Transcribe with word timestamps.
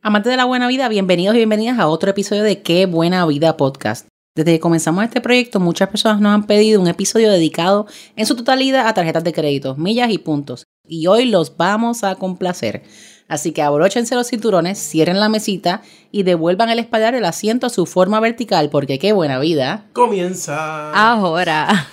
Amantes 0.00 0.30
de 0.30 0.36
la 0.36 0.44
buena 0.44 0.68
vida, 0.68 0.88
bienvenidos 0.88 1.34
y 1.34 1.38
bienvenidas 1.38 1.80
a 1.80 1.88
otro 1.88 2.10
episodio 2.10 2.44
de 2.44 2.62
Qué 2.62 2.86
Buena 2.86 3.26
Vida 3.26 3.56
Podcast. 3.56 4.06
Desde 4.36 4.52
que 4.52 4.60
comenzamos 4.60 5.02
este 5.02 5.20
proyecto, 5.20 5.58
muchas 5.58 5.88
personas 5.88 6.20
nos 6.20 6.32
han 6.32 6.46
pedido 6.46 6.80
un 6.80 6.86
episodio 6.86 7.32
dedicado 7.32 7.86
en 8.14 8.24
su 8.24 8.36
totalidad 8.36 8.86
a 8.86 8.94
tarjetas 8.94 9.24
de 9.24 9.32
crédito, 9.32 9.74
millas 9.74 10.10
y 10.10 10.18
puntos. 10.18 10.66
Y 10.86 11.08
hoy 11.08 11.24
los 11.24 11.56
vamos 11.56 12.04
a 12.04 12.14
complacer. 12.14 12.84
Así 13.26 13.50
que 13.50 13.60
abróchense 13.60 14.14
los 14.14 14.28
cinturones, 14.28 14.78
cierren 14.78 15.18
la 15.18 15.28
mesita 15.28 15.82
y 16.12 16.22
devuelvan 16.22 16.70
el 16.70 16.78
espaldar 16.78 17.14
del 17.14 17.24
asiento 17.24 17.66
a 17.66 17.70
su 17.70 17.84
forma 17.84 18.20
vertical, 18.20 18.70
porque 18.70 19.00
qué 19.00 19.12
buena 19.12 19.40
vida. 19.40 19.86
Comienza. 19.94 20.92
Ahora. 20.92 21.88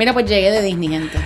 Mira, 0.00 0.14
pues 0.14 0.24
llegué 0.24 0.50
de 0.50 0.62
Disney, 0.62 0.88
gente. 0.88 1.18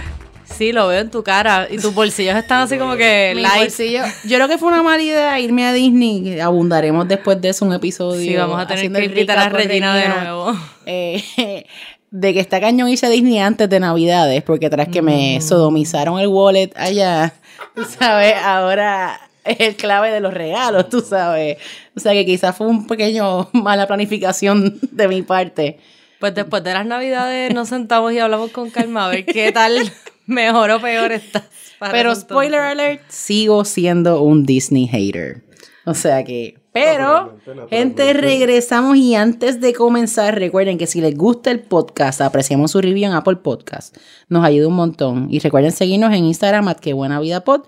Sí, 0.45 0.73
lo 0.73 0.89
veo 0.89 1.01
en 1.01 1.11
tu 1.11 1.23
cara. 1.23 1.69
Y 1.71 1.79
tus 1.79 1.95
bolsillos 1.95 2.37
están 2.37 2.63
así 2.63 2.77
como 2.77 2.97
que 2.97 3.33
light. 3.37 3.71
bolsillo- 3.71 4.05
Yo 4.25 4.37
creo 4.37 4.49
que 4.49 4.59
fue 4.59 4.69
una 4.69 4.83
mala 4.83 5.01
idea 5.03 5.39
irme 5.39 5.65
a 5.65 5.73
Disney. 5.73 6.41
Abundaremos 6.41 7.07
después 7.09 7.41
de 7.41 7.51
eso 7.51 7.65
un 7.65 7.73
episodio. 7.73 8.21
Sí, 8.21 8.37
vamos 8.37 8.59
a 8.61 8.67
tener 8.67 8.79
haciendo 8.81 8.99
que 8.99 9.05
el 9.07 9.11
invitar 9.13 9.39
a 9.39 9.51
con 9.51 9.61
Regina 9.61 9.95
de 9.95 10.03
Regina. 10.05 10.21
nuevo. 10.25 10.53
Eh, 10.87 11.65
de 12.11 12.35
que 12.35 12.41
está 12.41 12.61
cañón 12.61 12.89
irse 12.89 13.07
a 13.07 13.11
Disney 13.11 13.39
antes 13.39 13.69
de 13.71 13.79
Navidades, 13.81 14.43
porque 14.43 14.69
tras 14.69 14.89
que 14.89 15.01
Mm. 15.03 15.05
me 15.05 15.41
sodomizaron 15.41 16.19
el 16.21 16.27
wallet 16.29 16.71
allá, 16.77 17.33
tú 17.75 17.85
sabes, 17.85 18.35
ahora 18.43 19.19
es 19.45 19.61
el 19.61 19.77
clave 19.77 20.11
de 20.11 20.21
los 20.21 20.35
regalos, 20.35 20.89
tú 20.91 21.01
sabes. 21.01 21.57
O 21.97 22.01
sea 22.01 22.13
que 22.13 22.27
quizás 22.27 22.55
fue 22.57 22.67
un 22.67 22.87
pequeño 22.87 23.49
mala 23.53 23.87
planificación 23.87 24.79
de 24.93 25.09
mi 25.09 25.23
parte. 25.23 25.79
Pues 26.25 26.35
después 26.35 26.65
de 26.65 26.73
las 26.73 26.87
navidades 26.87 27.53
nos 27.53 27.69
sentamos 27.69 28.11
y 28.15 28.19
hablamos 28.19 28.51
con 28.51 28.71
calma 28.71 29.05
a 29.05 29.09
ver 29.11 29.27
qué 29.27 29.53
tal 29.53 29.93
mejor 30.27 30.71
o 30.71 30.81
peor 30.81 31.13
estás. 31.13 31.43
Pero 31.79 32.15
spoiler 32.15 32.61
alert, 32.61 33.03
sigo 33.09 33.63
siendo 33.67 34.23
un 34.23 34.47
Disney 34.47 34.87
hater. 34.87 35.43
O 35.85 35.93
sea 35.93 36.25
que, 36.25 36.59
pero, 36.73 37.37
gente, 37.69 38.15
regresamos 38.15 38.97
y 38.97 39.15
antes 39.17 39.61
de 39.61 39.75
comenzar, 39.75 40.39
recuerden 40.39 40.79
que 40.79 40.87
si 40.87 41.03
les 41.03 41.15
gusta 41.15 41.51
el 41.51 41.61
podcast, 41.61 42.23
apreciamos 42.23 42.71
su 42.71 42.81
review 42.81 43.05
en 43.05 43.13
Apple 43.13 43.37
Podcast. 43.37 43.95
Nos 44.31 44.47
ayuda 44.47 44.69
un 44.69 44.77
montón. 44.77 45.27
Y 45.31 45.41
recuerden 45.41 45.73
seguirnos 45.73 46.15
en 46.15 46.25
Instagram, 46.25 46.69
at 46.69 46.79
que 46.79 46.95
buena 46.95 47.21
vida 47.21 47.45
pod, 47.45 47.65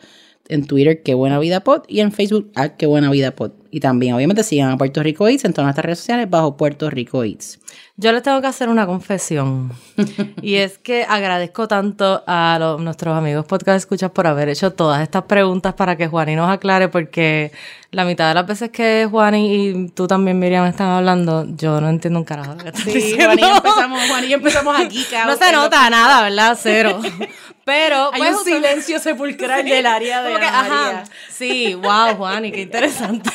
en 0.48 0.66
Twitter, 0.66 1.02
que 1.02 1.12
buena 1.12 1.38
vida 1.38 1.60
pod, 1.60 1.82
y 1.88 2.00
en 2.00 2.10
Facebook, 2.10 2.50
at 2.54 2.70
que 2.78 2.86
buena 2.86 3.10
vida 3.10 3.32
pod. 3.32 3.52
Y 3.70 3.80
también, 3.80 4.14
obviamente, 4.14 4.42
sigan 4.42 4.70
a 4.70 4.76
Puerto 4.76 5.02
Rico 5.02 5.26
Eats 5.28 5.44
en 5.44 5.52
todas 5.52 5.66
nuestras 5.66 5.84
redes 5.84 5.98
sociales 5.98 6.28
bajo 6.30 6.56
Puerto 6.56 6.88
Rico 6.90 7.24
Eats. 7.24 7.58
Yo 7.98 8.12
les 8.12 8.22
tengo 8.22 8.40
que 8.42 8.46
hacer 8.46 8.68
una 8.68 8.86
confesión. 8.86 9.72
y 10.42 10.56
es 10.56 10.76
que 10.78 11.04
agradezco 11.08 11.66
tanto 11.66 12.22
a 12.26 12.56
los- 12.60 12.80
nuestros 12.80 13.16
amigos 13.16 13.46
podcast 13.46 13.76
escuchas 13.78 14.10
por 14.10 14.26
haber 14.26 14.48
hecho 14.50 14.72
todas 14.72 15.00
estas 15.02 15.22
preguntas 15.22 15.72
para 15.74 15.96
que 15.96 16.06
Juani 16.06 16.36
nos 16.36 16.50
aclare, 16.50 16.88
porque 16.88 17.52
la 17.92 18.04
mitad 18.04 18.28
de 18.28 18.34
las 18.34 18.46
veces 18.46 18.70
que 18.70 19.08
Juani 19.10 19.54
y 19.70 19.88
tú 19.88 20.06
también, 20.06 20.38
Miriam, 20.38 20.66
están 20.66 20.88
hablando, 20.88 21.46
yo 21.56 21.80
no 21.80 21.88
entiendo 21.88 22.18
un 22.20 22.24
carajo 22.26 22.52
lo 22.54 22.58
que 22.62 22.68
están 22.68 22.84
Sí, 22.84 22.92
diciendo. 22.92 23.24
Juan 23.26 23.38
y 23.38 23.42
yo 23.42 23.56
empezamos, 23.56 24.08
Juan 24.08 24.24
y 24.24 24.28
yo 24.28 24.36
empezamos 24.36 24.80
aquí, 24.80 25.04
cabrón. 25.10 25.38
No 25.38 25.46
se 25.46 25.52
nota 25.52 25.90
nada, 25.90 26.22
¿verdad? 26.22 26.58
Cero. 26.60 27.00
Pero 27.64 28.12
Hay 28.12 28.20
pues, 28.20 28.36
un 28.36 28.44
silencio 28.44 29.00
sepulcral 29.00 29.64
del 29.68 29.86
área 29.86 30.22
de 30.22 30.28
como 30.34 30.38
que, 30.40 30.46
Ana 30.46 30.60
ajá, 30.60 31.04
sí, 31.30 31.74
wow, 31.74 32.14
Juani, 32.16 32.52
qué 32.52 32.60
interesante. 32.62 33.28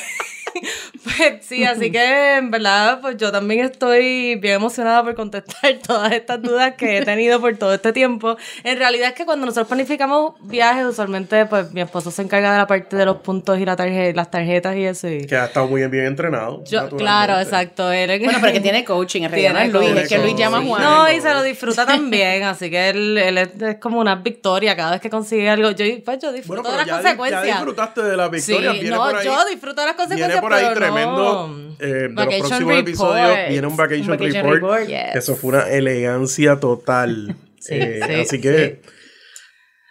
Pues 1.04 1.46
sí, 1.46 1.64
así 1.64 1.92
que 1.92 2.36
en 2.38 2.52
verdad, 2.52 3.00
pues 3.02 3.18
yo 3.18 3.32
también 3.32 3.62
estoy 3.66 4.36
bien 4.36 4.56
emocionada 4.56 5.04
por 5.04 5.16
contestar 5.16 5.76
todas 5.88 6.12
estas 6.12 6.42
dudas 6.42 6.76
que 6.76 6.98
he 6.98 7.06
tenido 7.06 7.40
por 7.42 7.56
todo 7.58 7.74
este 7.74 7.92
tiempo. 7.94 8.38
En 8.64 8.78
realidad 8.78 9.10
es 9.10 9.16
que 9.16 9.26
cuando 9.26 9.46
nosotros 9.46 9.68
planificamos 9.68 10.34
viajes, 10.42 10.86
usualmente 10.86 11.46
pues 11.48 11.72
mi 11.74 11.82
esposo 11.82 12.12
se 12.12 12.22
encarga 12.22 12.52
de 12.52 12.58
la 12.60 12.68
parte 12.68 12.96
de 12.96 13.06
los 13.06 13.18
puntos 13.18 13.60
y 13.60 13.66
la 13.66 13.76
tarje- 13.76 14.14
las 14.14 14.30
tarjetas 14.30 14.76
y 14.76 14.86
eso. 14.86 15.08
Y 15.10 15.26
Que 15.26 15.36
ha 15.38 15.46
estado 15.46 15.68
muy 15.68 15.86
bien 15.88 16.06
entrenado. 16.06 16.64
yo, 16.66 16.90
claro, 16.90 17.40
exacto. 17.40 17.92
Él, 17.92 18.20
Bueno, 18.24 18.40
pero 18.42 18.54
que 18.54 18.60
tiene 18.62 18.84
coaching, 18.86 19.24
en 19.24 19.32
realidad 19.32 19.68
Luis, 19.68 19.90
es 20.04 20.10
que. 20.10 20.18
Luis 20.20 20.36
llama 20.36 20.58
a. 20.60 20.62
Juan. 20.62 20.82
No, 20.84 21.12
y 21.12 21.20
se 21.22 21.34
lo 21.34 21.42
disfruta 21.44 21.86
también, 21.86 22.44
así 22.44 22.70
que 22.70 22.90
él, 22.90 23.18
él 23.18 23.38
es, 23.38 23.50
es 23.62 23.76
como 23.78 24.00
una 24.00 24.16
victoria 24.16 24.76
cada 24.76 24.92
vez 24.92 25.02
que 25.02 25.10
consigue 25.10 25.50
algo. 25.50 25.72
Yo, 25.72 25.86
pues, 26.06 26.20
yo 26.20 26.32
disfruto 26.32 26.62
Bueno, 26.62 26.78
de 26.78 26.78
las 26.78 26.88
ya, 26.88 26.98
di- 26.98 27.02
consecuencias. 27.04 27.46
ya 27.46 27.54
disfrutaste 27.54 28.02
de 28.04 28.18
la 28.18 28.28
victoria. 28.30 28.72
Sí, 28.74 28.80
viene 28.80 28.96
no, 28.96 29.04
por 29.04 29.16
ahí, 29.16 29.26
yo 29.26 29.46
disfruto 29.46 29.82
de 29.82 29.88
las 29.88 29.96
consecuencias, 29.96 30.41
por 30.42 30.54
ahí 30.54 30.74
tremendo. 30.76 31.48
no. 31.48 31.76
eh, 31.80 31.86
de 31.88 32.08
los 32.10 32.16
Vacation 32.16 32.48
próximos 32.48 32.78
episodios 32.80 33.38
viene 33.50 33.68
un 33.68 33.78
vacation, 33.78 34.12
Un 34.12 34.18
vacation 34.18 34.34
report. 34.52 34.62
report. 34.62 34.88
Yes. 34.88 35.14
que 35.14 35.20
Eso 35.20 35.36
fue 35.36 35.50
una 35.52 35.70
elegancia 35.70 36.60
total. 36.60 37.36
Sí, 37.62 37.76
Eh, 37.76 38.00
sí, 38.08 38.14
así 38.22 38.42
que 38.42 38.82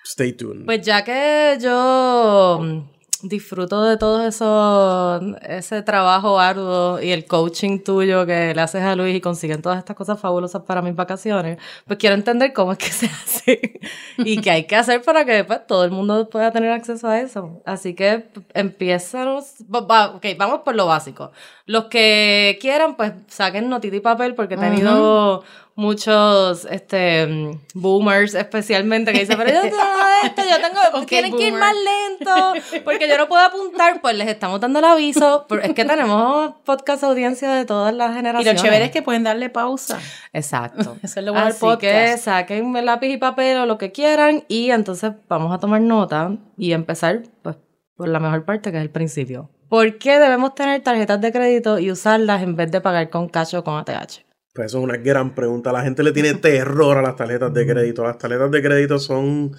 stay 0.04 0.32
tuned. 0.32 0.64
Pues 0.66 0.80
ya 0.82 1.04
que 1.04 1.56
yo 1.60 2.84
disfruto 3.22 3.82
de 3.84 3.96
todo 3.96 4.26
eso, 4.26 5.20
ese 5.42 5.82
trabajo 5.82 6.38
arduo 6.38 7.00
y 7.00 7.10
el 7.10 7.26
coaching 7.26 7.80
tuyo 7.80 8.26
que 8.26 8.54
le 8.54 8.60
haces 8.60 8.82
a 8.82 8.96
Luis 8.96 9.16
y 9.16 9.20
consiguen 9.20 9.62
todas 9.62 9.78
estas 9.78 9.96
cosas 9.96 10.18
fabulosas 10.18 10.62
para 10.62 10.82
mis 10.82 10.94
vacaciones, 10.94 11.58
pues 11.86 11.98
quiero 11.98 12.14
entender 12.14 12.52
cómo 12.52 12.72
es 12.72 12.78
que 12.78 12.86
se 12.90 13.06
hace 13.06 13.80
y 14.18 14.40
qué 14.40 14.50
hay 14.50 14.64
que 14.64 14.76
hacer 14.76 15.02
para 15.02 15.24
que 15.24 15.44
pues, 15.44 15.66
todo 15.66 15.84
el 15.84 15.90
mundo 15.90 16.28
pueda 16.30 16.50
tener 16.50 16.70
acceso 16.72 17.08
a 17.08 17.20
eso. 17.20 17.62
Así 17.64 17.94
que 17.94 18.28
empiezanos, 18.54 19.54
ok, 19.70 20.26
vamos 20.38 20.60
por 20.64 20.74
lo 20.74 20.86
básico. 20.86 21.32
Los 21.66 21.84
que 21.84 22.58
quieran, 22.60 22.96
pues 22.96 23.12
saquen 23.28 23.68
notita 23.68 23.96
y 23.96 24.00
papel 24.00 24.34
porque 24.34 24.54
he 24.54 24.58
tenido 24.58 25.44
muchos 25.80 26.66
este 26.70 27.58
boomers 27.74 28.34
especialmente 28.34 29.12
que 29.12 29.20
dicen, 29.20 29.38
pero 29.38 29.50
yo 29.50 29.62
tengo 29.62 29.76
esto, 30.24 30.42
yo 30.42 30.56
tengo, 30.60 31.06
tienen 31.06 31.34
que 31.36 31.48
ir 31.48 31.54
más 31.54 31.74
lento 31.74 32.52
porque 32.84 33.08
yo 33.08 33.16
no 33.16 33.26
puedo 33.28 33.42
apuntar, 33.42 34.00
pues 34.02 34.14
les 34.16 34.28
estamos 34.28 34.60
dando 34.60 34.78
el 34.80 34.84
aviso, 34.84 35.46
pero 35.48 35.62
es 35.62 35.72
que 35.72 35.84
tenemos 35.84 36.52
podcast 36.64 37.02
audiencia 37.04 37.50
de 37.52 37.64
todas 37.64 37.94
las 37.94 38.12
Y 38.12 38.14
generaciones. 38.16 38.60
lo 38.60 38.62
chévere 38.62 38.84
es 38.84 38.90
que 38.90 39.00
pueden 39.02 39.24
darle 39.24 39.48
pausa. 39.48 39.98
Exacto. 40.34 40.96
Eso 41.02 41.20
es 41.20 41.26
lo 41.26 41.32
bueno 41.32 41.48
Así 41.48 41.60
podcast. 41.60 41.80
que 41.82 42.18
saquen 42.18 42.84
lápiz 42.84 43.08
y 43.08 43.16
papel 43.16 43.56
o 43.58 43.66
lo 43.66 43.78
que 43.78 43.90
quieran 43.90 44.44
y 44.48 44.70
entonces 44.70 45.12
vamos 45.28 45.52
a 45.54 45.58
tomar 45.58 45.80
nota 45.80 46.36
y 46.58 46.72
empezar 46.72 47.22
pues 47.42 47.56
por 47.96 48.08
la 48.08 48.20
mejor 48.20 48.44
parte 48.44 48.70
que 48.70 48.76
es 48.76 48.82
el 48.82 48.90
principio. 48.90 49.48
¿Por 49.68 49.98
qué 49.98 50.18
debemos 50.18 50.54
tener 50.54 50.82
tarjetas 50.82 51.20
de 51.20 51.32
crédito 51.32 51.78
y 51.78 51.90
usarlas 51.90 52.42
en 52.42 52.56
vez 52.56 52.70
de 52.70 52.80
pagar 52.80 53.08
con 53.08 53.28
cash 53.28 53.54
o 53.56 53.64
con 53.64 53.76
ATH? 53.78 54.24
Pues 54.52 54.66
eso 54.66 54.78
es 54.78 54.84
una 54.84 54.96
gran 54.96 55.34
pregunta. 55.34 55.72
La 55.72 55.82
gente 55.82 56.02
le 56.02 56.12
tiene 56.12 56.34
terror 56.34 56.96
a 56.98 57.02
las 57.02 57.16
tarjetas 57.16 57.54
de 57.54 57.66
crédito. 57.66 58.04
Las 58.04 58.18
tarjetas 58.18 58.50
de 58.50 58.62
crédito 58.62 58.98
son 58.98 59.52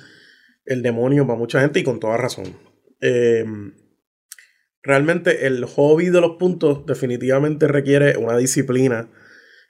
el 0.66 0.82
demonio 0.82 1.26
para 1.26 1.40
mucha 1.40 1.62
gente 1.62 1.80
y 1.80 1.84
con 1.84 2.00
toda 2.00 2.18
razón. 2.18 2.56
Eh, 3.00 3.46
realmente 4.84 5.48
el 5.48 5.66
hobby 5.66 6.10
de 6.10 6.22
los 6.22 6.38
puntos 6.38 6.86
definitivamente 6.86 7.68
requiere 7.68 8.18
una 8.18 8.38
disciplina 8.38 9.10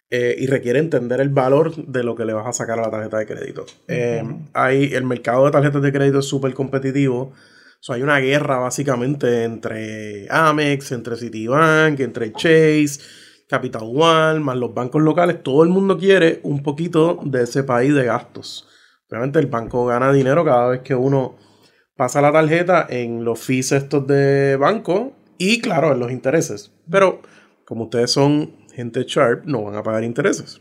eh, 0.10 0.36
y 0.38 0.48
requiere 0.48 0.80
entender 0.80 1.22
el 1.22 1.30
valor 1.30 1.74
de 1.86 2.04
lo 2.04 2.16
que 2.16 2.26
le 2.26 2.34
vas 2.34 2.46
a 2.46 2.52
sacar 2.52 2.80
a 2.80 2.82
la 2.84 2.92
tarjeta 2.92 3.18
de 3.18 3.26
crédito. 3.26 3.66
Eh, 3.88 4.22
hay, 4.54 4.94
el 4.94 5.06
mercado 5.06 5.46
de 5.46 5.52
tarjetas 5.52 5.82
de 5.82 5.94
crédito 5.94 6.20
es 6.20 6.26
súper 6.26 6.54
competitivo. 6.54 7.34
So, 7.80 7.94
hay 7.94 8.02
una 8.02 8.20
guerra 8.20 8.60
básicamente 8.60 9.44
entre 9.44 10.28
Amex, 10.30 10.92
entre 10.92 11.16
Citibank, 11.16 12.00
entre 12.02 12.34
Chase, 12.34 13.00
Capital 13.52 13.84
One, 13.84 14.40
más 14.40 14.56
los 14.56 14.74
bancos 14.74 15.02
locales. 15.02 15.44
Todo 15.44 15.64
el 15.64 15.70
mundo 15.70 15.98
quiere 15.98 16.40
un 16.44 16.64
poquito 16.64 17.20
de 17.26 17.44
ese 17.44 17.64
país 17.64 17.94
de 17.94 18.06
gastos. 18.06 18.66
Obviamente 19.10 19.40
el 19.40 19.48
banco 19.48 19.86
gana 19.86 20.14
dinero 20.14 20.46
cada 20.46 20.70
vez 20.70 20.82
que 20.84 20.96
uno 20.96 21.36
pasa 21.98 22.22
la 22.22 22.32
tarjeta 22.32 22.88
en 22.90 23.26
los 23.26 23.42
fees 23.42 23.74
estos 23.74 24.08
de 24.08 24.56
banco 24.56 25.18
y 25.38 25.60
claro, 25.60 25.92
en 25.92 26.00
los 26.00 26.14
intereses. 26.14 26.72
Pero 26.90 27.22
como 27.66 27.84
ustedes 27.84 28.12
son 28.12 28.56
gente 28.74 29.04
sharp, 29.06 29.44
no 29.44 29.64
van 29.64 29.76
a 29.76 29.84
pagar 29.84 30.06
intereses. 30.06 30.58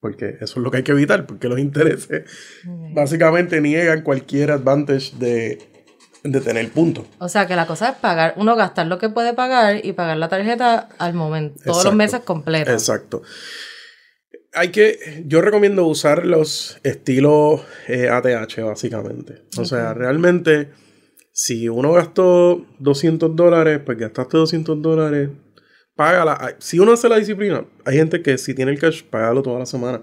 Porque 0.00 0.30
eso 0.40 0.58
es 0.58 0.64
lo 0.64 0.72
que 0.72 0.78
hay 0.78 0.82
que 0.82 0.92
evitar, 0.92 1.26
porque 1.26 1.48
los 1.48 1.60
intereses 1.60 2.24
básicamente 2.92 3.60
niegan 3.60 4.02
cualquier 4.02 4.50
advantage 4.50 5.16
de, 5.16 5.75
de 6.26 6.40
tener 6.40 6.70
puntos. 6.70 7.06
O 7.18 7.28
sea 7.28 7.46
que 7.46 7.56
la 7.56 7.66
cosa 7.66 7.90
es 7.90 7.96
pagar, 7.96 8.34
uno 8.36 8.56
gastar 8.56 8.86
lo 8.86 8.98
que 8.98 9.08
puede 9.08 9.34
pagar 9.34 9.84
y 9.84 9.92
pagar 9.92 10.16
la 10.16 10.28
tarjeta 10.28 10.88
al 10.98 11.14
momento, 11.14 11.60
todos 11.64 11.84
los 11.84 11.94
meses 11.94 12.20
completos. 12.20 12.72
Exacto. 12.72 13.22
Hay 14.52 14.70
que, 14.70 15.24
yo 15.26 15.42
recomiendo 15.42 15.86
usar 15.86 16.24
los 16.24 16.78
estilos 16.82 17.60
eh, 17.88 18.08
ATH 18.08 18.62
básicamente. 18.62 19.44
O 19.58 19.64
sea, 19.64 19.92
realmente, 19.92 20.70
si 21.32 21.68
uno 21.68 21.92
gastó 21.92 22.64
200 22.78 23.36
dólares, 23.36 23.80
pues 23.84 23.98
gastaste 23.98 24.38
200 24.38 24.80
dólares, 24.80 25.28
págala. 25.94 26.56
Si 26.58 26.78
uno 26.78 26.92
hace 26.92 27.08
la 27.08 27.18
disciplina, 27.18 27.66
hay 27.84 27.96
gente 27.96 28.22
que 28.22 28.38
si 28.38 28.54
tiene 28.54 28.72
el 28.72 28.78
cash, 28.78 29.02
págalo 29.02 29.42
toda 29.42 29.58
la 29.58 29.66
semana. 29.66 30.02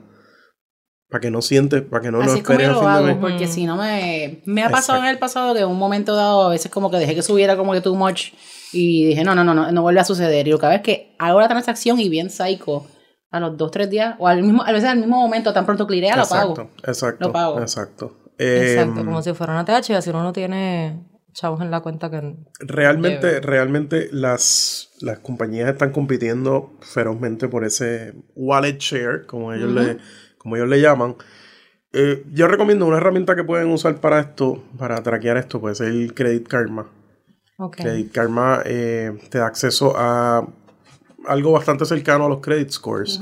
Para 1.13 1.21
que 1.21 1.29
no 1.29 1.43
sientes, 1.43 1.83
para 1.83 2.01
que 2.01 2.09
no 2.09 2.17
lo 2.17 2.23
Así 2.23 2.39
es 2.39 2.43
como 2.43 2.57
esperes 2.59 2.75
yo 2.75 2.79
a 2.79 2.81
lo 2.81 2.97
fin 2.97 3.05
de 3.05 3.11
hago, 3.11 3.21
mes. 3.21 3.31
porque 3.31 3.47
si 3.47 3.67
no 3.67 3.77
me... 3.77 4.41
Me 4.45 4.63
ha 4.63 4.69
pasado 4.71 4.97
Exacto. 4.97 5.03
en 5.03 5.09
el 5.11 5.19
pasado 5.19 5.53
que 5.53 5.59
en 5.59 5.67
un 5.67 5.77
momento 5.77 6.15
dado, 6.15 6.41
a 6.41 6.49
veces 6.49 6.71
como 6.71 6.89
que 6.89 6.97
dejé 6.97 7.13
que 7.13 7.21
subiera 7.21 7.55
como 7.55 7.71
que 7.73 7.81
too 7.81 7.93
much 7.93 8.31
y 8.71 9.05
dije, 9.05 9.23
no, 9.23 9.35
no, 9.35 9.43
no, 9.43 9.53
no, 9.53 9.71
no 9.71 9.81
vuelve 9.83 9.99
a 9.99 10.05
suceder. 10.05 10.47
Y 10.47 10.49
lo 10.49 10.57
que 10.57 10.65
hago 10.65 10.75
es 10.75 10.81
que 10.81 11.15
hago 11.19 11.39
la 11.39 11.47
transacción 11.47 11.99
y 11.99 12.09
bien 12.09 12.31
psycho 12.31 12.87
a 13.29 13.39
los 13.39 13.55
dos, 13.55 13.69
tres 13.69 13.91
días, 13.91 14.15
o 14.17 14.27
al 14.27 14.41
mismo, 14.41 14.63
a 14.63 14.71
veces 14.71 14.89
al 14.89 14.97
mismo 14.97 15.17
momento, 15.21 15.53
tan 15.53 15.67
pronto 15.67 15.85
clirea, 15.85 16.15
lo 16.17 16.25
pago. 16.25 16.53
Exacto, 16.53 16.89
exacto, 16.89 17.27
Lo 17.27 17.31
pago. 17.31 17.61
exacto. 17.61 18.17
Eh, 18.39 18.73
Exacto, 18.73 19.05
como 19.05 19.21
si 19.21 19.33
fuera 19.33 19.53
una 19.53 19.65
TH, 19.65 19.91
y 19.91 19.93
así 19.93 20.09
uno 20.09 20.23
no 20.23 20.33
tiene 20.33 20.99
chavos 21.31 21.61
en 21.61 21.69
la 21.69 21.81
cuenta 21.81 22.09
que... 22.09 22.35
Realmente, 22.59 23.39
realmente 23.39 24.09
las, 24.11 24.89
las 24.99 25.19
compañías 25.19 25.69
están 25.69 25.91
compitiendo 25.91 26.73
ferozmente 26.81 27.47
por 27.47 27.65
ese 27.65 28.15
wallet 28.35 28.79
share, 28.79 29.27
como 29.27 29.53
ellos, 29.53 29.69
le, 29.71 29.97
como 30.43 30.55
ellos 30.55 30.69
le 30.69 30.81
llaman. 30.81 31.15
Eh, 31.93 32.23
yo 32.31 32.47
recomiendo 32.47 32.85
una 32.85 32.97
herramienta 32.97 33.35
que 33.35 33.43
pueden 33.43 33.69
usar 33.69 33.95
para 33.95 34.19
esto, 34.19 34.63
para 34.77 35.01
traquear 35.01 35.37
esto, 35.37 35.59
pues 35.59 35.81
es 35.81 35.87
el 35.87 36.13
Credit 36.13 36.47
Karma. 36.47 36.87
Ok. 37.57 37.77
Credit 37.77 38.11
Karma 38.11 38.61
eh, 38.65 39.17
te 39.29 39.39
da 39.39 39.47
acceso 39.47 39.93
a 39.95 40.47
algo 41.27 41.51
bastante 41.51 41.85
cercano 41.85 42.25
a 42.25 42.29
los 42.29 42.39
credit 42.39 42.69
scores. 42.69 43.19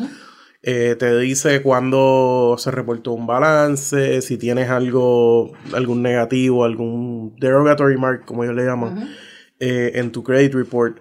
Eh, 0.63 0.95
te 0.97 1.18
dice 1.19 1.63
cuándo 1.63 2.56
se 2.57 2.69
reportó 2.69 3.13
un 3.13 3.25
balance, 3.25 4.21
si 4.21 4.38
tienes 4.38 4.69
algo, 4.69 5.53
algún 5.74 6.03
negativo, 6.03 6.65
algún 6.65 7.35
derogatory 7.39 7.97
mark, 7.97 8.25
como 8.25 8.44
ellos 8.44 8.56
le 8.56 8.65
llaman, 8.65 9.09
eh, 9.59 9.94
en 9.95 10.12
tu 10.12 10.24
credit 10.24 10.53
report. 10.53 10.97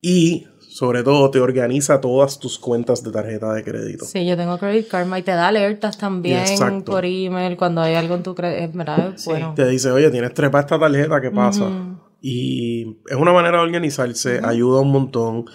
Y, 0.00 0.46
sobre 0.76 1.02
todo, 1.02 1.30
te 1.30 1.40
organiza 1.40 2.02
todas 2.02 2.38
tus 2.38 2.58
cuentas 2.58 3.02
de 3.02 3.10
tarjeta 3.10 3.54
de 3.54 3.64
crédito. 3.64 4.04
Sí, 4.04 4.26
yo 4.26 4.36
tengo 4.36 4.58
Credit 4.58 4.86
Karma 4.86 5.18
y 5.18 5.22
te 5.22 5.30
da 5.30 5.48
alertas 5.48 5.96
también 5.96 6.40
Exacto. 6.40 6.92
por 6.92 7.06
email 7.06 7.56
cuando 7.56 7.80
hay 7.80 7.94
algo 7.94 8.14
en 8.14 8.22
tu 8.22 8.34
crédito. 8.34 8.76
¿Verdad? 8.76 9.14
Bueno. 9.24 9.54
Te 9.56 9.66
dice, 9.68 9.90
oye, 9.90 10.10
tienes 10.10 10.34
trepa 10.34 10.60
esta 10.60 10.78
tarjeta, 10.78 11.18
¿qué 11.22 11.30
pasa? 11.30 11.96
Y 12.20 12.98
es 13.08 13.16
una 13.16 13.32
manera 13.32 13.56
de 13.56 13.64
organizarse, 13.64 14.42
ayuda 14.44 14.82
un 14.82 14.92
montón. 14.92 15.46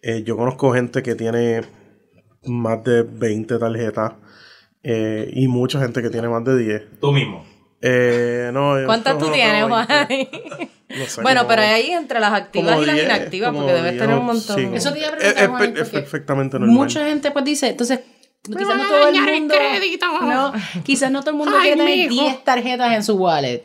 Eh, 0.00 0.22
yo 0.24 0.38
conozco 0.38 0.72
gente 0.72 1.02
que 1.02 1.14
tiene 1.14 1.60
más 2.46 2.82
de 2.82 3.02
20 3.02 3.58
tarjetas 3.58 4.14
eh, 4.82 5.30
y 5.30 5.46
mucha 5.46 5.78
gente 5.80 6.00
que 6.00 6.08
tiene 6.08 6.30
más 6.30 6.42
de 6.42 6.56
10. 6.56 7.00
Tú 7.02 7.12
mismo. 7.12 7.44
Eh, 7.82 8.48
no, 8.54 8.76
¿Cuántas 8.86 9.18
tú 9.18 9.30
tienes, 9.30 9.62
Juan? 9.64 9.86
No 10.98 11.06
sé, 11.06 11.22
bueno, 11.22 11.40
como- 11.42 11.48
pero 11.48 11.62
ahí 11.62 11.90
entre 11.90 12.20
las 12.20 12.32
activas 12.32 12.78
y 12.82 12.86
las 12.86 12.94
10, 12.94 13.06
inactivas, 13.06 13.54
porque 13.54 13.72
debes 13.72 13.92
10, 13.92 14.02
tener 14.02 14.16
un 14.18 14.26
montón. 14.26 14.56
sí. 14.56 14.68
Eso 14.74 14.92
te 14.92 14.98
iba 14.98 15.08
a 15.08 15.16
preguntar, 15.16 15.42
es 15.44 15.48
Juan, 15.48 15.76
es 15.76 15.88
perfectamente 15.88 16.58
normal. 16.58 16.76
Mucha 16.76 17.04
gente 17.06 17.30
pues 17.30 17.44
dice, 17.44 17.68
entonces, 17.68 18.00
quizás 18.42 18.76
no 18.76 18.86
todo 18.88 19.08
el 19.08 19.14
mundo... 19.40 19.54
No, 20.22 20.52
quizás 20.84 21.10
no 21.10 21.20
todo 21.20 21.30
el 21.30 21.36
mundo 21.36 21.52
quiere 21.60 21.76
tener 21.76 22.08
10 22.08 22.44
tarjetas 22.44 22.92
en 22.94 23.02
su 23.04 23.14
wallet. 23.16 23.64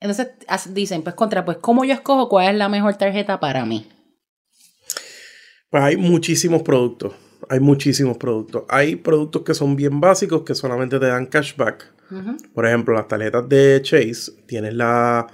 Entonces 0.00 0.28
dicen, 0.74 1.02
pues 1.02 1.14
contra, 1.16 1.44
pues 1.44 1.58
¿cómo 1.60 1.84
yo 1.84 1.92
escojo 1.92 2.28
cuál 2.28 2.48
es 2.50 2.54
la 2.56 2.68
mejor 2.68 2.94
tarjeta 2.96 3.40
para 3.40 3.64
mí? 3.64 3.86
Pues 5.70 5.82
hay 5.82 5.96
muchísimos 5.96 6.62
productos. 6.62 7.14
Hay 7.50 7.60
muchísimos 7.60 8.16
productos. 8.16 8.64
Hay 8.68 8.96
productos 8.96 9.42
que 9.42 9.54
son 9.54 9.76
bien 9.76 10.00
básicos 10.00 10.42
que 10.42 10.54
solamente 10.54 10.98
te 10.98 11.06
dan 11.06 11.26
cashback. 11.26 11.92
Por 12.54 12.66
ejemplo, 12.66 12.94
las 12.94 13.06
tarjetas 13.06 13.46
de 13.48 13.80
Chase, 13.82 14.32
tienes 14.46 14.72
la, 14.74 15.26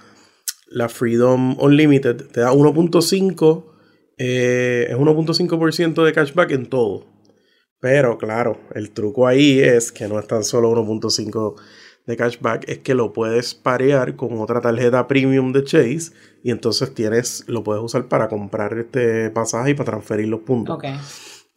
la 0.75 0.89
Freedom 0.89 1.57
Unlimited, 1.59 2.27
te 2.33 2.41
da 2.41 2.53
1.5, 2.53 3.65
eh, 4.19 4.87
es 4.91 4.97
1.5% 4.97 6.05
de 6.05 6.13
cashback 6.13 6.51
en 6.51 6.67
todo. 6.67 7.07
Pero 7.81 8.19
claro, 8.19 8.59
el 8.75 8.91
truco 8.91 9.27
ahí 9.27 9.61
es 9.61 9.93
que 9.93 10.09
no 10.09 10.19
es 10.19 10.27
tan 10.27 10.43
solo 10.45 10.71
1.5 10.73 11.55
de 12.07 12.17
cashback, 12.17 12.69
es 12.69 12.79
que 12.79 12.95
lo 12.95 13.13
puedes 13.13 13.55
parear 13.55 14.17
con 14.17 14.39
otra 14.41 14.61
tarjeta 14.61 15.07
premium 15.09 15.53
de 15.53 15.65
Chase 15.65 16.13
y 16.43 16.51
entonces 16.51 16.93
tienes, 16.95 17.45
lo 17.47 17.63
puedes 17.63 17.83
usar 17.83 18.09
para 18.09 18.29
comprar 18.29 18.77
este 18.79 19.31
pasaje 19.31 19.71
y 19.71 19.75
para 19.75 19.93
transferir 19.93 20.29
los 20.29 20.41
puntos. 20.41 20.77
Ok. 20.77 20.85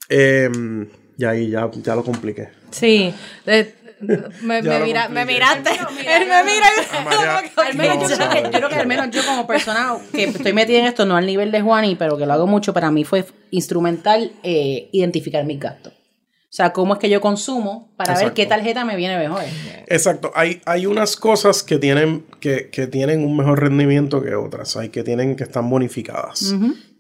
Em, 0.10 0.88
y 1.18 1.26
ahí 1.26 1.50
ya, 1.50 1.70
ya 1.84 1.96
lo 1.96 2.04
compliqué. 2.04 2.50
Sí. 2.72 3.14
de- 3.46 3.74
me, 4.02 4.62
mira- 4.62 5.10
me 5.10 5.26
miraste. 5.26 5.70
mira, 5.98 6.18
Él 6.18 6.28
me 6.28 6.44
mira. 6.44 6.68
Al 7.68 7.76
menos 7.76 8.10
yo, 8.10 8.16
creo 8.16 8.30
que, 8.30 8.44
yo 8.44 8.50
creo 8.52 8.70
que 8.70 8.76
al 8.76 8.88
menos 8.88 9.10
yo 9.12 9.26
como 9.26 9.46
persona 9.48 9.96
que 10.12 10.26
estoy 10.26 10.54
metida 10.54 10.80
en 10.80 10.86
esto, 10.86 11.06
no 11.06 11.16
al 11.18 11.26
nivel 11.26 11.52
de 11.52 11.62
Juani, 11.62 11.96
pero 11.96 12.18
que 12.18 12.26
lo 12.26 12.34
hago 12.34 12.48
mucho, 12.48 12.74
para 12.74 12.92
mí 12.92 13.04
fue 13.04 13.26
instrumental 13.52 14.32
eh, 14.44 14.90
identificar 14.92 15.44
mis 15.46 15.60
gastos. 15.60 15.94
O 15.94 16.54
sea, 16.58 16.72
cómo 16.72 16.94
es 16.94 17.00
que 17.00 17.10
yo 17.10 17.20
consumo 17.22 17.92
para 17.98 18.16
ver 18.18 18.34
qué 18.34 18.46
tarjeta 18.46 18.86
me 18.86 18.96
viene 18.96 19.18
mejor. 19.18 19.42
Exacto, 19.88 20.32
hay, 20.34 20.62
hay 20.66 20.86
unas 20.86 21.16
cosas 21.18 21.62
que 21.62 21.78
tienen, 21.78 22.26
que, 22.40 22.70
que 22.70 22.88
tienen 22.88 23.24
un 23.26 23.36
mejor 23.36 23.60
rendimiento 23.62 24.22
que 24.24 24.34
otras, 24.34 24.78
hay 24.78 24.90
que 24.90 25.04
tienen 25.04 25.36
que 25.36 25.44
están 25.44 25.70
bonificadas. 25.70 26.56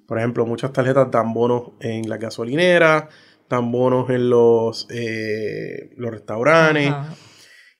Por 0.05 0.19
ejemplo, 0.19 0.45
muchas 0.45 0.73
tarjetas 0.73 1.09
dan 1.11 1.33
bonos 1.33 1.71
en 1.79 2.09
la 2.09 2.17
gasolinera, 2.17 3.07
dan 3.49 3.71
bonos 3.71 4.09
en 4.09 4.29
los, 4.29 4.87
eh, 4.89 5.91
los 5.97 6.11
restaurantes. 6.11 6.89
Ajá. 6.89 7.15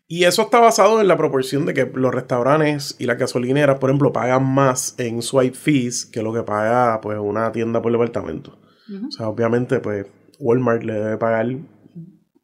Y 0.10 0.24
eso 0.24 0.44
está 0.44 0.60
basado 0.62 1.02
en 1.02 1.08
la 1.10 1.18
proporción 1.18 1.66
de 1.66 1.74
que 1.74 1.92
los 1.94 2.16
restaurantes 2.16 2.96
y 2.98 3.06
las 3.06 3.18
gasolineras, 3.18 3.78
por 3.78 3.90
ejemplo, 3.90 4.14
pagan 4.14 4.46
más 4.46 4.96
en 4.98 5.22
swipe 5.22 5.58
fees 5.58 6.06
que 6.06 6.22
lo 6.22 6.34
que 6.34 6.44
paga 6.44 7.02
pues, 7.02 7.20
una 7.20 7.52
tienda 7.52 7.82
por 7.82 7.92
departamento. 7.92 8.58
O 9.06 9.12
sea, 9.12 9.28
obviamente, 9.28 9.82
pues 9.82 10.06
Walmart 10.40 10.84
le 10.84 10.94
debe 10.94 11.18
pagar 11.18 11.46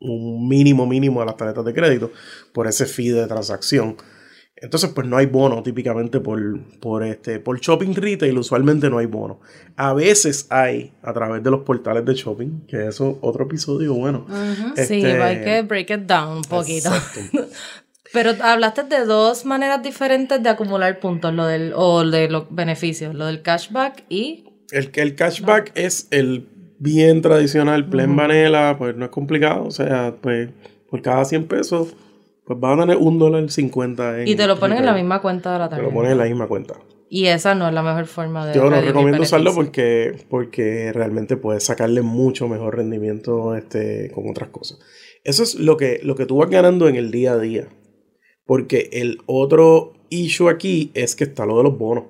un 0.01 0.47
mínimo 0.49 0.85
mínimo 0.85 1.21
a 1.21 1.25
las 1.25 1.37
tarjetas 1.37 1.63
de 1.63 1.73
crédito 1.73 2.11
por 2.51 2.67
ese 2.67 2.85
fee 2.85 3.11
de 3.11 3.27
transacción. 3.27 3.95
Entonces, 4.55 4.91
pues 4.91 5.07
no 5.07 5.17
hay 5.17 5.25
bono 5.25 5.61
típicamente 5.63 6.19
por, 6.19 6.39
por, 6.79 7.03
este, 7.03 7.39
por 7.39 7.59
shopping 7.59 7.93
retail, 7.95 8.37
usualmente 8.37 8.89
no 8.89 8.99
hay 8.99 9.07
bono. 9.07 9.41
A 9.75 9.93
veces 9.93 10.47
hay 10.49 10.93
a 11.01 11.11
través 11.11 11.43
de 11.43 11.51
los 11.51 11.61
portales 11.61 12.05
de 12.05 12.13
shopping, 12.13 12.61
que 12.67 12.87
eso 12.87 13.11
es 13.11 13.17
otro 13.21 13.45
episodio 13.45 13.93
bueno. 13.93 14.25
Sí, 14.75 14.81
Este, 14.81 15.21
hay 15.21 15.43
que 15.43 15.61
break 15.63 15.89
it 15.89 15.99
down 16.01 16.37
un 16.37 16.43
poquito. 16.43 16.89
Pero 18.13 18.31
hablaste 18.41 18.83
de 18.83 19.05
dos 19.05 19.43
maneras 19.43 19.81
diferentes 19.81 20.41
de 20.41 20.47
acumular 20.47 20.99
puntos, 20.99 21.33
lo 21.33 21.47
del, 21.47 21.73
o 21.75 22.05
de 22.05 22.29
los 22.29 22.45
beneficios, 22.51 23.15
lo 23.15 23.25
del 23.25 23.41
cashback 23.41 24.03
y 24.07 24.45
El, 24.71 24.91
el 24.93 25.15
cashback 25.15 25.71
es 25.73 26.07
el 26.11 26.47
bien 26.77 27.23
tradicional, 27.23 27.89
plain 27.89 28.15
vanilla, 28.15 28.77
pues 28.77 28.95
no 28.95 29.05
es 29.05 29.11
complicado. 29.11 29.63
O 29.65 29.71
sea, 29.71 30.15
pues 30.21 30.49
por 30.91 31.01
cada 31.01 31.25
100 31.25 31.47
pesos, 31.47 31.95
pues 32.45 32.59
vas 32.59 32.77
a 32.77 32.81
tener 32.81 32.97
un 32.97 33.19
dólar 33.19 33.49
50 33.49 34.21
en 34.21 34.27
Y 34.27 34.35
te 34.35 34.47
lo 34.47 34.59
ponen 34.59 34.79
en 34.79 34.85
la 34.85 34.93
misma 34.93 35.21
cuenta 35.21 35.53
de 35.53 35.59
la 35.59 35.65
Te 35.65 35.75
tarjeta. 35.75 35.89
lo 35.89 35.95
pones 35.95 36.11
en 36.11 36.17
la 36.17 36.25
misma 36.25 36.47
cuenta. 36.47 36.75
Y 37.09 37.27
esa 37.27 37.53
no 37.53 37.67
es 37.67 37.73
la 37.73 37.83
mejor 37.83 38.07
forma 38.07 38.47
de 38.47 38.55
Yo 38.55 38.69
no 38.69 38.81
recomiendo 38.81 39.21
usarlo 39.21 39.53
porque, 39.53 40.25
porque 40.29 40.91
realmente 40.93 41.37
puedes 41.37 41.63
sacarle 41.63 42.01
mucho 42.01 42.47
mejor 42.47 42.75
rendimiento 42.75 43.55
este, 43.55 44.09
con 44.11 44.29
otras 44.29 44.49
cosas. 44.49 44.79
Eso 45.23 45.43
es 45.43 45.55
lo 45.55 45.77
que, 45.77 45.99
lo 46.03 46.15
que 46.15 46.25
tú 46.25 46.37
vas 46.37 46.49
ganando 46.49 46.89
en 46.89 46.95
el 46.95 47.11
día 47.11 47.33
a 47.33 47.39
día. 47.39 47.67
Porque 48.45 48.89
el 48.93 49.19
otro 49.25 49.93
issue 50.09 50.49
aquí 50.49 50.91
es 50.95 51.15
que 51.15 51.25
está 51.25 51.45
lo 51.45 51.57
de 51.57 51.63
los 51.63 51.77
bonos. 51.77 52.05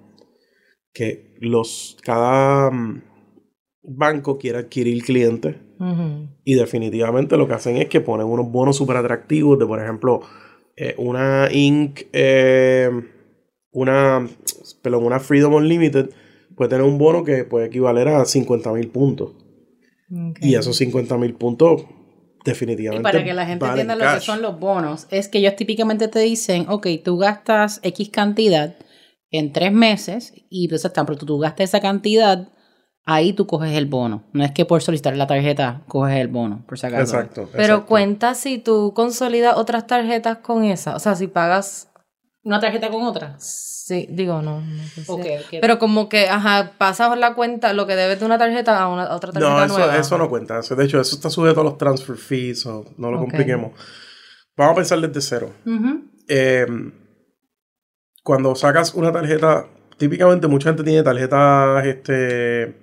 Que 0.94 1.36
los, 1.40 1.98
cada 2.02 2.72
mm, 2.72 3.04
banco 3.84 4.38
quiere 4.38 4.60
adquirir 4.60 5.04
clientes. 5.04 5.58
Y 6.44 6.56
definitivamente 6.56 7.38
lo 7.38 7.48
que 7.48 7.54
hacen 7.54 7.78
es 7.78 7.88
que 7.88 8.02
ponen 8.02 8.28
unos 8.28 8.52
bonos 8.52 8.78
súper 8.78 8.98
atractivos 8.98 9.60
de, 9.60 9.66
por 9.66 9.82
ejemplo, 9.82 10.22
eh, 10.76 10.96
una 10.98 11.50
Inc., 11.52 12.02
eh, 12.14 12.90
una, 13.72 14.28
perdón, 14.82 15.06
una 15.06 15.20
Freedom 15.20 15.54
Unlimited 15.54 16.10
puede 16.56 16.70
tener 16.70 16.86
un 16.86 16.98
bono 16.98 17.24
que 17.24 17.44
puede 17.44 17.68
equivaler 17.68 18.08
a 18.08 18.26
50 18.26 18.72
mil 18.74 18.90
puntos. 18.90 19.32
Y 20.42 20.54
esos 20.56 20.78
50 20.78 21.18
mil 21.18 21.34
puntos 21.34 21.82
Y 21.82 21.86
definitivamente 22.46 23.04
para 23.04 23.24
que 23.24 23.34
la 23.34 23.48
gente 23.48 23.66
entienda 23.66 23.96
lo 23.96 24.14
que 24.14 24.20
son 24.20 24.42
los 24.42 24.60
bonos, 24.60 25.08
es 25.10 25.28
que 25.28 25.40
ellos 25.40 25.56
típicamente 25.56 26.08
te 26.08 26.20
dicen, 26.20 26.66
ok, 26.70 26.88
tú 27.04 27.18
gastas 27.18 27.80
X 27.84 28.10
cantidad 28.10 28.76
en 29.32 29.52
tres 29.52 29.72
meses 29.72 30.34
y 30.50 30.66
entonces 30.66 30.94
tan 30.94 31.08
pronto 31.08 31.26
tú 31.26 31.40
gastas 31.40 31.70
esa 31.70 31.80
cantidad, 31.80 32.48
ahí 33.06 33.34
tú 33.34 33.46
coges 33.48 33.76
el 33.78 33.86
bono. 33.86 34.24
No 34.34 34.44
es 34.44 34.52
que 34.52 34.66
por 34.66 34.82
solicitar 34.82 35.16
la 35.18 35.28
tarjeta 35.28 35.82
coges 35.88 36.18
el 36.18 36.28
bono, 36.28 36.64
por 36.68 36.78
si 36.80 36.86
acaso. 36.88 37.02
Exacto. 37.18 37.50
Pero 37.52 37.64
exacto. 37.64 37.86
cuenta 37.88 38.34
si 38.36 38.58
tú 38.60 38.94
consolidas 38.96 39.56
otras 39.58 39.88
tarjetas 39.88 40.38
con 40.40 40.64
esa. 40.64 40.96
O 40.96 41.00
sea, 41.00 41.16
si 41.16 41.28
pagas. 41.28 41.90
¿Una 42.46 42.60
tarjeta 42.60 42.90
con 42.90 43.04
otra? 43.04 43.36
Sí, 43.40 44.06
digo, 44.10 44.42
no. 44.42 44.60
no 44.60 44.84
sé 44.84 45.06
si- 45.06 45.12
Ok, 45.12 45.20
ok. 45.46 45.58
Pero 45.62 45.80
como 45.80 46.10
que, 46.10 46.28
ajá, 46.28 46.74
pasas 46.78 47.18
la 47.18 47.36
cuenta, 47.36 47.72
lo 47.72 47.88
que 47.88 47.96
debes 47.96 48.20
de 48.20 48.26
una 48.26 48.38
tarjeta 48.38 48.82
a, 48.82 48.90
una, 48.90 49.04
a 49.04 49.16
otra 49.16 49.32
tarjeta 49.32 49.50
No, 49.50 49.64
eso, 49.64 49.78
nueva. 49.78 49.98
eso 49.98 50.18
no 50.18 50.30
cuenta. 50.30 50.60
Eso- 50.60 50.76
De 50.76 50.84
hecho, 50.84 51.00
eso 51.00 51.16
está 51.16 51.30
sujeto 51.30 51.62
a 51.62 51.64
los 51.64 51.78
transfer 51.78 52.18
fees, 52.18 52.66
o 52.66 52.84
no 52.98 53.12
lo 53.12 53.20
compliquemos. 53.20 53.72
Vamos 54.58 54.74
a 54.74 54.76
pensar 54.76 55.00
desde 55.00 55.22
cero. 55.22 55.52
Eh, 56.28 56.66
cuando 58.24 58.56
sacas 58.56 58.94
una 58.94 59.12
tarjeta, 59.12 59.68
típicamente 59.98 60.48
mucha 60.48 60.70
gente 60.70 60.84
tiene 60.84 61.04
tarjetas 61.04 61.86
este, 61.86 62.12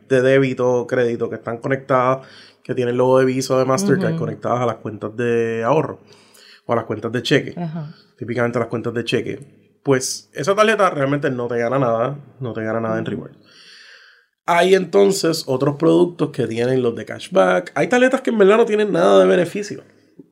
de 0.09 0.23
débito, 0.23 0.87
crédito, 0.87 1.29
que 1.29 1.37
están 1.37 1.59
conectadas, 1.59 2.27
que 2.63 2.75
tienen 2.75 2.97
logo 2.97 3.19
de 3.19 3.25
Visa 3.25 3.55
o 3.55 3.59
de 3.59 3.65
Mastercard 3.65 4.11
Ujú. 4.13 4.19
conectadas 4.21 4.61
a 4.61 4.67
las 4.67 4.77
cuentas 4.77 5.17
de 5.17 5.63
ahorro. 5.65 6.01
o 6.67 6.75
las 6.77 6.85
cuentas 6.85 7.11
de 7.11 7.23
cheque, 7.23 7.55
Ajá. 7.61 7.93
típicamente 8.17 8.59
las 8.61 8.69
cuentas 8.69 8.95
de 8.95 9.03
cheque, 9.05 9.41
pues 9.83 10.31
esa 10.35 10.55
tarjeta 10.55 10.89
realmente 10.91 11.29
no 11.29 11.49
te 11.49 11.59
gana 11.59 11.81
nada, 11.81 12.17
no 12.39 12.53
te 12.53 12.63
gana 12.63 12.79
nada 12.81 12.97
en 12.99 13.07
reward. 13.07 13.33
Hay 14.47 14.75
entonces 14.77 15.45
otros 15.49 15.77
productos 15.77 16.31
que 16.31 16.47
tienen 16.47 16.81
los 16.83 16.95
de 16.95 17.05
cashback. 17.05 17.73
Hay 17.75 17.89
tarjetas 17.89 18.21
que 18.21 18.31
en 18.31 18.39
verdad 18.39 18.57
no 18.57 18.67
tienen 18.67 18.93
nada 18.93 19.19
de 19.21 19.27
beneficio. 19.27 19.83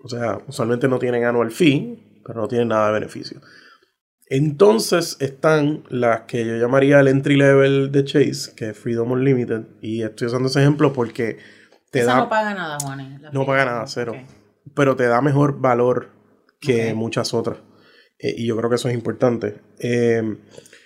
O 0.02 0.08
sea, 0.08 0.38
usualmente 0.46 0.86
no 0.86 0.98
tienen 1.00 1.24
annual 1.24 1.50
fee, 1.50 2.20
pero 2.24 2.40
no 2.40 2.46
tienen 2.46 2.68
nada 2.68 2.88
de 2.88 2.92
beneficio. 2.94 3.40
Entonces 4.30 5.16
están 5.20 5.84
las 5.88 6.22
que 6.22 6.44
yo 6.44 6.56
llamaría 6.56 7.00
el 7.00 7.08
entry 7.08 7.36
level 7.36 7.90
de 7.90 8.04
Chase, 8.04 8.52
que 8.54 8.70
es 8.70 8.78
Freedom 8.78 9.10
Unlimited. 9.12 9.62
Y 9.80 10.02
estoy 10.02 10.26
usando 10.26 10.48
ese 10.48 10.60
ejemplo 10.60 10.92
porque 10.92 11.38
te 11.90 12.00
Esa 12.00 12.12
da 12.12 12.16
no 12.18 12.28
paga 12.28 12.54
nada, 12.54 12.78
Juanes. 12.80 13.20
no 13.32 13.46
paga 13.46 13.64
nada, 13.64 13.86
cero. 13.86 14.14
Pero 14.74 14.96
te 14.96 15.06
da 15.06 15.22
mejor 15.22 15.60
valor 15.60 16.10
que 16.60 16.92
muchas 16.94 17.32
otras. 17.32 17.58
Eh, 18.18 18.34
y 18.36 18.46
yo 18.46 18.56
creo 18.56 18.68
que 18.68 18.76
eso 18.76 18.88
es 18.88 18.94
importante. 18.94 19.56
Eh, 19.78 20.36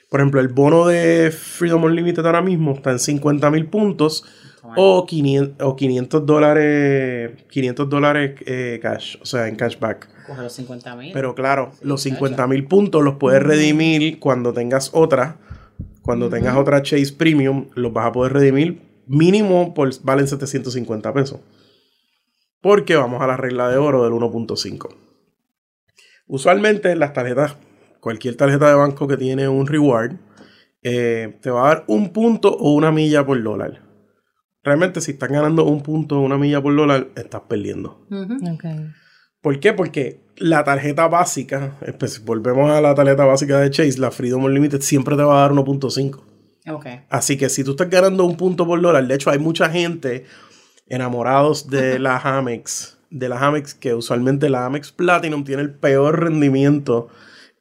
por 0.08 0.20
ejemplo, 0.20 0.40
el 0.40 0.48
bono 0.48 0.86
de 0.86 1.30
Freedom 1.32 1.82
Unlimited 1.84 2.24
ahora 2.24 2.42
mismo 2.42 2.74
está 2.74 2.90
en 2.90 2.98
50 2.98 3.50
mil 3.50 3.66
puntos 3.66 4.24
o 4.76 5.06
500, 5.06 5.66
o 5.66 5.74
500 5.74 6.26
dólares, 6.26 7.32
500 7.48 7.88
dólares 7.88 8.34
eh, 8.46 8.78
cash, 8.80 9.16
o 9.20 9.26
sea, 9.26 9.48
en 9.48 9.56
cashback. 9.56 10.08
Coge 10.26 10.42
los 10.42 10.52
50 10.52 10.96
mil. 10.96 11.12
Pero 11.12 11.34
claro, 11.34 11.72
los 11.82 12.02
50 12.02 12.46
mil 12.46 12.66
puntos 12.66 13.02
los 13.02 13.16
puedes 13.16 13.42
redimir 13.42 14.18
cuando 14.18 14.52
tengas 14.52 14.90
otra. 14.92 15.38
Cuando 16.02 16.28
tengas 16.28 16.56
otra 16.56 16.82
Chase 16.82 17.12
Premium, 17.12 17.68
los 17.74 17.92
vas 17.92 18.06
a 18.06 18.12
poder 18.12 18.32
redimir 18.32 18.82
mínimo 19.06 19.74
por 19.74 19.90
valen 20.02 20.26
750 20.26 21.12
pesos. 21.12 21.40
Porque 22.60 22.96
vamos 22.96 23.22
a 23.22 23.26
la 23.26 23.36
regla 23.36 23.68
de 23.68 23.76
oro 23.76 24.04
del 24.04 24.12
1.5. 24.12 24.94
Usualmente 26.26 26.94
las 26.96 27.12
tarjetas, 27.12 27.56
cualquier 28.00 28.36
tarjeta 28.36 28.68
de 28.68 28.74
banco 28.74 29.08
que 29.08 29.16
tiene 29.16 29.48
un 29.48 29.66
reward, 29.66 30.16
eh, 30.82 31.38
te 31.40 31.50
va 31.50 31.64
a 31.64 31.74
dar 31.74 31.84
un 31.88 32.12
punto 32.12 32.52
o 32.56 32.72
una 32.72 32.90
milla 32.90 33.24
por 33.24 33.42
dólar. 33.42 33.82
Realmente 34.62 35.00
si 35.00 35.12
estás 35.12 35.28
ganando 35.28 35.64
un 35.64 35.82
punto 35.82 36.18
o 36.18 36.20
una 36.20 36.38
milla 36.38 36.62
por 36.62 36.74
dólar, 36.74 37.08
estás 37.16 37.42
perdiendo. 37.48 38.06
Ok. 38.10 38.64
¿Por 39.42 39.58
qué? 39.60 39.72
Porque 39.72 40.20
la 40.36 40.64
tarjeta 40.64 41.08
básica, 41.08 41.76
pues, 41.98 42.24
volvemos 42.24 42.70
a 42.70 42.80
la 42.80 42.94
tarjeta 42.94 43.24
básica 43.24 43.58
de 43.60 43.70
Chase, 43.70 43.98
la 43.98 44.10
Freedom 44.10 44.44
Unlimited 44.44 44.80
siempre 44.80 45.16
te 45.16 45.22
va 45.22 45.38
a 45.38 45.48
dar 45.48 45.52
1.5. 45.52 46.20
Ok. 46.70 46.86
Así 47.10 47.36
que 47.36 47.48
si 47.48 47.64
tú 47.64 47.72
estás 47.72 47.90
ganando 47.90 48.24
un 48.24 48.36
punto 48.36 48.64
por 48.66 48.80
dólar, 48.80 49.06
de 49.06 49.14
hecho 49.14 49.30
hay 49.30 49.38
mucha 49.38 49.68
gente 49.68 50.24
enamorados 50.86 51.68
de 51.68 51.98
la 51.98 52.18
Amex, 52.18 52.98
de 53.10 53.28
la 53.28 53.38
Amex, 53.40 53.74
que 53.74 53.94
usualmente 53.94 54.48
la 54.48 54.66
Amex 54.66 54.92
Platinum 54.92 55.42
tiene 55.44 55.62
el 55.62 55.74
peor 55.74 56.20
rendimiento 56.20 57.08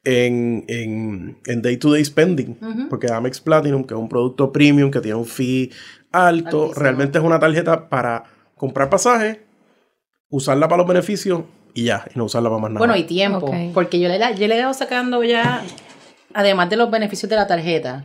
en, 0.04 0.64
en, 0.68 1.38
en 1.46 1.62
day-to-day 1.62 2.04
spending. 2.04 2.58
Ujú. 2.60 2.88
Porque 2.88 3.12
Amex 3.12 3.40
Platinum, 3.40 3.84
que 3.84 3.94
es 3.94 4.00
un 4.00 4.08
producto 4.08 4.52
premium, 4.52 4.90
que 4.90 5.00
tiene 5.00 5.16
un 5.16 5.26
fee 5.26 5.70
alto, 6.12 6.62
Altísimo. 6.64 6.82
realmente 6.82 7.18
es 7.18 7.24
una 7.24 7.40
tarjeta 7.40 7.88
para 7.88 8.24
comprar 8.56 8.88
pasajes, 8.88 9.38
usarla 10.28 10.68
para 10.68 10.78
los 10.82 10.88
beneficios 10.88 11.42
y 11.74 11.84
ya, 11.84 12.04
y 12.14 12.18
no 12.18 12.24
usarla 12.24 12.48
para 12.50 12.60
más 12.60 12.70
nada. 12.70 12.78
Bueno, 12.78 12.96
y 12.96 13.04
tiempo. 13.04 13.46
Porque 13.74 13.98
yo 14.00 14.08
le, 14.08 14.18
yo 14.18 14.46
le 14.48 14.54
he 14.56 14.58
dado 14.58 14.74
sacando 14.74 15.22
ya, 15.24 15.62
además 16.34 16.68
de 16.70 16.76
los 16.76 16.90
beneficios 16.90 17.28
de 17.30 17.36
la 17.36 17.46
tarjeta, 17.46 18.04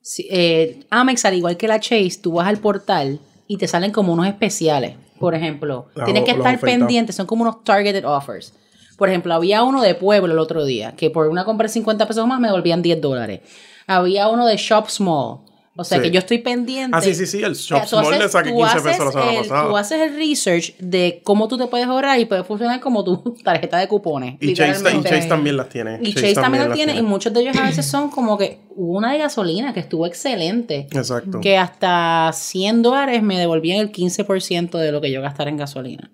si- 0.00 0.26
eh, 0.30 0.84
Amex, 0.90 1.24
al 1.24 1.34
igual 1.34 1.56
que 1.56 1.68
la 1.68 1.80
Chase, 1.80 2.18
tú 2.22 2.32
vas 2.34 2.48
al 2.48 2.58
portal 2.58 3.20
y 3.46 3.56
te 3.56 3.66
salen 3.68 3.92
como 3.92 4.12
unos 4.12 4.26
especiales. 4.26 4.96
Por 5.18 5.34
ejemplo, 5.34 5.86
Ah, 5.96 6.04
tienes 6.04 6.24
que 6.24 6.32
estar 6.32 6.52
pendiente, 6.86 7.12
son 7.12 7.26
como 7.26 7.42
unos 7.42 7.62
targeted 7.64 8.04
offers. 8.06 8.54
Por 8.98 9.08
ejemplo, 9.08 9.32
había 9.34 9.62
uno 9.62 9.80
de 9.82 9.94
Pueblo 9.94 10.32
el 10.32 10.38
otro 10.38 10.64
día, 10.64 10.92
que 10.96 11.10
por 11.10 11.28
una 11.28 11.44
compra 11.44 11.66
de 11.66 11.72
50 11.72 12.06
pesos 12.06 12.26
más 12.26 12.40
me 12.40 12.48
devolvían 12.48 12.82
10 12.82 13.00
dólares. 13.00 13.40
Había 13.86 14.28
uno 14.28 14.46
de 14.46 14.56
Shop 14.56 14.88
Small. 14.88 15.38
O 15.74 15.84
sea 15.84 15.96
Sí. 15.98 16.04
que 16.04 16.10
yo 16.10 16.18
estoy 16.18 16.36
pendiente. 16.38 16.94
Ah, 16.94 17.00
sí, 17.00 17.14
sí, 17.14 17.26
sí, 17.26 17.42
el 17.42 17.54
Shop 17.54 17.86
Small 17.86 18.10
le 18.10 18.16
haces- 18.18 18.32
saqué 18.32 18.50
tú 18.50 18.56
15 18.56 18.70
haces 18.72 18.82
pesos 18.82 19.04
la 19.06 19.10
semana 19.12 19.32
el- 19.32 19.38
pasada. 19.38 19.68
Tú 19.68 19.76
haces 19.78 20.00
el 20.02 20.16
research 20.16 20.76
de 20.78 21.20
cómo 21.24 21.48
tú 21.48 21.56
te 21.56 21.66
puedes 21.66 21.86
ahorrar 21.86 22.18
y 22.20 22.26
puede 22.26 22.44
funcionar 22.44 22.78
como 22.80 23.02
tu 23.04 23.16
tarjeta 23.44 23.78
de 23.78 23.88
cupones. 23.88 24.36
y, 24.40 24.52
Chase, 24.52 24.82
y. 24.94 25.02
Chase 25.02 25.28
también 25.28 25.56
las 25.56 25.70
tiene. 25.70 25.98
Y 26.02 26.12
Chase, 26.12 26.34
también 26.34 26.68
las 26.68 26.76
tiene, 26.76 26.94
y 26.94 27.00
muchos 27.02 27.32
de 27.32 27.40
ellos 27.40 27.56
a 27.56 27.62
veces 27.66 27.86
son 27.86 28.10
como 28.10 28.36
que 28.36 28.58
hubo 28.76 28.98
una 28.98 29.12
de 29.12 29.18
gasolina 29.18 29.72
que 29.72 29.80
estuvo 29.80 30.04
excelente, 30.06 30.88
Exacto. 30.92 31.40
que 31.40 31.56
hasta 31.56 32.30
100 32.34 32.82
dólares 32.82 33.22
me 33.22 33.38
devolvían 33.38 33.80
el 33.80 33.90
15% 33.92 34.78
de 34.78 34.92
lo 34.92 35.00
que 35.00 35.10
yo 35.10 35.22
gastara 35.22 35.48
en 35.48 35.56
gasolina. 35.56 36.10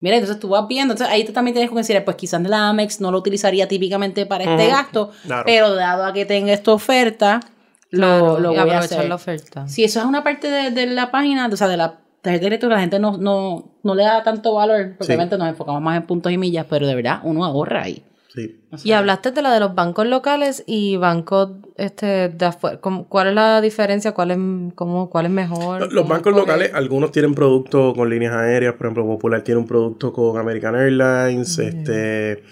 Mira, 0.00 0.16
entonces 0.16 0.38
tú 0.40 0.48
vas 0.48 0.66
viendo, 0.68 0.92
entonces 0.94 1.12
ahí 1.14 1.24
tú 1.24 1.32
también 1.32 1.54
tienes 1.54 1.70
que 1.70 1.76
decir, 1.76 2.04
pues 2.04 2.16
quizás 2.16 2.42
la 2.42 2.68
Amex 2.68 3.00
no 3.00 3.10
lo 3.12 3.18
utilizaría 3.18 3.66
típicamente 3.68 4.26
para 4.26 4.44
este 4.44 4.66
gasto, 4.68 5.10
claro. 5.24 5.44
pero 5.46 5.74
dado 5.74 6.04
a 6.04 6.12
que 6.12 6.26
tenga 6.26 6.52
esta 6.52 6.72
oferta, 6.72 7.40
Claro, 7.90 8.38
lo 8.40 8.52
y 8.52 8.56
voy 8.56 8.56
a 8.58 8.62
aprovechar 8.62 8.98
hacer. 8.98 9.08
la 9.08 9.14
oferta. 9.14 9.68
Si 9.68 9.84
eso 9.84 10.00
es 10.00 10.06
una 10.06 10.22
parte 10.24 10.48
de, 10.50 10.70
de 10.70 10.86
la 10.86 11.10
página, 11.10 11.46
o 11.46 11.56
sea, 11.56 11.68
de 11.68 11.76
la 11.76 11.98
tarjeta 12.22 12.42
de 12.44 12.48
crédito, 12.50 12.68
la 12.68 12.80
gente 12.80 12.98
no, 12.98 13.16
no, 13.18 13.72
no 13.82 13.94
le 13.94 14.02
da 14.02 14.22
tanto 14.22 14.54
valor, 14.54 14.88
porque 14.98 15.04
Sí. 15.04 15.12
obviamente 15.12 15.38
nos 15.38 15.48
enfocamos 15.48 15.80
más 15.80 15.96
en 15.96 16.02
puntos 16.06 16.32
y 16.32 16.38
millas, 16.38 16.66
pero 16.68 16.86
de 16.86 16.94
verdad 16.94 17.20
uno 17.22 17.44
ahorra 17.44 17.82
ahí. 17.84 18.02
Sí. 18.34 18.60
O 18.72 18.76
Y 18.84 18.92
hablaste 18.92 19.30
de 19.30 19.40
la 19.40 19.50
de 19.54 19.60
los 19.60 19.74
bancos 19.74 20.06
locales 20.06 20.62
y 20.66 20.96
bancos 20.96 21.52
este, 21.76 22.28
de 22.28 22.44
afuera. 22.44 22.80
¿Cómo- 22.80 23.06
¿Cuál 23.08 23.28
es 23.28 23.34
la 23.34 23.60
diferencia? 23.62 24.12
¿Cuál 24.12 24.32
es, 24.32 24.38
cómo, 24.74 25.08
cuál 25.08 25.26
es 25.26 25.30
mejor? 25.32 25.80
Los 25.80 26.02
¿Cómo 26.02 26.08
bancos 26.14 26.34
locales, 26.34 26.70
algunos 26.74 27.12
tienen 27.12 27.34
productos 27.34 27.94
con 27.94 28.10
líneas 28.10 28.34
aéreas, 28.34 28.74
por 28.74 28.86
ejemplo, 28.86 29.06
Popular 29.06 29.40
tiene 29.42 29.60
un 29.60 29.66
producto 29.66 30.12
con 30.12 30.36
American 30.38 30.74
Airlines, 30.74 31.58
este 31.58 32.42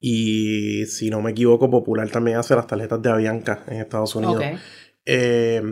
y 0.00 0.86
si 0.86 1.10
no 1.10 1.22
me 1.22 1.32
equivoco, 1.32 1.70
Popular 1.70 2.08
también 2.10 2.36
hace 2.38 2.54
las 2.54 2.66
tarjetas 2.66 3.00
de 3.02 3.10
Avianca 3.10 3.64
en 3.68 3.80
Estados 3.80 4.14
Unidos. 4.14 4.36
ok. 4.36 4.60
Eh, 5.08 5.62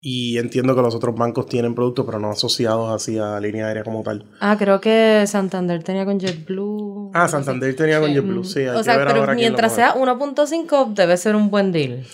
y 0.00 0.38
entiendo 0.38 0.76
que 0.76 0.82
los 0.82 0.94
otros 0.94 1.16
bancos 1.16 1.46
tienen 1.46 1.74
productos, 1.74 2.06
pero 2.06 2.20
no 2.20 2.30
asociados 2.30 2.94
así 2.94 3.18
a 3.18 3.40
línea 3.40 3.66
aérea 3.66 3.82
como 3.82 4.02
tal. 4.04 4.26
Ah, 4.40 4.56
creo 4.56 4.80
que 4.80 5.24
Santander 5.26 5.82
tenía 5.82 6.04
con 6.04 6.20
JetBlue. 6.20 7.10
Ah, 7.14 7.26
Santander 7.26 7.74
tenía 7.74 7.98
con. 7.98 8.12
JetBlue, 8.12 8.44
sí. 8.44 8.60
hay 8.60 8.68
o 8.68 8.78
que 8.78 8.84
sea, 8.84 8.96
ver 8.96 9.08
pero 9.08 9.20
ahora 9.20 9.34
mientras 9.34 9.74
sea 9.74 9.94
1.5 9.94 10.94
debe 10.94 11.16
ser 11.16 11.34
un 11.34 11.50
buen 11.50 11.72
deal. 11.72 12.04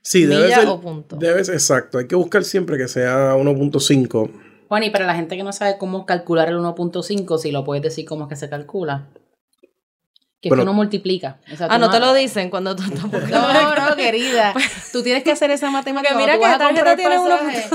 Sí, 0.00 0.24
debe 0.24 0.44
milla 0.44 0.60
ser. 0.60 0.68
o 0.68 0.80
punto. 0.80 1.16
Debe 1.16 1.44
ser, 1.44 1.54
exacto. 1.54 1.98
Hay 1.98 2.06
que 2.06 2.16
buscar 2.16 2.44
siempre 2.44 2.78
que 2.78 2.88
sea 2.88 3.34
1.5. 3.36 4.30
Juan, 4.68 4.82
y 4.82 4.90
para 4.90 5.06
la 5.06 5.14
gente 5.14 5.36
que 5.36 5.42
no 5.42 5.52
sabe 5.52 5.76
cómo 5.76 6.06
calcular 6.06 6.48
el 6.48 6.56
1.5, 6.56 7.38
si 7.38 7.50
lo 7.50 7.62
puedes 7.64 7.82
decir 7.82 8.06
cómo 8.06 8.24
es 8.24 8.30
que 8.30 8.36
se 8.36 8.48
calcula. 8.48 9.08
Que 10.40 10.50
Bueno. 10.50 10.62
es 10.62 10.66
que 10.66 10.70
uno 10.70 10.72
multiplica. 10.76 11.38
O 11.52 11.56
sea, 11.56 11.66
Ah, 11.68 11.78
no 11.78 11.90
te 11.90 11.98
lo 11.98 12.14
dicen 12.14 12.48
cuando 12.48 12.76
tú 12.76 12.84
estás 12.84 13.02
No, 13.28 13.88
no, 13.90 13.96
querida. 13.96 14.54
Tú 14.92 15.02
tienes 15.02 15.24
que 15.24 15.32
hacer 15.32 15.50
esa 15.50 15.68
matemática. 15.72 16.14
Porque 16.14 16.24
mira 16.26 16.38
que 16.38 16.46
la 16.46 16.58
tarjeta 16.58 16.94
tiene 16.96 17.16
pasaje. 17.16 17.66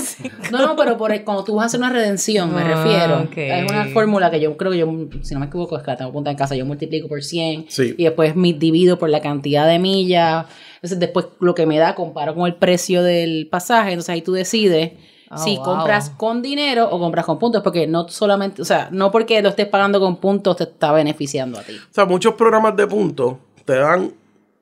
No, 0.50 0.65
no, 0.65 0.75
pero 0.77 0.98
por 0.98 1.12
el- 1.12 1.25
cuando 1.25 1.43
tú 1.43 1.55
vas 1.55 1.63
a 1.63 1.65
hacer 1.67 1.79
una 1.82 1.89
redención, 1.89 2.55
me 2.55 2.62
Ah, 2.62 2.63
refiero. 2.63 3.20
ok. 3.24 3.38
Es 3.38 3.70
una 3.70 3.86
fórmula 3.88 4.32
que 4.32 4.39
yo 4.39 4.55
creo 4.55 4.72
que 4.72 4.77
yo, 4.77 4.88
si 5.24 5.34
no 5.34 5.41
me 5.41 5.48
equivoco, 5.48 5.75
es 5.75 5.84
que 5.84 5.91
la 5.91 5.98
tengo 5.98 6.12
apuntada 6.12 6.32
en 6.32 6.38
casa. 6.38 6.55
Yo 6.55 6.65
multiplico 6.65 7.10
por 7.10 7.22
100 7.22 7.65
Sí. 7.67 7.96
y 7.98 8.03
después 8.05 8.34
me 8.38 8.53
divido 8.53 8.98
por 8.98 9.10
la 9.10 9.20
cantidad 9.20 9.67
de 9.67 9.77
millas. 9.79 10.46
Entonces, 10.75 11.00
después 11.00 11.25
lo 11.41 11.53
que 11.55 11.65
me 11.65 11.77
da, 11.79 11.96
comparo 11.96 12.34
con 12.34 12.46
el 12.48 12.55
precio 12.55 13.03
del 13.03 13.48
pasaje. 13.51 13.89
Entonces, 13.91 14.10
ahí 14.10 14.22
tú 14.22 14.32
decides 14.32 14.93
Si 15.38 15.56
wow. 15.58 15.66
compras 15.66 16.10
con 16.12 16.42
dinero 16.42 16.88
o 16.90 17.00
compras 17.00 17.25
con 17.25 17.40
puntos. 17.40 17.62
Porque 17.63 17.88
no 17.88 18.08
solamente, 18.10 18.62
o 18.62 18.66
sea, 18.66 18.90
no 18.92 19.12
porque 19.12 19.42
lo 19.42 19.50
estés 19.50 19.68
pagando 19.68 20.00
con 20.00 20.18
puntos 20.18 20.58
te 20.58 20.63
está 20.63 20.92
beneficiando 20.92 21.60
a 21.60 21.63
ti. 21.63 21.74
O 21.75 21.94
sea, 21.94 22.06
muchos 22.06 22.36
programas 22.36 22.75
de 22.75 22.88
puntos 22.88 23.38
te 23.66 23.75
dan 23.75 24.13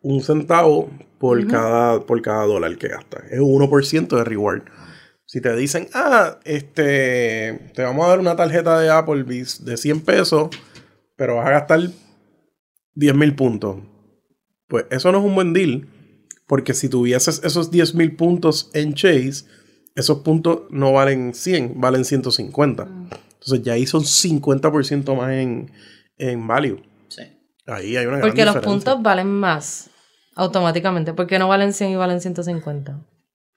un 0.01 0.22
centavo 0.22 0.90
por, 1.20 1.46
cada, 1.48 2.00
por 2.01 2.22
cada 2.22 2.46
dólar 2.46 2.78
que 2.78 2.88
gastas. 2.88 3.24
Es 3.30 3.40
1% 3.40 4.08
de 4.08 4.24
reward. 4.24 4.63
Si 5.25 5.40
te 5.40 5.56
dicen, 5.56 5.88
ah, 5.94 6.40
este, 6.44 7.72
te 7.74 7.84
vamos 7.84 8.06
a 8.06 8.10
dar 8.10 8.20
una 8.20 8.36
tarjeta 8.36 8.80
de 8.80 8.90
Applebee's 8.90 9.63
de 9.63 9.78
100 9.78 10.01
pesos, 10.01 10.50
pero 11.16 11.38
vas 11.38 11.48
a 11.48 11.51
gastar 11.51 11.80
10 12.96 13.16
mil 13.16 13.36
puntos. 13.36 13.78
Pues 14.68 14.86
eso 14.90 15.12
no 15.12 15.20
es 15.20 15.24
un 15.24 15.36
buen 15.36 15.54
deal, 15.54 15.88
porque 16.48 16.74
si 16.74 16.90
tuvieses 16.90 17.42
esos 17.44 17.72
10 17.72 17.96
mil 17.96 18.16
puntos 18.16 18.72
en 18.74 18.94
Chase, 18.94 19.46
esos 19.95 20.19
puntos 20.19 20.62
no 20.69 20.93
valen 20.93 21.33
100, 21.33 21.79
valen 21.79 22.05
150. 22.05 22.83
Entonces 22.83 23.62
ya 23.63 23.74
ahí 23.74 23.86
son 23.86 24.01
50% 24.03 25.15
más 25.15 25.31
en, 25.31 25.71
en 26.17 26.48
value. 26.48 26.81
Sí. 27.10 27.24
Ahí 27.67 27.98
hay 27.98 28.05
una 28.05 28.17
gran 28.17 28.21
Porque 28.29 28.45
los 28.45 28.55
diferencia. 28.55 28.62
puntos 28.93 29.03
valen 29.03 29.27
más 29.27 29.89
automáticamente. 30.36 31.13
Porque 31.13 31.39
no 31.39 31.48
valen 31.48 31.74
100 31.74 31.91
y 31.91 31.95
valen 31.95 32.21
150. 32.21 33.00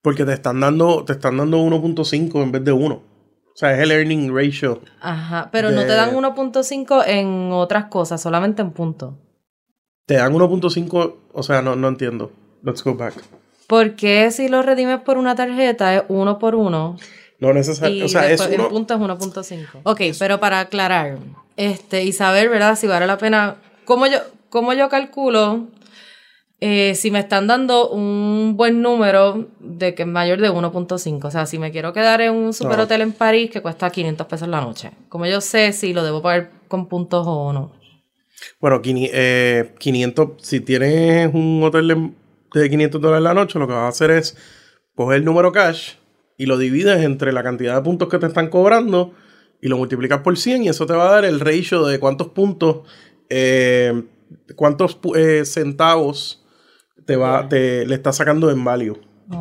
Porque 0.02 0.24
te 0.24 0.32
están 0.32 0.60
dando, 0.60 1.04
te 1.04 1.12
están 1.14 1.36
dando 1.36 1.58
1.5 1.58 2.42
en 2.42 2.52
vez 2.52 2.64
de 2.64 2.72
1. 2.72 2.94
O 2.94 3.56
sea, 3.56 3.72
es 3.72 3.78
el 3.80 3.92
earning 3.92 4.34
ratio. 4.34 4.80
Ajá. 5.00 5.48
Pero 5.52 5.70
no 5.70 5.80
De- 5.82 5.86
te 5.86 5.92
dan 5.92 6.14
1.5 6.14 7.04
en 7.06 7.50
otras 7.52 7.84
cosas, 7.86 8.20
solamente 8.20 8.62
en 8.62 8.72
puntos. 8.72 9.14
Te 10.06 10.14
dan 10.14 10.32
1.5, 10.34 11.16
o 11.32 11.42
sea, 11.42 11.62
no, 11.62 11.76
no 11.76 11.88
entiendo. 11.88 12.32
Let's 12.62 12.82
go 12.82 12.94
back. 12.94 13.14
Porque 13.66 14.30
si 14.30 14.48
lo 14.48 14.62
redimes 14.62 15.00
por 15.00 15.18
una 15.18 15.34
tarjeta 15.34 15.94
es 15.94 16.02
uno 16.08 16.38
por 16.38 16.54
uno 16.54 16.96
No 17.40 17.52
necesariamente, 17.52 18.04
o 18.04 18.08
sea, 18.08 18.30
es 18.30 18.40
en 18.40 18.60
uno, 18.60 18.68
puntos 18.68 18.96
es 19.50 19.58
1.5. 19.58 19.80
Ok, 19.84 20.00
pero 20.18 20.38
para 20.40 20.60
aclarar, 20.60 21.18
este, 21.56 22.04
y 22.04 22.12
saber, 22.12 22.48
¿verdad? 22.48 22.76
Si 22.76 22.86
vale 22.86 23.06
la 23.06 23.18
pena. 23.18 23.56
¿Cómo 23.84 24.06
yo, 24.06 24.18
cómo 24.50 24.72
yo 24.72 24.88
calculo 24.88 25.66
eh, 26.60 26.94
si 26.94 27.10
me 27.10 27.18
están 27.18 27.46
dando 27.46 27.90
un 27.90 28.54
buen 28.56 28.80
número 28.80 29.48
de 29.60 29.94
que 29.94 30.02
es 30.02 30.08
mayor 30.08 30.40
de 30.40 30.50
1.5? 30.50 31.28
O 31.28 31.30
sea, 31.30 31.44
si 31.46 31.58
me 31.58 31.70
quiero 31.70 31.92
quedar 31.92 32.20
en 32.22 32.32
un 32.34 32.52
superhotel 32.54 33.00
en 33.02 33.12
París 33.12 33.50
que 33.50 33.60
cuesta 33.60 33.90
500 33.90 34.26
pesos 34.26 34.48
la 34.48 34.60
noche. 34.60 34.90
¿Cómo 35.08 35.26
yo 35.26 35.40
sé 35.40 35.72
si 35.72 35.92
lo 35.92 36.02
debo 36.04 36.22
pagar 36.22 36.50
con 36.68 36.86
puntos 36.88 37.26
o 37.26 37.52
no? 37.52 37.72
Bueno, 38.60 38.80
quini- 38.82 39.10
eh, 39.12 39.74
500, 39.78 40.30
si 40.42 40.60
tienes 40.60 41.32
un 41.34 41.62
hotel 41.62 41.88
de, 41.88 42.10
de 42.58 42.70
500 42.70 43.00
dólares 43.00 43.24
la 43.24 43.34
noche, 43.34 43.58
lo 43.58 43.66
que 43.66 43.74
vas 43.74 43.84
a 43.84 43.88
hacer 43.88 44.10
es 44.10 44.36
coger 44.94 45.18
el 45.18 45.24
número 45.24 45.52
cash 45.52 45.94
y 46.36 46.46
lo 46.46 46.58
divides 46.58 47.02
entre 47.02 47.32
la 47.32 47.42
cantidad 47.42 47.76
de 47.76 47.82
puntos 47.82 48.08
que 48.08 48.18
te 48.18 48.26
están 48.26 48.48
cobrando 48.48 49.12
y 49.60 49.68
lo 49.68 49.76
multiplicas 49.76 50.20
por 50.20 50.36
100 50.36 50.64
y 50.64 50.68
eso 50.68 50.86
te 50.86 50.92
va 50.92 51.08
a 51.08 51.12
dar 51.12 51.24
el 51.24 51.40
ratio 51.40 51.86
de 51.86 51.98
cuántos 51.98 52.28
puntos, 52.28 52.88
eh, 53.30 54.02
cuántos 54.56 54.98
eh, 55.16 55.44
centavos 55.44 56.44
te 57.06 57.16
va, 57.16 57.48
te, 57.48 57.86
le 57.86 57.94
estás 57.94 58.16
sacando 58.16 58.50
en 58.50 58.64
value. 58.64 59.00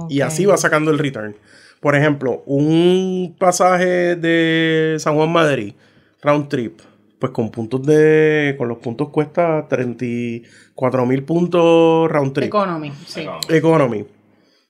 Y 0.09 0.21
así 0.21 0.45
va 0.45 0.55
sacando 0.55 0.91
el 0.91 0.99
return. 0.99 1.35
Por 1.81 1.95
ejemplo, 1.95 2.41
un 2.45 3.35
pasaje 3.37 4.15
de 4.15 4.95
San 4.99 5.15
Juan 5.15 5.29
Madrid, 5.29 5.73
round 6.21 6.47
trip, 6.47 6.79
pues 7.23 7.31
con 7.31 7.51
puntos 7.51 7.81
de. 7.83 8.53
Con 8.57 8.67
los 8.67 8.79
puntos 8.79 9.07
cuesta 9.07 9.65
34 9.69 11.05
mil 11.05 11.23
puntos 11.23 12.11
round 12.11 12.33
trip. 12.33 12.47
Economy, 12.47 12.91
sí. 13.07 13.25
Economy. 13.47 14.05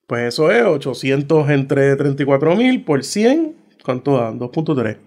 Pues 0.06 0.36
eso 0.36 0.52
es 0.52 0.64
800 0.64 1.50
entre 1.50 1.96
34 1.96 2.56
mil 2.56 2.84
por 2.86 3.04
100. 3.04 3.56
¿Cuánto 3.84 4.18
da? 4.18 4.32
2.3. 4.32 4.98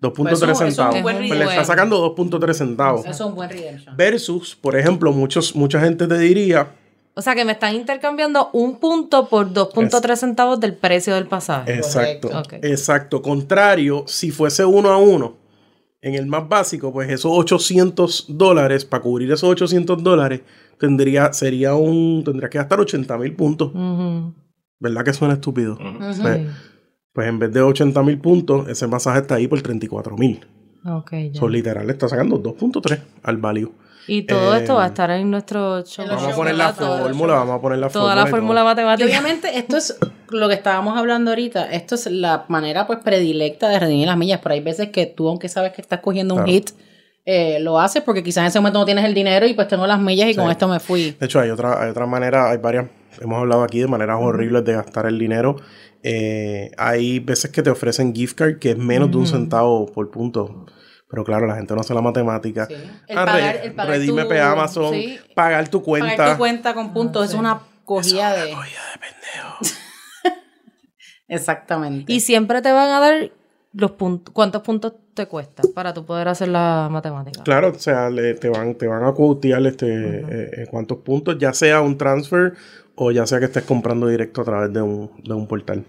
2.3 0.00 0.14
Pues 0.14 0.42
es 0.42 0.56
centavos. 0.56 1.02
Pues 1.02 1.20
le 1.20 1.44
está 1.44 1.64
sacando 1.66 2.16
2.3 2.16 2.54
centavos. 2.54 3.00
Eso 3.02 3.10
es 3.10 3.20
un 3.20 3.34
buen 3.34 3.50
redemption. 3.50 3.94
Versus, 3.94 4.56
por 4.56 4.74
ejemplo, 4.74 5.12
muchos, 5.12 5.54
mucha 5.54 5.80
gente 5.80 6.06
te 6.06 6.18
diría. 6.18 6.74
O 7.12 7.20
sea, 7.20 7.34
que 7.34 7.44
me 7.44 7.52
están 7.52 7.74
intercambiando 7.74 8.48
un 8.54 8.80
punto 8.80 9.28
por 9.28 9.52
2.3 9.52 10.16
centavos 10.16 10.58
del 10.58 10.74
precio 10.74 11.14
del 11.16 11.26
pasaje. 11.26 11.74
Exacto. 11.74 12.30
Exacto. 12.62 13.20
Contrario, 13.20 14.04
si 14.06 14.30
fuese 14.30 14.64
uno 14.64 14.88
a 14.88 14.96
uno, 14.96 15.36
en 16.00 16.14
el 16.14 16.26
más 16.26 16.48
básico, 16.48 16.92
pues 16.92 17.10
esos 17.10 17.32
800 17.32 18.26
dólares, 18.28 18.84
para 18.84 19.02
cubrir 19.02 19.30
esos 19.32 19.48
800 19.48 20.02
dólares, 20.02 20.42
tendría, 20.78 21.32
sería 21.32 21.74
un, 21.74 22.22
tendría 22.24 22.48
que 22.48 22.58
gastar 22.58 22.80
80 22.80 23.18
mil 23.18 23.34
puntos. 23.34 23.72
Ujú. 23.74 24.34
¿Verdad 24.80 25.04
que 25.04 25.12
suena 25.12 25.34
estúpido? 25.34 25.74
Ujú. 25.74 25.98
Pues, 26.22 26.46
pues 27.12 27.28
en 27.28 27.38
vez 27.38 27.52
de 27.52 27.60
80 27.62 28.02
mil 28.02 28.18
puntos, 28.18 28.68
ese 28.68 28.86
masaje 28.86 29.20
está 29.20 29.34
ahí 29.34 29.48
por 29.48 29.60
34 29.60 30.16
mil. 30.16 30.46
Ok, 30.84 31.12
ya. 31.32 31.40
Son 31.40 31.50
literal, 31.50 31.86
le 31.86 31.92
está 31.92 32.08
sacando 32.08 32.40
2.3 32.40 33.00
al 33.22 33.36
value. 33.38 33.72
Y 34.08 34.22
todo 34.22 34.54
Eh, 34.54 34.58
esto 34.60 34.74
va 34.76 34.84
a 34.84 34.86
estar 34.88 35.10
en 35.10 35.30
nuestro 35.30 35.84
show. 35.84 36.06
Vamos 36.08 36.32
a 36.32 36.34
poner 36.34 36.54
la 36.56 36.72
fórmula, 36.72 37.34
vamos 37.34 37.58
a 37.58 37.60
poner 37.60 37.78
la 37.78 37.88
Toda 37.88 38.04
fórmula. 38.04 38.22
la 38.24 38.28
y 38.28 38.30
fórmula 38.30 38.60
todo. 38.60 38.70
Y 38.70 38.74
matemática. 38.74 39.06
obviamente 39.08 39.58
esto 39.58 39.76
es 39.76 39.98
lo 40.30 40.48
que 40.48 40.54
estábamos 40.54 40.96
hablando 40.98 41.30
ahorita, 41.30 41.70
esto 41.70 41.94
es 41.94 42.06
la 42.10 42.44
manera 42.48 42.86
pues 42.86 42.98
predilecta 43.04 43.68
de 43.68 43.78
redimir 43.78 44.06
las 44.08 44.16
millas, 44.16 44.40
pero 44.42 44.54
hay 44.54 44.60
veces 44.60 44.88
que 44.88 45.06
tú 45.06 45.28
aunque 45.28 45.48
sabes 45.48 45.72
que 45.72 45.80
estás 45.82 46.00
cogiendo 46.00 46.34
un 46.34 46.40
Claro. 46.44 46.52
hit, 46.52 46.70
eh, 47.26 47.58
lo 47.60 47.78
haces 47.78 48.02
porque 48.02 48.22
quizás 48.22 48.38
en 48.42 48.46
ese 48.46 48.58
momento 48.60 48.78
no 48.78 48.84
tienes 48.86 49.04
el 49.04 49.12
dinero 49.14 49.46
y 49.46 49.52
pues 49.54 49.68
tengo 49.68 49.86
las 49.86 50.00
millas 50.00 50.30
y 50.30 50.34
con 50.34 50.46
Sí. 50.46 50.52
esto 50.52 50.68
me 50.68 50.80
fui. 50.80 51.10
De 51.20 51.26
hecho, 51.26 51.40
hay 51.40 51.50
otra, 51.50 51.82
hay 51.82 51.90
otra 51.90 52.06
manera, 52.06 52.48
hay 52.50 52.56
varias, 52.56 52.86
hemos 53.20 53.38
hablado 53.38 53.62
aquí 53.62 53.78
de 53.80 53.86
maneras 53.88 54.16
horribles 54.20 54.64
de 54.64 54.72
gastar 54.72 55.04
el 55.06 55.18
dinero. 55.18 55.56
Eh, 56.02 56.70
hay 56.78 57.18
veces 57.20 57.50
que 57.50 57.62
te 57.62 57.68
ofrecen 57.70 58.14
gift 58.14 58.38
card 58.38 58.58
que 58.58 58.70
es 58.70 58.78
menos 58.78 59.10
de 59.10 59.16
un 59.18 59.26
centavo 59.26 59.84
por 59.86 60.10
punto. 60.10 60.64
Pero 61.10 61.24
claro, 61.24 61.46
la 61.46 61.56
gente 61.56 61.74
no 61.74 61.80
hace 61.80 61.94
la 61.94 62.02
matemática. 62.02 62.66
Sí. 62.66 62.74
El 63.06 63.18
Ah, 63.18 63.24
pagar- 63.24 63.60
el 63.64 63.72
pagar 63.74 63.94
Redime 63.98 64.24
tu- 64.24 64.32
Amazon, 64.34 64.92
sí. 64.94 65.18
pagar 65.34 65.68
tu 65.68 65.82
cuenta. 65.82 66.16
Pagar 66.16 66.32
tu 66.32 66.38
cuenta 66.38 66.74
con 66.74 66.92
puntos 66.92 67.28
es 67.30 67.34
una 67.34 67.60
cogida 67.84 68.32
de... 68.34 68.52
Oye, 68.54 68.70
de 68.70 69.00
pendejo. 69.00 69.58
Exactamente. 71.28 72.12
Y 72.12 72.20
siempre 72.20 72.62
te 72.62 72.72
van 72.72 72.90
a 72.90 73.00
dar 73.00 73.30
los 73.72 73.90
puntos. 73.92 74.32
¿Cuántos 74.34 74.62
puntos 74.62 74.94
te 75.14 75.26
cuesta 75.26 75.62
para 75.74 75.92
tú 75.94 76.04
poder 76.04 76.28
hacer 76.28 76.48
la 76.48 76.88
matemática? 76.90 77.42
Claro, 77.42 77.68
o 77.70 77.74
sea, 77.78 78.10
le- 78.10 78.34
te, 78.34 78.48
van, 78.48 78.74
te 78.74 78.86
van 78.86 79.04
a 79.04 79.12
quotear 79.12 79.66
este, 79.66 79.86
eh, 79.90 80.66
cuántos 80.70 80.98
puntos, 80.98 81.36
ya 81.38 81.52
sea 81.52 81.80
un 81.80 81.96
transfer 81.98 82.54
o 82.94 83.10
ya 83.12 83.26
sea 83.26 83.38
que 83.38 83.44
estés 83.46 83.64
comprando 83.64 84.06
directo 84.08 84.40
a 84.40 84.44
través 84.44 84.72
de 84.72 84.82
un, 84.82 85.10
de 85.22 85.34
un 85.34 85.46
portal. 85.46 85.84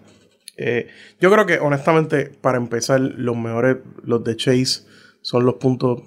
Eh, 0.58 0.88
yo 1.22 1.32
creo 1.32 1.46
que, 1.46 1.60
honestamente, 1.60 2.26
para 2.42 2.58
empezar, 2.58 3.00
los 3.00 3.36
mejores, 3.38 3.78
los 4.04 4.24
de 4.26 4.36
Chase, 4.36 4.82
son 5.22 5.46
los 5.46 5.56
puntos 5.56 6.02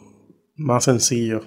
más 0.57 0.85
sencillos. 0.85 1.45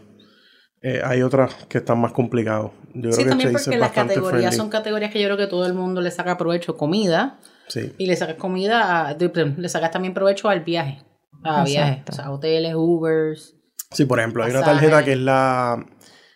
Eh, 0.81 1.01
hay 1.03 1.21
otras 1.23 1.53
que 1.67 1.79
están 1.79 1.99
más 1.99 2.11
complicados. 2.11 2.71
Yo 2.93 3.11
Sí, 3.11 3.23
creo 3.23 3.25
que 3.25 3.29
también 3.29 3.51
Chase 3.53 3.65
porque 3.65 3.77
las 3.79 3.91
categorías 3.91 4.31
friendly. 4.41 4.57
son 4.57 4.69
categorías 4.69 5.11
que 5.11 5.19
yo 5.21 5.27
creo 5.27 5.37
que 5.37 5.47
todo 5.47 5.65
el 5.65 5.73
mundo 5.73 6.01
le 6.01 6.11
saca 6.11 6.37
provecho. 6.37 6.77
Comida, 6.77 7.39
Sí. 7.67 7.91
y 7.97 8.05
le 8.05 8.15
sacas 8.15 8.35
comida, 8.35 9.07
a- 9.07 9.13
le 9.17 9.69
sacas 9.69 9.91
también 9.91 10.13
provecho 10.13 10.47
al 10.49 10.59
viaje. 10.63 11.01
A 11.43 11.63
viajes. 11.63 11.91
Exacto. 11.99 12.11
O 12.11 12.15
sea, 12.15 12.31
hoteles, 12.31 12.73
Ubers. 12.75 13.55
Sí, 13.91 14.05
por 14.05 14.19
ejemplo, 14.19 14.43
hay 14.43 14.51
una 14.51 14.61
tarjeta 14.63 15.03
que 15.03 15.13
es 15.13 15.19
la, 15.19 15.83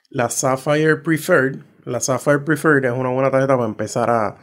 la 0.10 0.30
Sapphire 0.30 0.96
Preferred. 0.98 1.60
La 1.86 2.00
Sapphire 2.00 2.40
Preferred 2.40 2.86
es 2.86 2.92
una 2.92 3.10
buena 3.10 3.30
tarjeta 3.32 3.56
para 3.56 3.68
empezar 3.70 4.10
a, 4.10 4.38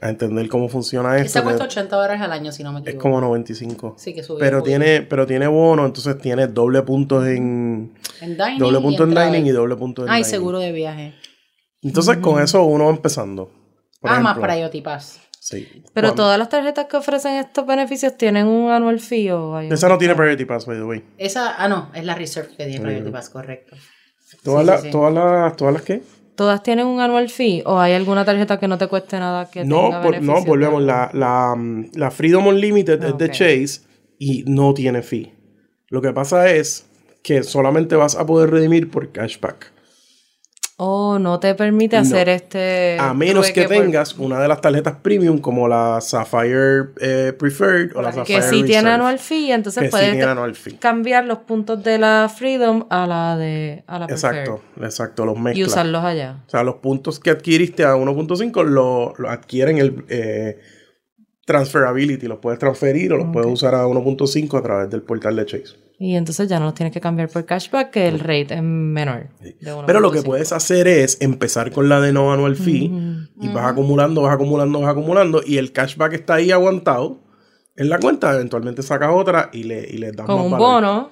a 0.00 0.10
entender 0.10 0.48
cómo 0.48 0.68
funciona 0.68 1.16
esto. 1.16 1.26
Esa 1.26 1.42
cuesta 1.42 1.64
80 1.64 1.96
dólares 1.96 2.20
al 2.20 2.32
año, 2.32 2.52
si 2.52 2.62
no 2.62 2.72
me 2.72 2.80
es 2.80 2.86
equivoco. 2.86 3.02
como 3.02 3.20
95. 3.22 3.94
Sí, 3.98 4.12
que 4.14 4.22
subió 4.22 4.38
Pero 4.40 4.62
tiene, 4.62 5.02
pero 5.02 5.26
tiene 5.26 5.46
bono, 5.46 5.86
entonces 5.86 6.18
tiene 6.18 6.46
doble 6.48 6.82
puntos 6.82 7.26
en 7.26 7.94
En 8.20 8.36
dining. 8.36 8.58
doble 8.58 8.78
y 8.78 8.82
punto 8.82 9.04
en 9.04 9.14
dining 9.14 9.46
y 9.46 9.50
doble 9.50 9.76
punto 9.76 10.02
en 10.02 10.08
Ay, 10.10 10.16
dining. 10.22 10.30
seguro 10.30 10.58
de 10.58 10.72
viaje. 10.72 11.14
Entonces 11.82 12.18
con 12.18 12.42
eso 12.42 12.62
uno 12.64 12.84
va 12.86 12.90
empezando. 12.90 13.50
Por 14.00 14.10
ah, 14.10 14.20
más 14.20 14.38
Priority 14.38 14.82
Pass. 14.82 15.20
Sí. 15.40 15.66
Pero 15.94 16.12
todas 16.12 16.38
las 16.38 16.48
tarjetas 16.48 16.86
que 16.86 16.96
ofrecen 16.96 17.34
estos 17.34 17.64
beneficios 17.66 18.16
tienen 18.16 18.48
un 18.48 18.70
annual 18.70 18.98
fee 18.98 19.30
o 19.30 19.56
hay 19.56 19.68
Esa 19.68 19.88
no 19.88 19.96
tiene 19.96 20.14
Priority 20.16 20.44
Pass, 20.44 20.66
by 20.66 20.76
the 20.76 20.82
way. 20.84 21.04
Esa, 21.18 21.54
ah, 21.56 21.68
no, 21.68 21.90
es 21.94 22.04
la 22.04 22.14
Reserve 22.16 22.48
que 22.56 22.66
tiene 22.66 22.80
Priority 22.80 23.10
Pass, 23.10 23.30
correcto. 23.30 23.76
Todas 24.42 24.62
Sí, 24.62 24.66
las, 24.66 24.80
sí, 24.80 24.86
sí. 24.88 24.92
todas 24.92 25.14
las, 25.14 25.56
todas 25.56 25.72
las 25.74 25.82
qué? 25.82 26.02
¿Todas 26.36 26.62
tienen 26.62 26.86
un 26.86 27.00
annual 27.00 27.28
fee 27.28 27.62
o 27.66 27.78
hay 27.80 27.94
alguna 27.94 28.24
tarjeta 28.24 28.58
que 28.60 28.68
no 28.68 28.78
te 28.78 28.86
cueste 28.86 29.18
nada 29.18 29.50
que 29.50 29.64
No, 29.64 29.84
tenga 29.84 30.02
por- 30.02 30.22
no, 30.22 30.44
volvemos. 30.44 30.82
La, 30.82 31.10
la, 31.12 31.54
mm, 31.56 31.90
la 31.94 32.10
Freedom 32.10 32.46
Unlimited 32.46 33.02
es 33.02 33.18
de. 33.18 33.30
Chase 33.30 33.80
y 34.18 34.44
no 34.46 34.74
tiene 34.74 35.02
fee. 35.02 35.32
Lo 35.88 36.00
que 36.02 36.12
pasa 36.12 36.50
es 36.50 36.86
que 37.22 37.42
solamente 37.42 37.96
vas 37.96 38.14
a 38.16 38.24
poder 38.26 38.50
redimir 38.50 38.90
por 38.90 39.10
cashback. 39.12 39.72
Oh, 40.78 41.18
no 41.18 41.40
te 41.40 41.54
permite 41.54 41.96
hacer 41.96 42.28
este... 42.28 42.98
A 43.00 43.14
menos 43.14 43.50
que 43.50 43.62
por- 43.62 43.70
tengas 43.76 44.14
una 44.18 44.38
de 44.40 44.46
las 44.46 44.60
tarjetas 44.60 44.96
premium 45.00 45.38
como 45.38 45.66
la 45.68 46.02
Sapphire 46.02 46.90
eh, 47.00 47.32
Preferred 47.38 47.96
o 47.96 48.02
la 48.02 48.12
Sapphire 48.12 48.40
Que 48.40 48.46
sí 48.46 48.62
tiene 48.62 48.90
anual 48.90 49.18
fee, 49.18 49.52
entonces 49.52 49.80
que 49.80 49.86
sí 49.86 49.90
puedes 49.90 50.10
tiene 50.10 50.24
anual 50.30 50.54
fee. 50.54 50.76
cambiar 50.76 51.24
los 51.24 51.38
puntos 51.38 51.82
de 51.82 51.96
la 51.96 52.30
Freedom 52.34 52.84
a 52.90 53.06
la 53.06 53.38
de 53.38 53.84
a 53.86 54.00
la 54.00 54.04
Exacto, 54.04 54.60
Preferred 54.74 54.84
exacto, 54.86 55.24
los 55.24 55.36
y 55.38 55.40
mezclas. 55.40 55.68
usarlos 55.68 56.04
allá. 56.04 56.42
O 56.46 56.50
sea, 56.50 56.62
los 56.62 56.74
puntos 56.74 57.20
que 57.20 57.30
adquiriste 57.30 57.82
a 57.84 57.94
1.5 57.96 58.62
lo, 58.64 59.14
lo 59.16 59.30
adquieren 59.30 59.78
el 59.78 60.04
eh, 60.10 60.58
transferability, 61.46 62.26
los 62.26 62.38
puedes 62.38 62.58
transferir 62.58 63.14
o 63.14 63.16
los 63.16 63.28
puedes 63.32 63.50
usar 63.50 63.74
a 63.74 63.86
1.5 63.86 64.58
a 64.58 64.62
través 64.62 64.90
del 64.90 65.00
portal 65.00 65.36
de 65.36 65.46
Chase. 65.46 65.76
Y 65.98 66.14
entonces 66.16 66.46
ya 66.48 66.58
no 66.58 66.66
los 66.66 66.74
tienes 66.74 66.92
que 66.92 67.00
cambiar 67.00 67.28
por 67.30 67.46
cashback, 67.46 67.90
que 67.90 68.06
el 68.06 68.20
rate 68.20 68.54
es 68.54 68.62
menor. 68.62 69.28
de 69.40 69.56
Pero 69.86 70.00
lo 70.00 70.10
que 70.10 70.18
1.5. 70.20 70.24
puedes 70.24 70.52
hacer 70.52 70.86
es 70.88 71.16
empezar 71.22 71.72
con 71.72 71.88
la 71.88 72.00
de 72.00 72.12
no 72.12 72.32
anual 72.32 72.54
fee 72.56 72.92
y 73.40 73.48
vas 73.48 73.72
acumulando, 73.72 74.20
vas 74.22 74.34
acumulando, 74.34 74.80
vas 74.80 74.90
acumulando 74.90 75.40
y 75.44 75.56
el 75.56 75.72
cashback 75.72 76.12
está 76.12 76.34
ahí 76.34 76.50
aguantado 76.50 77.22
en 77.76 77.88
la 77.88 77.98
cuenta. 77.98 78.34
Eventualmente 78.34 78.82
sacas 78.82 79.08
otra 79.12 79.48
y 79.54 79.62
le, 79.64 79.88
y 79.88 79.96
le 79.96 80.12
das 80.12 80.26
Con 80.26 80.36
más 80.36 80.44
un 80.44 80.50
valor. 80.52 80.66
bono. 80.82 81.10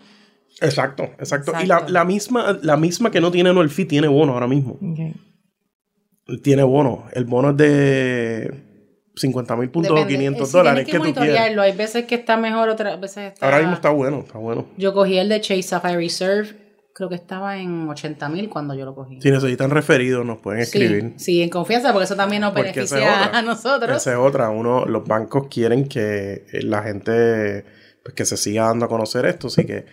Exacto, 0.60 1.04
exacto. 1.18 1.52
Y 1.62 1.66
la, 1.66 1.74
Exacto. 1.76 1.92
la 1.92 2.04
misma, 2.04 2.58
la 2.62 2.76
misma 2.76 3.10
que 3.10 3.20
no 3.22 3.30
tiene 3.30 3.48
anual 3.50 3.70
fee 3.70 3.86
tiene 3.86 4.06
bono 4.08 4.34
ahora 4.34 4.46
mismo. 4.48 4.78
Ok. 4.82 6.40
Tiene 6.42 6.62
bono. 6.62 7.06
El 7.12 7.24
bono 7.24 7.50
es 7.50 7.56
de 7.56 8.63
50 9.16 9.56
mil 9.56 9.70
puntos 9.70 9.92
o 9.92 9.94
Depende. 9.94 10.14
500 10.16 10.48
Eh, 10.48 10.52
dólares 10.58 10.86
que, 10.86 10.92
tú 10.92 11.02
quieras. 11.02 11.16
monitorearlo. 11.16 11.62
Hay 11.62 11.72
veces 11.72 12.04
que 12.04 12.14
está 12.16 12.36
mejor, 12.36 12.68
otras 12.68 13.00
veces 13.00 13.32
está... 13.34 13.46
Ahora 13.46 13.58
mismo 13.58 13.74
está 13.74 13.90
bueno, 13.90 14.20
está 14.26 14.38
bueno. 14.38 14.66
Yo 14.76 14.92
cogí 14.92 15.16
el 15.18 15.28
de 15.28 15.40
Chase 15.40 15.62
Sapphire 15.62 15.96
Reserve, 15.96 16.48
creo 16.92 17.08
que 17.08 17.14
estaba 17.16 17.58
en 17.58 17.88
80 17.88 18.28
mil 18.28 18.48
cuando 18.48 18.74
yo 18.74 18.84
lo 18.84 18.94
cogí. 18.94 19.20
Si 19.20 19.30
necesitan 19.30 19.70
referidos, 19.70 20.24
nos 20.24 20.38
pueden 20.38 20.60
escribir. 20.62 21.12
sí, 21.16 21.42
en 21.42 21.48
confianza, 21.50 21.92
porque 21.92 22.04
eso 22.04 22.16
también 22.16 22.42
nos 22.42 22.52
Porque 22.52 22.70
es 22.70 22.74
beneficia 22.90 23.26
otra. 23.26 23.38
a 23.38 23.42
nosotros. 23.42 23.96
Esa 23.96 24.12
es 24.12 24.18
otra. 24.18 24.50
Uno, 24.50 24.84
los 24.86 25.04
bancos 25.04 25.46
quieren 25.48 25.88
que 25.88 26.44
eh, 26.52 26.62
la 26.62 26.82
gente 26.82 27.64
pues, 28.02 28.14
que 28.14 28.24
se 28.24 28.36
siga 28.36 28.64
dando 28.66 28.86
a 28.86 28.88
conocer 28.88 29.26
esto. 29.26 29.46
Así 29.48 29.64
que 29.64 29.86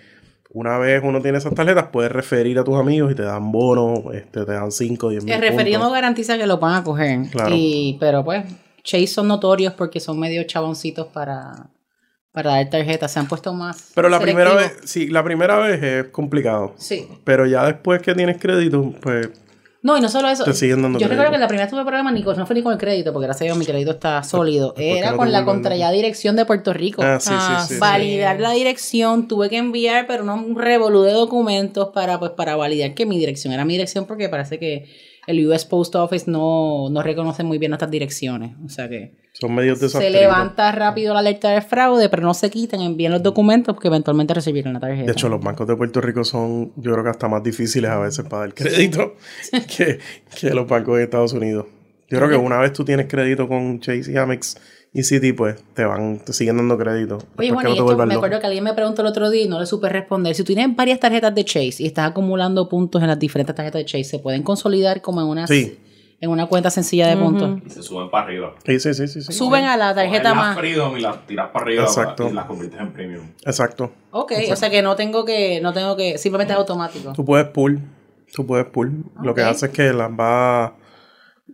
una 0.53 0.77
vez 0.79 1.01
uno 1.03 1.21
tiene 1.21 1.37
esas 1.37 1.53
tarjetas, 1.55 1.87
puedes 1.91 2.11
referir 2.11 2.59
a 2.59 2.63
tus 2.63 2.75
amigos 2.77 3.11
y 3.11 3.15
te 3.15 3.23
dan 3.23 3.51
bonos, 3.51 4.13
este, 4.13 4.45
te 4.45 4.51
dan 4.51 4.71
5, 4.71 5.09
10 5.09 5.23
mil 5.23 5.33
El 5.33 5.41
referido 5.41 5.79
no 5.79 5.89
garantiza 5.91 6.37
que 6.37 6.45
lo 6.45 6.57
van 6.57 6.75
a 6.75 6.83
coger. 6.83 7.21
Claro. 7.31 7.55
Y, 7.55 7.97
pero 7.99 8.23
pues, 8.25 8.43
Chase 8.83 9.07
son 9.07 9.27
notorios 9.27 9.73
porque 9.73 9.99
son 9.99 10.19
medio 10.19 10.43
chaboncitos 10.43 11.07
para, 11.07 11.69
para 12.31 12.51
dar 12.51 12.69
tarjetas. 12.69 13.11
Se 13.11 13.19
han 13.19 13.27
puesto 13.27 13.53
más. 13.53 13.91
Pero 13.95 14.09
la 14.09 14.19
primera 14.19 14.53
vez, 14.53 14.77
sí, 14.85 15.07
la 15.07 15.23
primera 15.23 15.57
vez 15.59 15.81
es 15.83 16.05
complicado. 16.11 16.73
Sí. 16.77 17.07
Pero 17.23 17.45
ya 17.45 17.65
después 17.65 18.01
que 18.01 18.13
tienes 18.15 18.37
crédito, 18.39 18.93
pues 19.01 19.29
No, 19.83 19.97
y 19.97 20.01
no 20.01 20.09
solo 20.09 20.29
eso. 20.29 20.43
Te 20.43 20.53
siguen 20.53 20.81
dando 20.81 20.99
Yo 20.99 21.07
recuerdo 21.07 21.31
que 21.31 21.37
la 21.39 21.47
primera 21.47 21.65
vez 21.65 21.71
tuve 21.71 21.83
problemas 21.83 22.13
ni 22.13 22.21
con, 22.23 22.37
no 22.37 22.45
fue 22.45 22.55
ni 22.55 22.61
con 22.63 22.71
el 22.73 22.77
crédito, 22.79 23.11
porque 23.13 23.25
gracias 23.27 23.41
a 23.41 23.45
Dios 23.45 23.57
mi 23.57 23.65
crédito 23.65 23.91
está 23.91 24.21
sólido. 24.23 24.73
qué 24.75 24.97
Era 24.99 25.11
no 25.11 25.17
con 25.17 25.31
la 25.31 25.43
contrallada 25.45 25.91
dirección 25.91 26.35
de 26.35 26.45
Puerto 26.45 26.71
Rico. 26.73 27.01
Ah, 27.03 27.19
sí, 27.19 27.29
Ah, 27.33 27.59
sí, 27.61 27.67
sí. 27.67 27.73
sí. 27.75 27.79
validar 27.79 28.39
la 28.39 28.51
dirección, 28.51 29.27
tuve 29.27 29.49
que 29.49 29.57
enviar, 29.57 30.05
pero 30.07 30.23
no 30.23 30.35
un 30.35 30.55
revolú 30.55 31.01
de 31.01 31.13
documentos 31.13 31.89
para, 31.93 32.19
pues, 32.19 32.31
para 32.31 32.55
validar 32.55 32.93
que 32.93 33.05
mi 33.07 33.17
dirección 33.19 33.53
era 33.53 33.65
mi 33.65 33.73
dirección, 33.73 34.05
porque 34.05 34.29
parece 34.29 34.59
que 34.59 34.87
el 35.27 35.47
US 35.47 35.65
Post 35.65 35.95
Office 35.95 36.29
no, 36.29 36.89
no 36.89 37.03
reconoce 37.03 37.43
muy 37.43 37.57
bien 37.57 37.71
nuestras 37.71 37.91
direcciones. 37.91 38.51
O 38.65 38.69
sea 38.69 38.89
que 38.89 39.15
Son 39.33 39.53
medios 39.53 39.79
se 39.79 40.09
levanta 40.09 40.71
rápido 40.71 41.13
la 41.13 41.19
alerta 41.19 41.49
de 41.51 41.61
fraude, 41.61 42.09
pero 42.09 42.23
no 42.23 42.33
se 42.33 42.49
quitan, 42.49 42.81
envían 42.81 43.11
los 43.11 43.23
documentos 43.23 43.75
porque 43.75 43.87
eventualmente 43.87 44.33
recibieron 44.33 44.73
la 44.73 44.79
tarjeta. 44.79 45.05
De 45.05 45.11
hecho, 45.11 45.29
los 45.29 45.41
bancos 45.41 45.67
de 45.67 45.75
Puerto 45.75 46.01
Rico 46.01 46.23
son, 46.23 46.71
yo 46.75 46.91
creo 46.91 47.03
que 47.03 47.09
hasta 47.09 47.27
más 47.27 47.43
difíciles 47.43 47.89
a 47.89 47.99
veces 47.99 48.25
para 48.27 48.41
dar 48.41 48.53
crédito 48.53 49.15
que, 49.77 49.99
que 50.39 50.49
los 50.53 50.67
bancos 50.67 50.97
de 50.97 51.03
Estados 51.03 51.33
Unidos. 51.33 51.65
Yo 52.11 52.17
creo 52.17 52.29
que 52.29 52.35
una 52.37 52.57
vez 52.57 52.73
tú 52.73 52.83
tienes 52.85 53.07
crédito 53.07 53.47
con 53.47 53.79
Chase 53.79 54.11
y 54.11 54.17
Amex 54.17 54.57
y 54.93 55.03
Citi, 55.03 55.31
pues 55.33 55.55
te 55.73 55.85
van, 55.85 56.19
te 56.19 56.33
siguen 56.33 56.57
dando 56.57 56.77
crédito. 56.77 57.17
Oye, 57.37 57.49
Juan, 57.51 57.63
no 57.65 57.71
esto 57.71 57.85
me 57.97 58.05
loco. 58.05 58.17
acuerdo 58.17 58.39
que 58.41 58.45
alguien 58.47 58.63
me 58.65 58.73
preguntó 58.73 59.01
el 59.01 59.07
otro 59.07 59.29
día 59.29 59.43
y 59.43 59.47
no 59.47 59.59
le 59.59 59.65
supe 59.65 59.87
responder. 59.89 60.35
Si 60.35 60.43
tú 60.43 60.53
tienes 60.53 60.75
varias 60.75 60.99
tarjetas 60.99 61.33
de 61.33 61.45
Chase 61.45 61.75
y 61.79 61.85
estás 61.85 62.09
acumulando 62.11 62.67
puntos 62.67 63.01
en 63.01 63.07
las 63.07 63.17
diferentes 63.17 63.55
tarjetas 63.55 63.79
de 63.79 63.85
Chase, 63.85 64.03
¿se 64.03 64.19
pueden 64.19 64.43
consolidar 64.43 65.01
como 65.01 65.21
en 65.21 65.27
una, 65.27 65.47
Sí. 65.47 65.79
en 66.19 66.29
una 66.29 66.47
cuenta 66.47 66.69
sencilla 66.69 67.07
de 67.07 67.15
puntos? 67.15 67.59
Y 67.65 67.69
se 67.69 67.81
suben 67.83 68.09
para 68.11 68.25
arriba. 68.25 68.53
Sí, 68.65 68.79
sí, 68.81 68.93
sí, 68.93 69.07
sí. 69.07 69.21
sí. 69.21 69.31
Suben 69.31 69.63
a 69.63 69.77
la 69.77 69.95
tarjeta 69.95 70.33
más. 70.33 70.47
las 70.47 70.57
Freedom 70.57 70.97
y 70.97 71.01
las 71.01 71.25
tiras 71.25 71.49
para 71.51 71.63
arriba 71.65 71.83
Exacto. 71.83 72.27
y 72.29 72.33
las 72.33 72.45
conviertes 72.45 72.79
en 72.81 72.91
premium. 72.91 73.27
Exacto. 73.45 73.93
Ok, 74.11 74.33
o 74.51 74.55
sea 74.57 74.69
que 74.69 74.81
no 74.81 74.97
tengo 74.97 75.23
que, 75.23 75.61
no 75.61 75.71
tengo 75.71 75.95
que, 75.95 76.17
simplemente 76.17 76.51
es 76.51 76.59
automático. 76.59 77.13
Tú 77.13 77.23
puedes 77.23 77.47
pull. 77.47 77.79
Tú 78.33 78.45
puedes 78.45 78.65
pull. 78.65 79.05
Lo 79.23 79.33
que 79.33 79.41
hace 79.41 79.67
es 79.67 79.71
que 79.71 79.93
las 79.93 80.09
va. 80.11 80.75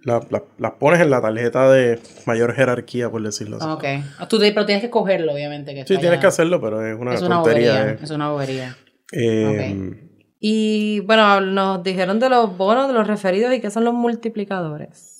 La- 0.03 0.25
la- 0.29 0.43
las 0.57 0.71
pones 0.73 0.99
en 1.01 1.09
la 1.09 1.21
tarjeta 1.21 1.69
de 1.71 1.99
mayor 2.25 2.53
jerarquía, 2.53 3.09
por 3.09 3.21
decirlo 3.21 3.57
así. 3.57 3.67
Ok. 3.67 3.83
Ah, 4.19 4.27
Tú 4.27 4.39
te- 4.39 4.51
pero 4.51 4.65
tienes 4.65 4.83
que 4.83 4.89
cogerlo, 4.89 5.33
obviamente. 5.33 5.73
Que 5.75 5.85
Sí, 5.85 5.97
tienes 5.97 6.19
que 6.19 6.27
hacerlo, 6.27 6.59
pero 6.61 6.85
es 6.85 6.97
una 6.99 7.13
Es 7.13 7.21
una 7.21 7.35
tontería. 7.41 7.73
bobería. 7.73 7.91
eh. 7.93 7.99
Es 8.01 8.11
una 8.11 8.29
bobería. 8.31 8.77
Eh, 9.11 10.03
Y 10.39 10.99
bueno, 11.01 11.41
nos 11.41 11.81
dijeron 11.83 12.19
de 12.19 12.29
los 12.29 12.55
bonos, 12.57 12.87
de 12.87 12.93
los 12.93 13.07
referidos 13.07 13.53
y 13.53 13.59
qué 13.59 13.71
son 13.71 13.83
los 13.85 13.93
multiplicadores. 13.93 15.15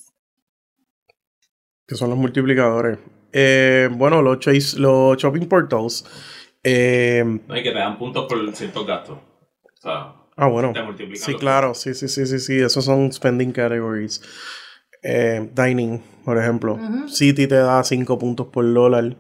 que 1.87 1.95
son 1.95 2.09
los 2.09 2.19
multiplicadores. 2.19 2.99
Eh, 3.31 3.87
bueno, 3.93 4.21
los, 4.21 4.39
chase, 4.39 4.77
los 4.77 5.17
shopping 5.17 5.47
portals. 5.47 6.03
eh, 6.63 7.23
No, 7.47 7.55
y 7.57 7.63
que 7.63 7.71
te 7.71 7.77
dan 7.77 7.97
puntos 7.97 8.25
por 8.27 8.53
ciertos 8.55 8.85
gastos. 8.85 9.17
O 9.17 9.81
sea, 9.81 10.13
ah, 10.35 10.47
bueno. 10.47 10.73
te 10.73 11.15
Sí, 11.15 11.35
claro. 11.35 11.73
Sí, 11.73 11.93
sí, 11.93 12.09
sí, 12.09 12.25
sí, 12.25 12.39
sí. 12.39 12.59
Esos 12.59 12.83
son 12.83 13.11
spending 13.13 13.53
categories. 13.53 14.21
Eh, 15.09 15.49
dining, 15.55 16.01
por 16.25 16.37
ejemplo. 16.37 16.77
City 17.07 17.47
te 17.47 17.55
da 17.55 17.81
5 17.83 18.19
puntos 18.19 18.47
por 18.47 18.71
dólar 18.73 19.15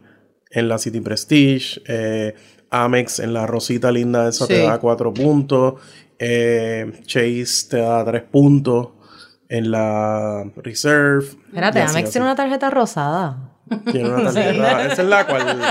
en 0.51 0.67
la 0.67 0.77
City 0.77 0.99
Prestige. 0.99 1.81
Eh, 1.87 2.35
Amex 2.69 3.19
en 3.19 3.31
la 3.33 3.47
rosita 3.47 3.89
linda 3.91 4.27
esa 4.27 4.45
te 4.47 4.59
Sí. 4.59 4.65
da 4.67 4.79
4 4.79 5.13
puntos. 5.13 5.75
Eh, 6.19 6.91
Chase 7.05 7.69
te 7.69 7.77
da 7.77 8.03
3 8.03 8.23
puntos 8.23 8.89
en 9.47 9.71
la 9.71 10.43
Reserve. 10.57 11.25
Espérate, 11.47 11.79
Amex 11.81 11.95
así. 12.03 12.11
tiene 12.11 12.25
una 12.27 12.35
tarjeta 12.35 12.69
rosada. 12.69 13.53
Tiene 13.89 14.09
una 14.09 14.33
tarjeta. 14.33 14.85
Esa 14.91 15.01
es 15.03 15.07
la 15.07 15.25
cual. 15.25 15.61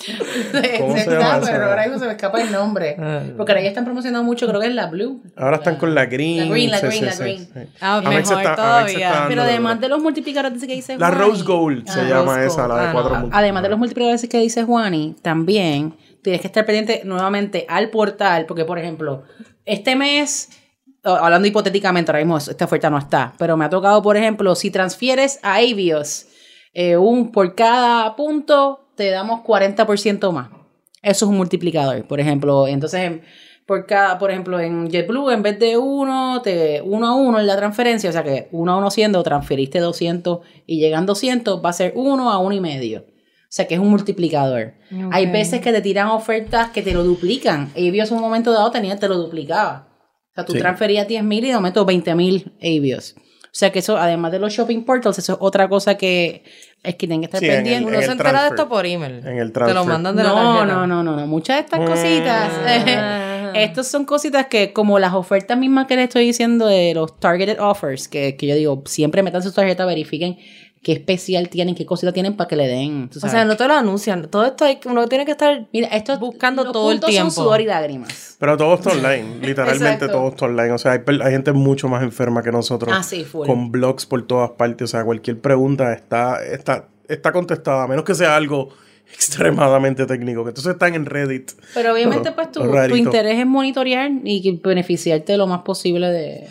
¿Cómo 0.78 0.96
se 0.96 1.10
llama 1.10 1.38
esa? 1.38 1.52
Pero 1.52 1.64
ahora 1.66 1.82
mismo 1.82 1.98
se 1.98 2.06
me 2.06 2.12
escapa 2.12 2.40
el 2.40 2.50
nombre. 2.50 2.96
Ah. 2.98 3.22
Porque 3.36 3.52
ahora 3.52 3.62
ya 3.62 3.68
están 3.68 3.84
promocionando 3.84 4.24
mucho, 4.24 4.46
creo 4.48 4.60
que 4.60 4.68
es 4.68 4.74
la 4.74 4.86
Blue. 4.86 5.22
Ahora 5.36 5.56
están 5.56 5.76
con 5.76 5.94
la 5.94 6.06
green. 6.06 6.38
La 6.48 6.54
green, 6.54 6.70
la 6.70 6.78
sí, 6.78 6.86
green, 6.86 6.98
sí, 7.00 7.04
la 7.06 7.12
sí, 7.12 7.22
green. 7.22 7.38
sí. 7.52 7.72
Ah, 7.80 8.00
mejor 8.00 8.42
todavía. 8.56 9.24
Pero 9.28 9.42
además 9.42 9.80
de 9.80 9.88
los 9.88 10.00
multiplicadores 10.02 10.60
que 10.60 10.74
dice 10.74 10.96
La 10.98 11.10
Rose 11.10 11.44
Gold 11.44 11.86
se 11.88 12.04
llama 12.06 12.42
esa, 12.44 12.66
la 12.66 12.86
de 12.86 12.92
cuatro 12.92 13.14
Ah, 13.14 13.20
puntos. 13.20 13.38
Además 13.38 13.62
de 13.62 13.68
los 13.68 13.78
multiplicadores 13.78 14.28
que 14.28 14.38
dice 14.38 14.64
Juani, 14.64 15.16
también 15.22 15.96
tienes 16.22 16.40
que 16.40 16.46
estar 16.48 16.64
pendiente 16.66 17.02
nuevamente 17.04 17.66
al 17.68 17.90
portal, 17.90 18.46
porque 18.46 18.64
por 18.64 18.78
ejemplo, 18.78 19.24
este 19.64 19.96
mes, 19.96 20.50
hablando 21.02 21.48
hipotéticamente, 21.48 22.10
ahora 22.10 22.24
mismo 22.24 22.38
esta 22.38 22.64
oferta 22.64 22.90
no 22.90 22.98
está, 22.98 23.32
pero 23.38 23.56
me 23.56 23.64
ha 23.64 23.70
tocado, 23.70 24.02
por 24.02 24.16
ejemplo, 24.16 24.54
si 24.54 24.70
transfieres 24.70 25.38
a 25.42 25.56
Avios 25.56 26.26
eh, 26.72 26.96
un 26.96 27.32
por 27.32 27.54
cada 27.54 28.14
punto, 28.16 28.89
te 29.00 29.10
damos 29.10 29.40
40% 29.40 30.30
más. 30.32 30.50
Eso 31.02 31.24
es 31.24 31.30
un 31.30 31.38
multiplicador, 31.38 32.06
por 32.06 32.20
ejemplo. 32.20 32.68
Entonces, 32.68 33.20
por 33.66 33.86
cada, 33.86 34.18
por 34.18 34.30
ejemplo, 34.30 34.60
en 34.60 34.90
JetBlue, 34.90 35.30
en 35.30 35.42
vez 35.42 35.58
de 35.58 35.78
uno, 35.78 36.42
te, 36.42 36.82
uno 36.82 37.06
a 37.06 37.14
uno 37.14 37.40
en 37.40 37.46
la 37.46 37.56
transferencia, 37.56 38.10
o 38.10 38.12
sea 38.12 38.22
que 38.22 38.48
uno 38.52 38.72
a 38.72 38.76
uno 38.76 38.90
siendo, 38.90 39.22
transferiste 39.22 39.78
200 39.78 40.40
y 40.66 40.78
llegan 40.80 41.06
200, 41.06 41.64
va 41.64 41.70
a 41.70 41.72
ser 41.72 41.94
uno 41.96 42.30
a 42.30 42.36
uno 42.38 42.54
y 42.54 42.60
medio. 42.60 43.06
O 43.08 43.52
sea 43.52 43.66
que 43.66 43.74
es 43.74 43.80
un 43.80 43.88
multiplicador. 43.88 44.74
Hay 45.12 45.26
veces 45.26 45.62
que 45.62 45.72
te 45.72 45.80
tiran 45.80 46.08
ofertas 46.08 46.68
que 46.70 46.82
te 46.82 46.92
lo 46.92 47.02
duplican. 47.02 47.70
Avios 47.74 48.10
en 48.10 48.18
un 48.18 48.22
momento 48.22 48.52
dado 48.52 48.70
tenía, 48.70 48.96
te 48.98 49.08
lo 49.08 49.16
duplicaba. 49.16 49.88
O 50.32 50.34
sea, 50.34 50.44
tú 50.44 50.52
Sí. 50.52 50.58
transferías 50.58 51.08
10 51.08 51.24
mil 51.24 51.44
y 51.44 51.48
de 51.48 51.54
momento 51.54 51.84
20 51.86 52.14
mil 52.14 52.52
Avios. 52.62 53.14
O 53.18 53.52
sea 53.52 53.72
que 53.72 53.80
eso, 53.80 53.96
además 53.96 54.30
de 54.30 54.38
los 54.38 54.52
shopping 54.52 54.84
portals, 54.84 55.18
eso 55.18 55.32
es 55.32 55.38
otra 55.40 55.68
cosa 55.68 55.96
que 55.96 56.44
es 56.82 56.94
que 56.94 57.06
tienen 57.06 57.20
que 57.20 57.26
estar 57.26 57.40
Sí, 57.40 57.46
en 57.46 57.52
el- 57.52 57.56
pendientes. 57.58 57.92
Uno 57.92 58.02
se 58.02 58.12
entera 58.12 58.42
de 58.42 58.48
esto 58.48 58.68
por 58.68 58.86
email. 58.86 59.18
En 59.26 59.38
el 59.38 59.48
Te 59.48 59.52
transfer. 59.54 59.74
lo 59.76 59.84
mandan 59.84 60.16
de 60.16 60.22
la 60.24 60.32
tarjeta. 60.32 60.64
no, 60.66 60.86
no, 60.86 61.02
no, 61.02 61.16
no. 61.16 61.26
Muchas 61.26 61.56
de 61.56 61.60
estas 61.62 61.80
cositas. 61.88 62.50
Ah. 62.66 63.26
Estas 63.54 63.88
son 63.88 64.04
cositas 64.04 64.46
que, 64.46 64.72
como 64.72 65.00
las 65.00 65.12
ofertas 65.12 65.58
mismas 65.58 65.86
que 65.88 65.96
le 65.96 66.04
estoy 66.04 66.24
diciendo 66.24 66.66
de 66.68 66.94
los 66.94 67.18
targeted 67.18 67.58
offers, 67.60 68.06
que, 68.06 68.36
que 68.36 68.46
yo 68.46 68.54
digo, 68.54 68.82
siempre 68.86 69.24
metan 69.24 69.42
su 69.42 69.52
tarjeta, 69.52 69.84
verifiquen 69.84 70.38
qué 70.82 70.92
especial 70.92 71.48
tienen, 71.50 71.74
qué 71.74 71.84
cosita 71.84 72.12
tienen 72.12 72.36
para 72.36 72.48
que 72.48 72.56
le 72.56 72.66
den. 72.66 73.10
tú 73.10 73.20
O 73.22 73.28
sea, 73.28 73.44
no 73.44 73.56
te 73.56 73.68
lo 73.68 73.74
anuncian. 73.74 74.28
Todo 74.30 74.46
esto 74.46 74.64
hay, 74.64 74.76
que- 74.76 74.88
uno 74.88 75.06
tiene 75.08 75.26
que 75.26 75.32
estar 75.32 75.68
Mira, 75.72 75.88
esto 75.88 76.18
buscando 76.18 76.72
todo 76.72 76.90
el 76.90 77.00
tiempo. 77.00 77.30
Son 77.30 77.44
sudor 77.44 77.60
y 77.60 77.66
lágrimas. 77.66 78.36
Pero 78.38 78.56
todo 78.56 78.74
está 78.74 78.90
online, 78.90 79.40
literalmente 79.46 80.08
todo 80.08 80.28
está 80.28 80.46
online. 80.46 80.72
O 80.72 80.78
sea, 80.78 80.92
hay, 80.92 81.30
gente 81.30 81.52
mucho 81.52 81.88
más 81.88 82.02
enferma 82.02 82.42
que 82.42 82.50
nosotros. 82.50 82.94
Ah, 82.96 83.02
sí, 83.02 83.24
full. 83.24 83.46
Con 83.46 83.70
blogs 83.70 84.06
por 84.06 84.26
todas 84.26 84.50
partes. 84.52 84.84
O 84.84 84.88
sea, 84.88 85.04
cualquier 85.04 85.38
pregunta 85.38 85.92
está, 85.92 86.42
está, 86.44 86.88
está 87.08 87.32
contestada, 87.32 87.84
a 87.84 87.86
menos 87.86 88.04
que 88.04 88.14
sea 88.14 88.34
algo 88.34 88.70
extremadamente 89.12 90.06
técnico. 90.06 90.44
Que 90.44 90.50
entonces 90.50 90.72
están 90.72 90.94
en 90.94 91.04
Reddit. 91.04 91.52
Pero 91.74 91.92
obviamente, 91.92 92.32
pues 92.32 92.52
tu, 92.52 92.60
tu 92.60 92.96
interés 92.96 93.38
es 93.38 93.46
monitorear 93.46 94.10
y 94.24 94.60
beneficiarte 94.64 95.36
lo 95.36 95.46
más 95.46 95.60
posible 95.60 96.08
de, 96.08 96.48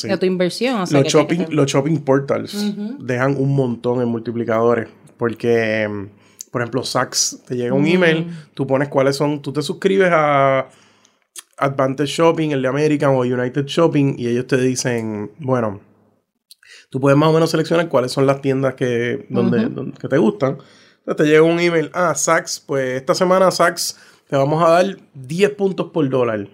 Sí. 0.00 0.08
de 0.08 0.16
tu 0.18 0.26
inversión. 0.26 0.80
O 0.80 0.86
sea, 0.86 1.00
los, 1.02 1.12
shopping, 1.12 1.44
los 1.50 1.66
shopping 1.70 1.98
portals 1.98 2.74
dejan 2.98 3.36
un 3.38 3.54
montón 3.54 4.00
en 4.02 4.08
multiplicadores. 4.08 4.88
Porque, 5.16 5.82
em, 5.82 6.08
por 6.50 6.60
ejemplo, 6.62 6.82
Saks 6.82 7.42
te 7.46 7.56
llega 7.56 7.74
un 7.74 7.86
email, 7.86 8.26
tú 8.54 8.66
pones 8.66 8.88
cuáles 8.88 9.16
son, 9.16 9.40
tú 9.42 9.52
te 9.52 9.62
suscribes 9.62 10.10
a 10.12 10.68
Advantage 11.58 12.08
Shopping, 12.12 12.50
el 12.50 12.62
de 12.62 12.68
American 12.68 13.10
o 13.10 13.20
United 13.20 13.64
Shopping, 13.66 14.14
y 14.18 14.28
ellos 14.28 14.46
te 14.46 14.58
dicen, 14.58 15.30
bueno, 15.38 15.80
tú 16.90 17.00
puedes 17.00 17.18
más 17.18 17.30
o 17.30 17.32
menos 17.32 17.50
seleccionar 17.50 17.88
cuáles 17.88 18.12
son 18.12 18.26
las 18.26 18.40
tiendas 18.42 18.74
que, 18.74 19.26
donde, 19.30 19.66
donde- 19.70 19.96
que 19.98 20.08
te 20.08 20.18
gustan. 20.18 20.58
Entonces 20.98 21.16
te 21.16 21.30
llega 21.30 21.42
un 21.42 21.58
email, 21.60 21.90
ah, 21.94 22.14
Saks, 22.14 22.60
pues 22.66 22.96
esta 23.00 23.14
semana 23.14 23.50
Saks 23.50 23.96
te 24.28 24.36
vamos 24.36 24.62
a 24.62 24.70
dar 24.70 24.96
10 25.14 25.50
puntos 25.52 25.90
por 25.92 26.08
dólar. 26.10 26.48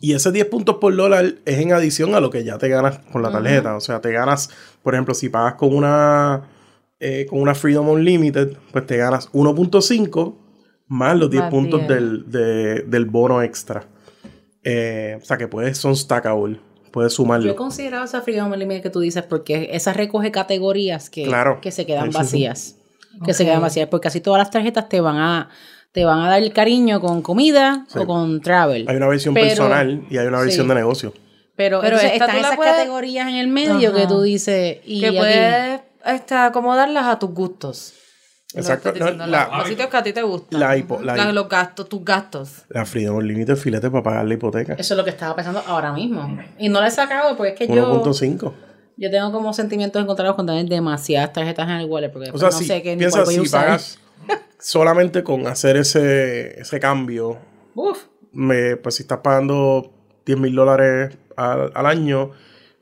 Y 0.00 0.12
ese 0.14 0.32
10 0.32 0.46
puntos 0.46 0.76
por 0.80 0.94
dólar 0.96 1.34
es 1.44 1.58
en 1.58 1.72
adición 1.72 2.14
a 2.14 2.20
lo 2.20 2.30
que 2.30 2.42
ya 2.44 2.58
te 2.58 2.68
ganas 2.68 2.98
con 3.12 3.22
la 3.22 3.30
tarjeta. 3.30 3.76
O 3.76 3.80
sea, 3.80 4.00
te 4.00 4.10
ganas, 4.12 4.50
por 4.82 4.94
ejemplo, 4.94 5.14
si 5.14 5.28
pagas 5.28 5.54
con 5.54 5.74
una, 5.74 6.42
eh, 7.00 7.26
con 7.30 7.40
una 7.40 7.54
Freedom 7.54 7.88
Unlimited, 7.88 8.56
pues 8.72 8.86
te 8.86 8.96
ganas 8.96 9.28
1.5 9.32 10.36
más 10.88 11.16
los 11.16 11.30
10 11.30 11.42
Más 11.44 11.50
puntos 11.50 11.80
10. 11.80 11.88
del, 11.88 12.30
de- 12.30 12.80
del 12.82 13.04
bono 13.06 13.40
extra. 13.42 13.86
Eh, 14.64 15.18
o 15.20 15.24
sea, 15.24 15.36
que 15.38 15.48
puedes, 15.48 15.78
son 15.78 15.96
stackable. 15.96 16.60
Puedes 16.92 17.12
Yo 17.12 17.14
he 17.14 17.16
sumarlo. 17.16 17.56
considerado 17.56 18.04
esa 18.04 18.20
Freedom 18.20 18.52
Unlimited 18.52 18.82
que 18.82 18.90
tú 18.90 19.00
dices 19.00 19.22
porque 19.22 19.70
esa 19.72 19.92
recoge 19.94 20.30
categorías 20.30 21.08
que, 21.08 21.24
Claro. 21.24 21.60
que 21.62 21.70
se 21.70 21.86
quedan 21.86 22.06
Sí, 22.06 22.08
sí, 22.08 22.12
sí. 22.12 22.18
vacías. 22.18 22.76
Que 23.24 23.32
se 23.34 23.44
quedan 23.44 23.60
vacías. 23.62 23.88
Porque 23.88 24.04
casi 24.08 24.20
todas 24.20 24.38
las 24.38 24.50
tarjetas 24.50 24.88
te 24.88 25.00
van 25.00 25.16
a, 25.16 25.48
te 25.92 26.04
van 26.04 26.20
a 26.20 26.28
dar 26.30 26.42
el 26.42 26.52
cariño 26.52 27.00
con 27.00 27.22
comida 27.22 27.84
Sí. 27.88 27.98
o 27.98 28.06
con 28.06 28.40
travel. 28.40 28.86
Hay 28.88 28.96
una 28.96 29.08
versión 29.08 29.34
Pero- 29.34 29.46
personal 29.48 30.04
y 30.10 30.18
hay 30.18 30.26
una 30.26 30.40
versión 30.40 30.64
sí. 30.66 30.68
de 30.68 30.74
negocio. 30.74 31.12
Pero, 31.54 31.80
Pero 31.80 31.96
entonces 31.96 32.12
están 32.20 32.36
esas 32.36 32.56
puedes- 32.56 32.72
categorías 32.74 33.28
en 33.28 33.34
el 33.36 33.48
medio 33.48 33.90
Ajá. 33.90 33.96
que 34.00 34.06
tú 34.06 34.22
dices. 34.22 34.78
Y 34.86 35.00
que 35.00 35.12
puedes 35.12 35.80
este, 36.06 36.34
acomodarlas 36.34 37.04
a 37.06 37.18
tus 37.18 37.30
gustos. 37.30 37.94
Exacto. 38.54 38.92
No, 38.92 39.26
la- 39.26 39.48
los, 39.58 39.68
sitios 39.68 39.88
que 39.88 39.96
a 39.96 40.02
ti 40.02 40.12
te 40.12 40.22
gustan. 40.22 40.60
La 40.60 40.76
hipo- 40.76 41.00
la 41.00 41.32
los 41.32 41.48
gastos, 41.48 41.88
tus 41.88 42.04
gastos. 42.04 42.64
La 42.68 42.84
Freedom 42.84 43.16
Unlimited 43.16 43.56
filete 43.56 43.90
para 43.90 44.02
pagar 44.02 44.24
la 44.26 44.34
hipoteca. 44.34 44.74
Eso 44.74 44.94
es 44.94 44.98
lo 44.98 45.04
que 45.04 45.10
estaba 45.10 45.34
pensando 45.36 45.62
ahora 45.66 45.92
mismo. 45.92 46.38
Y 46.58 46.68
no 46.68 46.80
la 46.80 46.88
he 46.88 46.90
sacado 46.90 47.36
porque 47.36 47.52
es 47.52 47.58
que 47.58 47.66
yo, 47.68 48.02
1.5. 48.02 48.52
yo 48.98 49.10
tengo 49.10 49.32
como 49.32 49.52
sentimientos 49.54 50.02
encontrados 50.02 50.36
con 50.36 50.46
tener 50.46 50.66
demasiadas 50.66 51.32
tarjetas 51.32 51.66
en 51.68 51.76
el 51.76 51.86
wallet. 51.86 52.10
Porque 52.10 52.28
O 52.30 52.32
después 52.32 52.40
sea, 52.40 52.50
no 52.50 52.58
si, 52.58 52.64
sé 52.66 52.82
qué 52.82 52.90
ni 52.92 52.98
piensa, 52.98 53.18
cuál 53.18 53.24
voy 53.26 53.34
a 53.34 53.38
si 53.38 53.40
usar. 53.42 53.64
pagas, 53.64 53.98
solamente 54.62 55.24
con 55.24 55.46
hacer 55.48 55.76
ese, 55.76 56.60
ese 56.60 56.78
cambio, 56.78 57.38
Uf. 57.74 58.04
me, 58.32 58.76
pues 58.76 58.94
si 58.94 59.02
estás 59.02 59.18
pagando 59.18 59.92
10 60.24 60.38
mil 60.38 60.54
dólares 60.54 61.16
al, 61.36 61.72
al 61.74 61.86
año, 61.86 62.30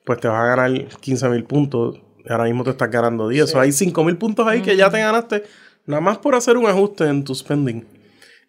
pues 0.05 0.21
te 0.21 0.29
vas 0.29 0.41
a 0.43 0.55
ganar 0.55 0.89
15 1.01 1.29
mil 1.31 1.45
puntos. 1.45 2.01
Ahora 2.29 2.45
mismo 2.45 2.65
te 2.65 2.71
estás 2.71 2.91
ganando 2.91 3.29
10. 3.29 3.45
O 3.45 3.47
sea, 3.47 3.63
hay 3.63 3.73
5 3.73 4.05
mil 4.05 4.19
puntos 4.19 4.47
ahí 4.47 4.61
que 4.61 4.77
ya 4.77 4.91
te 4.91 4.99
ganaste, 5.01 5.43
nada 5.87 6.03
más 6.03 6.19
por 6.19 6.35
hacer 6.35 6.59
un 6.59 6.67
ajuste 6.67 7.05
en 7.05 7.25
tu 7.25 7.35
spending. 7.35 7.87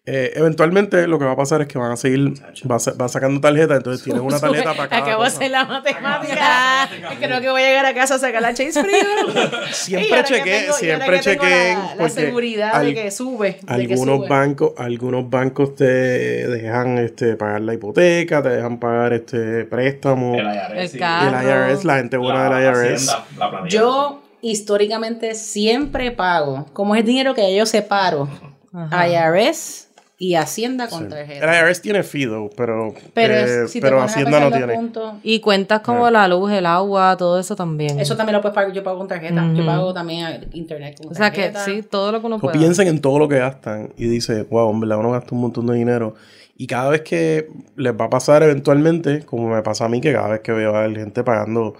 Eh, 0.04 0.32
eventualmente 0.34 1.06
lo 1.06 1.16
que 1.16 1.24
va 1.24 1.30
a 1.32 1.36
pasar 1.36 1.60
es 1.62 1.68
que 1.68 1.78
van 1.78 1.92
a 1.92 1.96
seguir, 1.96 2.34
va, 2.68 2.80
sa- 2.80 2.92
va 3.00 3.08
sacando 3.08 3.40
tarjetas, 3.40 3.76
entonces 3.76 4.02
tienes 4.04 4.20
una 4.20 4.40
tarjeta 4.40 4.74
para 4.74 4.88
cada 4.88 5.02
Acabo 5.02 5.22
de 5.22 5.28
hacer 5.28 5.50
la 5.52 5.64
matemática. 5.64 6.88
Creo 7.20 7.40
que 7.40 7.50
voy 7.50 7.62
a 7.62 7.66
llegar 7.68 7.86
a 7.86 7.94
casa 7.94 8.16
a 8.16 8.18
sacar 8.18 8.42
la 8.42 8.52
Chase 8.52 8.82
Frío. 8.82 8.96
Siempre 9.72 10.24
chequé, 10.24 10.66
siempre 10.72 11.20
chequé. 11.20 11.76
La, 11.96 12.08
seguridad 12.08 12.70
al- 12.74 12.86
de 12.86 12.94
que 12.94 13.10
sube. 13.12 13.52
de 13.52 13.58
que 13.60 13.72
Algunos 13.72 14.16
sube. 14.18 14.28
bancos, 14.28 14.72
algunos 14.76 15.30
bancos 15.30 15.76
te 15.76 15.84
dejan 15.84 16.98
este, 16.98 17.36
pagar 17.36 17.60
la 17.60 17.74
hipoteca, 17.74 18.42
te 18.42 18.48
dejan 18.48 18.78
pagar 18.80 19.12
este 19.12 19.64
préstamo. 19.66 20.34
El 20.34 20.46
IRS. 20.46 20.94
El. 20.94 21.02
El 21.02 21.70
IRS, 21.70 21.84
la 21.84 21.96
gente 21.98 22.16
buena 22.16 22.48
La 22.48 22.58
del 22.58 22.74
IRS. 22.74 23.08
Hacienda, 23.08 23.24
la 23.38 23.50
planilla. 23.50 23.68
Yo 23.78 24.22
históricamente 24.40 25.36
siempre 25.36 26.10
pago, 26.10 26.66
como 26.72 26.96
es 26.96 27.00
el 27.02 27.06
dinero 27.06 27.34
que 27.34 27.54
yo 27.54 27.66
separo, 27.66 28.28
Ajá. 28.74 29.06
IRS 29.08 29.88
y 30.24 30.36
Hacienda 30.36 30.86
con 30.88 31.02
El 31.02 31.08
tarjeta. 31.08 31.68
IRS 31.68 31.82
tiene 31.82 32.04
FIDO, 32.04 32.48
pero, 32.56 32.94
Pero, 33.12 33.34
eh, 33.34 33.66
si 33.66 33.80
te 33.80 33.86
pero 33.88 34.00
Hacienda 34.00 34.38
no 34.38 34.52
tiene. 34.52 34.72
puntos, 34.74 35.14
Y 35.24 35.40
cuentas 35.40 35.80
como 35.80 36.08
la 36.10 36.28
luz, 36.28 36.52
el 36.52 36.64
agua, 36.64 37.16
todo 37.16 37.40
eso 37.40 37.56
también. 37.56 37.98
eso 37.98 38.16
también 38.16 38.36
lo 38.36 38.40
puedes 38.40 38.54
pagar, 38.54 38.72
yo 38.72 38.84
pago 38.84 38.98
con 38.98 39.08
tarjeta. 39.08 39.52
Yo 39.52 39.66
pago 39.66 39.92
también 39.92 40.24
a 40.24 40.40
internet 40.52 40.96
con 40.96 41.10
o 41.10 41.14
sea 41.14 41.32
que 41.32 41.48
tarjeta. 41.48 41.64
sí, 41.64 41.82
todo 41.82 42.12
lo 42.12 42.20
que 42.20 42.26
uno 42.26 42.36
O 42.36 42.38
puede. 42.38 42.56
piensen 42.56 42.86
en 42.86 43.00
todo 43.00 43.18
lo 43.18 43.28
que 43.28 43.38
gastan 43.38 43.92
y 43.96 44.06
dice, 44.06 44.44
wow, 44.44 44.70
en 44.70 44.78
verdad 44.78 44.98
uno 44.98 45.10
gasta 45.10 45.34
un 45.34 45.40
montón 45.40 45.66
de 45.66 45.74
dinero. 45.74 46.14
Y 46.56 46.68
cada 46.68 46.90
vez 46.90 47.00
que 47.00 47.48
les 47.74 47.92
va 47.92 48.04
a 48.04 48.10
pasar 48.10 48.44
eventualmente, 48.44 49.22
como 49.24 49.48
me 49.48 49.60
pasa 49.62 49.86
a 49.86 49.88
mí, 49.88 50.00
que 50.00 50.12
cada 50.12 50.28
vez 50.28 50.40
que 50.42 50.52
veo 50.52 50.76
a 50.76 50.88
gente 50.88 51.24
pagando 51.24 51.74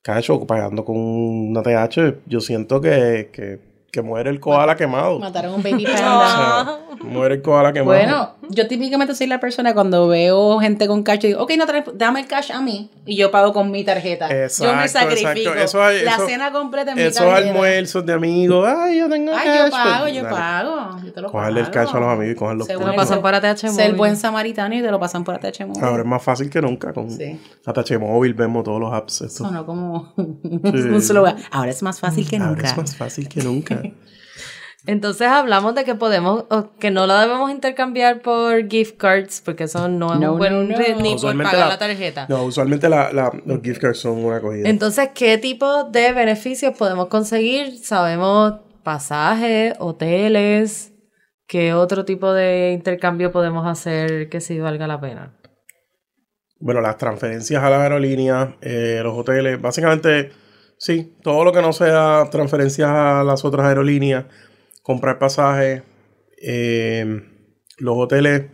cash 0.00 0.30
o 0.30 0.46
pagando 0.46 0.82
con 0.86 0.96
una 0.96 1.62
TH, 1.62 2.20
yo 2.24 2.40
siento 2.40 2.80
que, 2.80 3.28
que, 3.30 3.58
que 3.92 4.00
muere 4.00 4.30
el 4.30 4.40
koala 4.40 4.74
quemado. 4.74 5.18
Mataron 5.18 5.52
un 5.52 5.62
baby 5.62 5.84
O 5.86 5.90
panda. 5.92 6.64
sea, 6.96 6.96
muere 7.04 7.34
el 7.36 7.42
koala 7.42 7.74
quemado. 7.74 7.92
Bueno, 7.98 8.30
yo 8.48 8.66
típicamente 8.66 9.14
soy 9.14 9.26
la 9.26 9.38
persona 9.38 9.74
cuando 9.74 10.08
veo 10.08 10.58
gente 10.60 10.86
con 10.86 11.02
cash, 11.02 11.18
yo 11.20 11.28
digo, 11.28 11.42
ok, 11.42 11.52
no, 11.58 11.66
trae- 11.66 11.84
dame 11.94 12.20
el 12.20 12.26
cash 12.26 12.52
a 12.52 12.62
mí 12.62 12.90
y 13.04 13.16
yo 13.16 13.30
pago 13.30 13.52
con 13.52 13.70
mi 13.70 13.84
tarjeta. 13.84 14.28
yo 14.28 14.34
me 14.34 14.44
Exacto, 14.44 14.88
sacrifico. 15.10 15.50
exacto. 15.50 15.62
Eso 15.62 15.82
hay- 15.82 16.04
la 16.04 16.12
eso- 16.14 16.26
cena 16.26 16.50
completa 16.52 16.92
en 16.92 16.96
mi 16.96 17.02
Esos 17.02 17.18
tarjeta. 17.18 17.50
almuerzos 17.50 18.06
de 18.06 18.12
amigos, 18.14 18.66
ay, 18.66 18.98
yo 18.98 19.10
tengo 19.10 19.32
Ay, 19.34 19.44
cash. 19.44 19.58
yo 19.66 19.70
pago, 19.70 20.00
pues, 20.04 20.14
yo 20.14 20.22
dale. 20.22 20.36
pago. 20.36 20.98
Yo 21.04 21.12
te 21.12 21.20
lo 21.20 21.30
Cogerle 21.30 21.60
el 21.60 21.66
pago. 21.66 21.74
cash 21.86 21.94
a 21.94 22.00
los 22.00 22.08
amigos 22.08 22.32
y 22.32 22.38
coger 22.38 22.56
los 22.56 22.66
Sé 22.66 22.72
Te 22.72 22.78
puntos. 22.78 22.94
lo 22.96 23.02
pasan 23.02 23.20
por 23.20 23.34
ATH 23.34 23.58
Ser 23.68 23.70
móvil. 23.88 23.94
buen 23.98 24.16
samaritano 24.16 24.74
y 24.74 24.80
te 24.80 24.90
lo 24.90 24.98
pasan 24.98 25.22
por 25.24 25.34
ATH 25.34 25.66
móvil. 25.66 25.84
Ahora 25.84 26.02
es 26.02 26.08
más 26.08 26.22
fácil 26.22 26.48
que 26.48 26.62
nunca 26.62 26.94
con 26.94 27.10
Sí. 27.10 27.38
ATH 27.66 27.98
móvil, 27.98 28.32
vemos 28.32 28.64
todos 28.64 28.80
los 28.80 28.90
apps. 28.90 29.20
Esto. 29.20 29.44
Sonó 29.44 29.66
como 29.66 30.14
un 30.16 31.02
slogan. 31.02 31.36
Ahora 31.50 31.70
es 31.70 31.82
más 31.82 32.00
fácil 32.00 32.26
que 32.26 32.36
Ahora 32.36 32.48
nunca. 32.52 32.68
es 32.68 32.76
más 32.78 32.96
fácil 32.96 33.28
que 33.28 33.42
nunca. 33.42 33.81
Entonces 34.86 35.28
hablamos 35.28 35.76
de 35.76 35.84
que 35.84 35.94
podemos, 35.94 36.44
o 36.50 36.72
que 36.80 36.90
no 36.90 37.06
la 37.06 37.20
debemos 37.20 37.52
intercambiar 37.52 38.20
por 38.20 38.68
gift 38.68 38.96
cards, 38.96 39.40
porque 39.44 39.64
eso 39.64 39.86
no 39.88 40.12
es 40.14 40.18
No, 40.18 40.32
un 40.32 40.38
buen 40.38 40.52
no, 40.68 40.76
no. 40.76 40.78
ni 41.00 41.10
por 41.10 41.14
Usualmente 41.16 41.52
pagar 41.52 41.66
la- 41.68 41.72
la 41.74 41.78
tarjeta. 41.78 42.26
No, 42.28 42.42
usualmente 42.42 42.88
la, 42.88 43.12
la- 43.12 43.30
los 43.46 43.62
gift 43.62 43.80
cards 43.80 43.98
son 44.00 44.24
una 44.24 44.38
acogida. 44.38 44.68
Entonces, 44.68 45.10
¿qué 45.14 45.38
tipo 45.38 45.84
de 45.84 46.12
beneficios 46.12 46.76
podemos 46.76 47.06
conseguir? 47.06 47.78
Sabemos 47.78 48.54
pasajes, 48.82 49.74
hoteles, 49.78 50.92
¿qué 51.46 51.74
otro 51.74 52.04
tipo 52.04 52.32
de 52.32 52.72
intercambio 52.72 53.30
podemos 53.30 53.64
hacer 53.68 54.28
que 54.28 54.40
sí 54.40 54.58
valga 54.58 54.88
la 54.88 55.00
pena? 55.00 55.38
Bueno, 56.58 56.80
las 56.80 56.96
transferencias 56.96 57.62
a 57.62 57.70
las 57.70 57.80
aerolíneas, 57.82 58.50
eh, 58.60 59.00
los 59.04 59.16
hoteles, 59.16 59.60
básicamente, 59.60 60.32
sí, 60.84 61.12
todo 61.22 61.44
lo 61.44 61.52
que 61.52 61.62
no 61.62 61.72
sea 61.72 62.24
transferencias 62.30 62.88
a 62.88 63.22
las 63.22 63.44
otras 63.44 63.66
aerolíneas, 63.66 64.24
comprar 64.82 65.18
pasajes, 65.20 65.82
eh, 66.42 67.22
los 67.78 67.96
hoteles, 67.96 68.46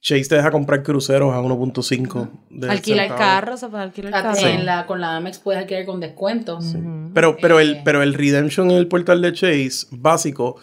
Chase 0.00 0.24
te 0.28 0.34
deja 0.34 0.50
comprar 0.50 0.82
cruceros 0.82 1.32
a 1.32 1.40
1.5. 1.40 2.28
de 2.50 2.68
Alquilar 2.68 3.06
centavos. 3.08 3.18
carro, 3.26 3.56
se 3.56 3.68
puede 3.68 3.82
alquilar 3.84 4.12
Ah, 4.14 4.22
carro. 4.22 4.46
en 4.48 4.66
la- 4.66 4.84
con 4.86 5.00
la 5.00 5.16
Amex 5.16 5.38
puedes 5.38 5.62
alquilar 5.62 5.86
con 5.86 5.98
descuentos. 6.00 6.74
Pero, 7.14 7.36
pero, 7.40 7.58
el, 7.58 7.76
Eh. 7.76 7.82
pero 7.86 8.02
el 8.02 8.12
redemption 8.12 8.70
en 8.70 8.76
el 8.76 8.86
portal 8.88 9.22
de 9.22 9.32
Chase 9.32 9.86
básico 9.92 10.56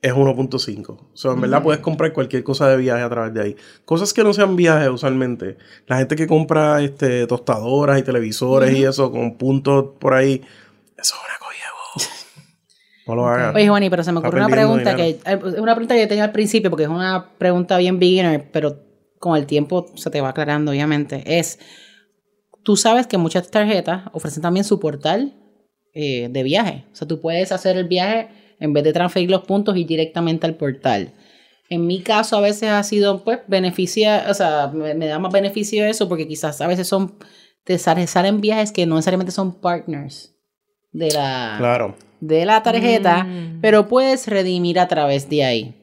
es 0.00 0.12
1.5. 0.12 0.88
O 0.90 1.16
sea, 1.16 1.32
en 1.32 1.40
verdad 1.40 1.62
puedes 1.62 1.80
comprar 1.80 2.12
cualquier 2.12 2.44
cosa 2.44 2.68
de 2.68 2.76
viaje 2.76 3.02
a 3.02 3.08
través 3.08 3.34
de 3.34 3.42
ahí. 3.42 3.56
Cosas 3.84 4.12
que 4.12 4.22
no 4.22 4.32
sean 4.32 4.56
viajes 4.56 4.88
usualmente. 4.88 5.56
La 5.86 5.98
gente 5.98 6.16
que 6.16 6.26
compra 6.26 6.82
este, 6.82 7.26
tostadoras 7.26 7.98
y 7.98 8.02
televisores 8.02 8.76
y 8.76 8.84
eso 8.84 9.10
con 9.10 9.36
puntos 9.36 9.96
por 9.98 10.14
ahí, 10.14 10.42
eso 10.96 11.14
es 11.14 11.14
una 11.14 11.38
colla. 11.38 12.08
No 13.06 13.14
lo 13.14 13.26
hagan. 13.26 13.56
Oye, 13.56 13.66
Juani, 13.66 13.88
pero 13.88 14.02
se 14.04 14.12
me 14.12 14.18
ocurrió 14.18 14.44
una 14.44 14.54
pregunta 14.54 14.94
que 14.94 15.18
es 15.24 15.58
una 15.58 15.74
pregunta 15.74 15.94
que 15.94 16.02
yo 16.02 16.08
tenía 16.08 16.24
al 16.24 16.32
principio 16.32 16.68
porque 16.68 16.82
es 16.82 16.90
una 16.90 17.30
pregunta 17.38 17.78
bien 17.78 17.98
beginner, 17.98 18.50
pero 18.52 18.82
con 19.18 19.34
el 19.34 19.46
tiempo 19.46 19.86
se 19.94 20.10
te 20.10 20.20
va 20.20 20.28
aclarando, 20.28 20.72
obviamente. 20.72 21.22
Es, 21.24 21.58
tú 22.62 22.76
sabes 22.76 23.06
que 23.06 23.16
muchas 23.16 23.50
tarjetas 23.50 24.02
ofrecen 24.12 24.42
también 24.42 24.64
su 24.64 24.78
portal 24.78 25.32
eh, 25.94 26.28
de 26.30 26.42
viaje. 26.42 26.84
O 26.92 26.96
sea, 26.96 27.08
tú 27.08 27.18
puedes 27.18 27.50
hacer 27.50 27.78
el 27.78 27.88
viaje 27.88 28.28
en 28.60 28.72
vez 28.72 28.84
de 28.84 28.92
transferir 28.92 29.30
los 29.30 29.42
puntos 29.44 29.76
y 29.76 29.84
directamente 29.84 30.46
al 30.46 30.56
portal. 30.56 31.12
En 31.70 31.86
mi 31.86 32.00
caso 32.02 32.36
a 32.36 32.40
veces 32.40 32.70
ha 32.70 32.82
sido, 32.82 33.22
pues, 33.24 33.40
beneficia, 33.46 34.26
o 34.30 34.34
sea, 34.34 34.68
me, 34.68 34.94
me 34.94 35.06
da 35.06 35.18
más 35.18 35.32
beneficio 35.32 35.84
eso 35.84 36.08
porque 36.08 36.26
quizás 36.26 36.60
a 36.60 36.66
veces 36.66 36.88
son, 36.88 37.14
te 37.64 37.76
sale- 37.78 38.06
salen 38.06 38.40
viajes 38.40 38.72
que 38.72 38.86
no 38.86 38.94
necesariamente 38.96 39.32
son 39.32 39.60
partners 39.60 40.34
de 40.92 41.10
la 41.12 41.56
Claro. 41.58 41.94
de 42.20 42.46
la 42.46 42.62
tarjeta, 42.62 43.24
Mm. 43.24 43.60
pero 43.60 43.86
puedes 43.86 44.26
redimir 44.26 44.78
a 44.80 44.88
través 44.88 45.28
de 45.28 45.44
ahí. 45.44 45.74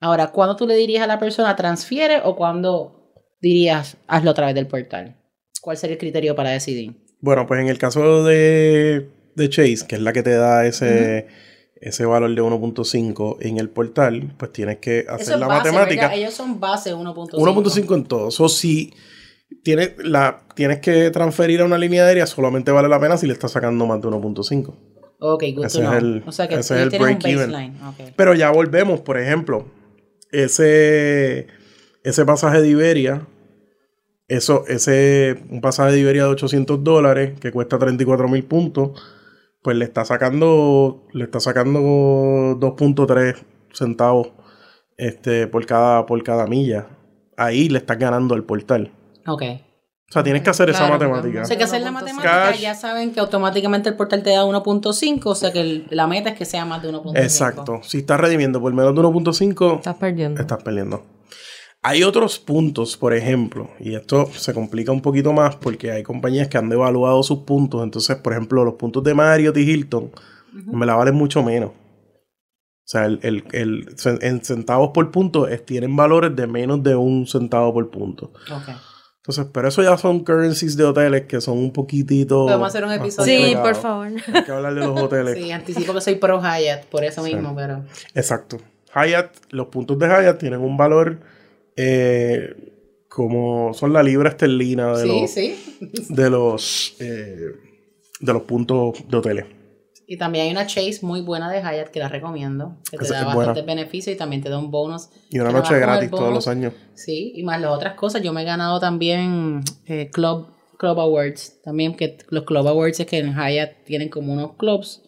Ahora, 0.00 0.26
¿cuándo 0.32 0.56
tú 0.56 0.66
le 0.66 0.74
dirías 0.74 1.02
a 1.04 1.06
la 1.06 1.18
persona 1.20 1.54
transfiere 1.56 2.20
o 2.24 2.34
cuándo 2.36 3.12
dirías 3.40 3.96
hazlo 4.08 4.32
a 4.32 4.34
través 4.34 4.54
del 4.56 4.66
portal? 4.66 5.16
¿Cuál 5.62 5.76
sería 5.76 5.94
el 5.94 6.00
criterio 6.00 6.34
para 6.34 6.50
decidir? 6.50 6.92
Bueno, 7.20 7.46
pues 7.46 7.60
en 7.60 7.68
el 7.68 7.78
caso 7.78 8.24
de, 8.24 9.08
de 9.36 9.48
Chase, 9.48 9.86
que 9.88 9.94
es 9.94 10.02
la 10.02 10.12
que 10.12 10.22
te 10.22 10.34
da 10.34 10.66
ese, 10.66 11.28
ese 11.86 12.06
valor 12.06 12.34
de 12.34 12.42
1.5 12.42 13.36
en 13.40 13.58
el 13.58 13.68
portal, 13.68 14.32
pues 14.38 14.52
tienes 14.52 14.78
que 14.78 15.04
hacer 15.08 15.20
Eso 15.22 15.34
es 15.34 15.40
la 15.40 15.46
base, 15.46 15.70
matemática. 15.70 16.02
¿verdad? 16.02 16.18
Ellos 16.18 16.34
son 16.34 16.58
base 16.58 16.94
1.5. 16.94 17.30
1.5 17.32 17.94
en 17.94 18.04
todo. 18.04 18.28
O 18.36 18.48
si 18.48 18.94
tienes, 19.62 19.92
la, 19.98 20.42
tienes 20.54 20.80
que 20.80 21.10
transferir 21.10 21.60
a 21.60 21.64
una 21.66 21.76
línea 21.78 22.06
aérea, 22.06 22.26
solamente 22.26 22.70
vale 22.72 22.88
la 22.88 22.98
pena 22.98 23.16
si 23.18 23.26
le 23.26 23.32
estás 23.34 23.52
sacando 23.52 23.84
más 23.86 24.00
de 24.00 24.08
1.5. 24.08 24.74
Ok, 25.20 25.44
good 25.54 25.66
Ese 25.66 25.78
to 25.78 25.84
es 25.84 25.88
know. 25.90 25.98
el- 25.98 26.22
o 26.26 26.32
sea 26.32 26.48
que 26.48 26.54
ese 26.56 26.74
es 26.86 26.92
el 26.92 26.98
baseline. 26.98 27.76
ok. 27.86 28.12
Pero 28.16 28.34
ya 28.34 28.50
volvemos, 28.50 29.00
por 29.00 29.18
ejemplo, 29.18 29.66
ese, 30.32 31.46
ese 32.02 32.24
pasaje 32.24 32.60
de 32.60 32.68
Iberia, 32.68 33.26
eso, 34.28 34.64
ese, 34.68 35.36
un 35.50 35.60
pasaje 35.60 35.92
de 35.92 36.00
Iberia 36.00 36.22
de 36.24 36.30
800 36.30 36.82
dólares 36.82 37.38
que 37.40 37.52
cuesta 37.52 37.78
34 37.78 38.28
mil 38.28 38.44
puntos, 38.44 38.90
pues 39.64 39.76
le 39.78 39.84
está 39.86 40.04
sacando, 40.04 41.06
le 41.12 41.24
está 41.24 41.40
sacando 41.40 41.80
2.3 41.80 43.34
centavos 43.72 44.28
este, 44.98 45.46
por, 45.48 45.64
cada, 45.66 46.06
por 46.06 46.22
cada 46.22 46.46
milla. 46.46 46.86
Ahí 47.36 47.68
le 47.70 47.78
estás 47.78 47.98
ganando 47.98 48.34
al 48.34 48.44
portal. 48.44 48.92
Ok. 49.26 49.42
O 50.10 50.12
sea, 50.14 50.22
tienes 50.22 50.42
que 50.42 50.50
hacer 50.50 50.68
esa 50.68 50.86
Claro, 50.86 50.92
matemática. 51.10 51.42
O 51.42 51.44
sea 51.46 51.56
que 51.56 51.64
hacer 51.64 51.80
la 51.80 51.88
1.5. 51.90 51.92
matemática 51.94 52.50
Cash. 52.50 52.60
ya 52.60 52.74
saben 52.74 53.12
que 53.12 53.20
automáticamente 53.20 53.88
el 53.88 53.96
portal 53.96 54.22
te 54.22 54.30
da 54.30 54.44
1.5, 54.44 55.30
o 55.30 55.34
sea 55.34 55.50
que 55.50 55.60
el- 55.62 55.86
la 55.90 56.06
meta 56.06 56.28
es 56.28 56.36
que 56.38 56.44
sea 56.44 56.64
más 56.66 56.82
de 56.82 56.90
1.5. 56.90 57.16
Exacto. 57.16 57.80
Si 57.82 57.98
estás 57.98 58.20
redimiendo 58.20 58.60
por 58.60 58.72
menos 58.74 58.94
de 58.94 59.00
1.5, 59.00 59.76
Estás 59.76 59.96
perdiendo. 59.96 60.40
estás 60.40 60.62
perdiendo. 60.62 61.02
Hay 61.86 62.02
otros 62.02 62.38
puntos, 62.38 62.96
por 62.96 63.12
ejemplo, 63.12 63.68
y 63.78 63.94
esto 63.94 64.26
se 64.32 64.54
complica 64.54 64.90
un 64.90 65.02
poquito 65.02 65.32
más 65.34 65.56
porque 65.56 65.90
hay 65.92 66.02
compañías 66.02 66.48
que 66.48 66.56
han 66.56 66.70
devaluado 66.70 67.22
sus 67.22 67.40
puntos. 67.40 67.82
Entonces, 67.84 68.16
por 68.16 68.32
ejemplo, 68.32 68.64
los 68.64 68.74
puntos 68.74 69.04
de 69.04 69.12
Marriott 69.12 69.56
y 69.58 69.70
Hilton 69.70 70.10
me 70.72 70.86
la 70.86 70.94
valen 70.94 71.14
mucho 71.14 71.42
menos. 71.42 71.70
O 71.70 72.86
sea, 72.86 73.04
el, 73.06 73.18
el- 73.22 73.44
el- 73.52 73.94
en 74.22 74.44
centavos 74.44 74.90
por 74.94 75.10
punto 75.10 75.46
es- 75.46 75.64
tienen 75.66 75.94
valores 75.94 76.34
de 76.34 76.46
menos 76.46 76.82
de 76.82 76.94
un 76.96 77.26
centavo 77.26 77.72
por 77.74 77.90
punto. 77.90 78.32
Ok. 78.50 78.68
Entonces, 79.18 79.46
pero 79.52 79.68
eso 79.68 79.82
ya 79.82 79.96
son 79.96 80.20
currencies 80.24 80.76
de 80.76 80.84
hoteles 80.84 81.22
que 81.26 81.40
son 81.40 81.56
un 81.58 81.72
poquitito. 81.72 82.44
Podemos 82.44 82.68
hacer 82.68 82.84
un 82.84 82.92
episodio. 82.92 83.46
Sí, 83.46 83.54
por 83.56 83.74
favor. 83.74 84.08
Hay 84.32 84.44
que 84.44 84.52
hablar 84.52 84.74
de 84.74 84.80
los 84.80 85.00
hoteles. 85.00 85.34
Sí, 85.38 85.50
anticipo 85.50 85.92
que 85.94 86.00
soy 86.02 86.16
pro 86.16 86.40
Hyatt, 86.42 86.84
por 86.86 87.04
eso 87.04 87.22
mismo, 87.22 87.54
pero... 87.56 87.84
Exacto. 88.14 88.58
Hyatt, 88.94 89.34
los 89.50 89.68
puntos 89.68 89.98
de 89.98 90.06
Hyatt 90.06 90.38
tienen 90.38 90.60
un 90.60 90.76
valor 90.76 91.20
eh, 91.76 92.54
como 93.08 93.72
son 93.74 93.92
la 93.92 94.02
libra 94.02 94.30
esterlina 94.30 94.96
de 94.96 95.02
Sí, 95.02 95.20
los, 95.20 95.30
sí. 95.30 95.56
de 96.08 96.30
los 96.30 96.96
eh, 97.00 97.52
de 98.20 98.32
los 98.32 98.42
puntos 98.42 98.96
de 99.08 99.16
hoteles. 99.16 99.44
Y 100.06 100.18
también 100.18 100.44
hay 100.46 100.52
una 100.52 100.66
Chase 100.66 100.98
muy 101.00 101.22
buena 101.22 101.50
de 101.50 101.60
Hyatt 101.62 101.88
que 101.88 101.98
la 101.98 102.08
recomiendo, 102.08 102.76
que 102.90 102.98
te 102.98 103.08
da 103.08 103.20
es 103.20 103.26
bastante 103.26 103.62
buena. 103.62 103.74
beneficio 103.74 104.12
y 104.12 104.16
también 104.16 104.42
te 104.42 104.50
da 104.50 104.58
un 104.58 104.70
bonus. 104.70 105.08
Y 105.30 105.38
una 105.38 105.50
noche 105.50 105.78
gratis 105.78 106.10
todos 106.10 106.32
los 106.32 106.46
años. 106.46 106.74
Sí, 106.94 107.32
y 107.34 107.42
más 107.42 107.58
las 107.60 107.70
otras 107.70 107.94
cosas. 107.94 108.22
Yo 108.22 108.32
me 108.34 108.42
he 108.42 108.44
ganado 108.44 108.78
también 108.80 109.62
eh, 109.86 110.10
Club, 110.12 110.48
Club 110.76 111.00
Awards. 111.00 111.62
También 111.62 111.94
que 111.94 112.18
los 112.28 112.44
Club 112.44 112.68
Awards 112.68 113.00
es 113.00 113.06
que 113.06 113.18
en 113.18 113.32
Hyatt 113.34 113.84
tienen 113.86 114.10
como 114.10 114.34
unos 114.34 114.56
clubs, 114.56 115.02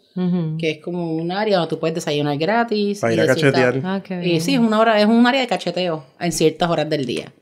Que 0.58 0.70
es 0.72 0.78
como 0.82 1.14
un 1.14 1.30
área 1.30 1.58
donde 1.58 1.70
tú 1.70 1.78
puedes 1.78 1.94
desayunar 1.94 2.36
gratis. 2.38 3.00
Para 3.00 3.12
y 3.12 3.16
ir 3.16 3.20
a 3.30 3.34
cierta- 3.34 3.60
cachetear. 3.62 3.80
Ah, 3.84 4.24
Y 4.24 4.40
sí, 4.40 4.54
es 4.54 4.60
una 4.60 4.80
hora, 4.80 5.00
es 5.00 5.06
un 5.06 5.26
área 5.26 5.40
de 5.42 5.46
cacheteo 5.46 6.04
en 6.18 6.32
ciertas 6.32 6.68
horas 6.70 6.88
del 6.88 7.04
día. 7.06 7.32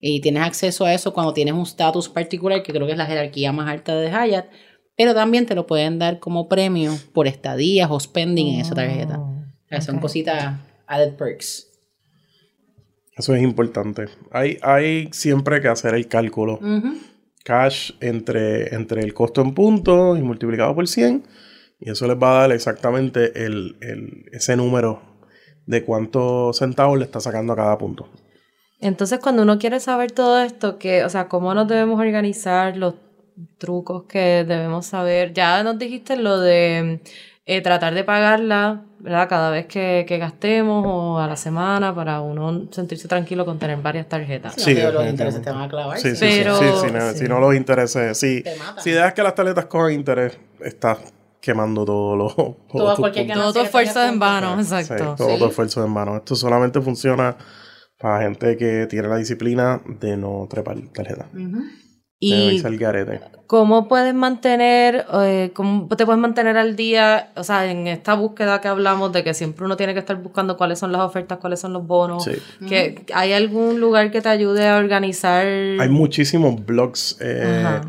Y 0.00 0.20
tienes 0.20 0.42
acceso 0.42 0.84
a 0.84 0.92
eso 0.94 1.12
cuando 1.14 1.32
tienes 1.32 1.54
un 1.54 1.62
status 1.62 2.08
particular, 2.08 2.62
que 2.62 2.72
creo 2.72 2.86
que 2.86 2.92
es 2.92 2.98
la 2.98 3.06
jerarquía 3.06 3.52
más 3.52 3.68
alta 3.68 3.94
de 3.96 4.10
Hyatt. 4.10 4.46
Pero 4.96 5.14
también 5.14 5.44
te 5.46 5.54
lo 5.54 5.66
pueden 5.66 5.98
dar 5.98 6.18
como 6.18 6.48
premio 6.48 6.92
por 7.12 7.26
estadías 7.26 7.90
o 7.90 8.00
spending 8.00 8.54
en 8.54 8.60
esa 8.60 8.74
tarjeta. 8.74 9.18
Oh, 9.18 9.30
O 9.30 9.68
sea, 9.68 9.80
Son 9.80 9.98
cositas 10.00 10.54
added 10.86 11.14
perks. 11.16 11.68
Eso 13.16 13.34
es 13.34 13.42
importante. 13.42 14.06
Hay, 14.30 14.58
hay 14.62 15.08
siempre 15.12 15.60
que 15.60 15.68
hacer 15.68 15.94
el 15.94 16.06
cálculo. 16.08 16.60
Cash 17.44 17.92
entre, 18.00 18.74
entre 18.74 19.02
el 19.02 19.14
costo 19.14 19.40
en 19.40 19.54
puntos 19.54 20.18
y 20.18 20.22
multiplicado 20.22 20.74
por 20.74 20.86
100. 20.88 21.24
Y 21.78 21.90
eso 21.90 22.06
les 22.06 22.16
va 22.16 22.36
a 22.38 22.40
dar 22.42 22.52
exactamente 22.52 23.44
el, 23.44 23.76
el- 23.80 24.24
ese 24.32 24.56
número 24.56 25.02
de 25.66 25.84
cuántos 25.84 26.56
centavos 26.58 26.98
le 26.98 27.04
está 27.04 27.20
sacando 27.20 27.52
a 27.52 27.56
cada 27.56 27.76
punto. 27.76 28.08
Entonces, 28.80 29.18
cuando 29.20 29.42
uno 29.42 29.58
quiere 29.58 29.80
saber 29.80 30.12
todo 30.12 30.40
esto, 30.42 30.78
que, 30.78 31.04
o 31.04 31.08
sea, 31.08 31.28
cómo 31.28 31.54
nos 31.54 31.66
debemos 31.68 31.98
organizar, 32.00 32.76
los 32.76 32.94
trucos 33.58 34.04
que 34.04 34.44
debemos 34.46 34.86
saber, 34.86 35.32
ya 35.34 35.62
nos 35.62 35.78
dijiste 35.78 36.16
lo 36.16 36.40
de 36.40 37.00
eh, 37.46 37.60
tratar 37.62 37.94
de 37.94 38.04
pagarla, 38.04 38.84
¿verdad? 38.98 39.28
Cada 39.28 39.50
vez 39.50 39.66
que, 39.66 40.04
que 40.08 40.18
gastemos 40.18 40.84
o 40.86 41.18
a 41.18 41.26
la 41.26 41.36
semana 41.36 41.94
para 41.94 42.20
uno 42.20 42.68
sentirse 42.70 43.08
tranquilo 43.08 43.44
con 43.44 43.58
tener 43.58 43.78
varias 43.78 44.08
tarjetas. 44.08 44.54
Si 44.54 44.74
no, 44.74 44.90
los 44.92 45.06
intereses 45.06 45.42
te 45.42 45.50
van 45.50 45.62
a 45.62 45.68
clavar. 45.68 45.98
Sí, 45.98 46.14
sí, 46.16 46.26
Pero- 46.38 46.56
sí, 46.58 46.64
sí, 46.80 46.86
si, 46.86 46.92
no, 46.92 47.12
sí. 47.12 47.18
si 47.18 47.24
no 47.28 47.40
los 47.40 47.54
intereses, 47.54 48.16
sí. 48.18 48.42
Te 48.42 48.56
matan. 48.56 48.82
Si 48.82 48.90
dejas 48.90 49.12
que 49.14 49.22
las 49.22 49.34
tarjetas 49.34 49.66
cojan 49.66 49.92
interés, 49.92 50.38
estás 50.60 50.98
quemando 51.46 51.84
todo 51.84 52.16
lo, 52.16 52.28
cualquier 52.96 53.26
puntos. 53.26 53.42
Todo 53.42 53.52
tu 53.54 53.60
esfuerzo 53.60 54.02
en 54.04 54.18
vano, 54.18 54.62
Sí, 54.62 54.74
exacto. 54.74 55.14
todo 55.16 55.30
Sí. 55.30 55.38
tu 55.38 55.46
esfuerzo 55.46 55.84
en 55.84 55.90
mano. 55.92 56.16
Esto 56.16 56.34
solamente 56.36 56.80
funciona 56.80 57.36
para 57.98 58.22
gente 58.24 58.56
que 58.56 58.86
tiene 58.86 59.08
la 59.08 59.16
disciplina 59.16 59.80
de 60.00 60.16
no 60.16 60.46
trepar 60.50 60.76
tarjeta. 60.92 61.28
Ujú. 61.32 61.60
De 61.60 61.66
Y. 62.18 62.62
¿Cómo 63.46 63.88
puedes 63.88 64.14
mantener, 64.14 65.06
eh, 65.22 65.52
cómo 65.54 65.86
te 65.88 66.04
puedes 66.04 66.20
mantener 66.20 66.56
al 66.56 66.74
día, 66.74 67.30
o 67.36 67.44
sea, 67.44 67.70
en 67.70 67.86
esta 67.86 68.14
búsqueda 68.14 68.60
que 68.60 68.68
hablamos 68.68 69.12
de 69.12 69.22
que 69.22 69.34
siempre 69.34 69.66
uno 69.66 69.76
tiene 69.76 69.92
que 69.92 70.00
estar 70.00 70.16
buscando 70.20 70.56
cuáles 70.56 70.78
son 70.78 70.90
las 70.92 71.02
ofertas, 71.02 71.38
cuáles 71.38 71.60
son 71.60 71.72
los 71.74 71.86
bonos? 71.86 72.24
Sí. 72.24 72.32
que 72.66 73.04
¿Hay 73.14 73.32
algún 73.34 73.80
lugar 73.80 74.10
que 74.10 74.20
te 74.22 74.30
ayude 74.30 74.66
a 74.66 74.78
organizar? 74.78 75.46
Hay 75.46 75.88
muchísimos 75.90 76.64
blogs. 76.64 77.18
eh, 77.20 77.80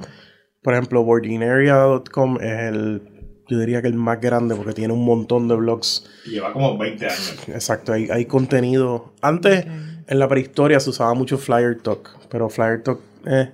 por 0.61 0.73
ejemplo, 0.73 1.03
boardinaria.com 1.05 2.37
es 2.41 2.59
el, 2.63 3.01
yo 3.49 3.59
diría 3.59 3.81
que 3.81 3.87
el 3.87 3.93
más 3.95 4.19
grande 4.21 4.55
porque 4.55 4.73
tiene 4.73 4.93
un 4.93 5.05
montón 5.05 5.47
de 5.47 5.55
blogs. 5.55 6.09
Y 6.25 6.31
lleva 6.31 6.51
como 6.53 6.77
20 6.77 7.05
años. 7.05 7.35
Exacto, 7.47 7.93
hay, 7.93 8.09
hay 8.09 8.25
contenido. 8.25 9.13
Antes, 9.21 9.65
en 9.65 10.19
la 10.19 10.27
prehistoria, 10.27 10.79
se 10.79 10.89
usaba 10.89 11.13
mucho 11.13 11.37
Flyer 11.37 11.79
Talk, 11.81 12.09
pero 12.29 12.49
Flyer 12.49 12.83
Talk 12.83 12.99
eh, 13.25 13.49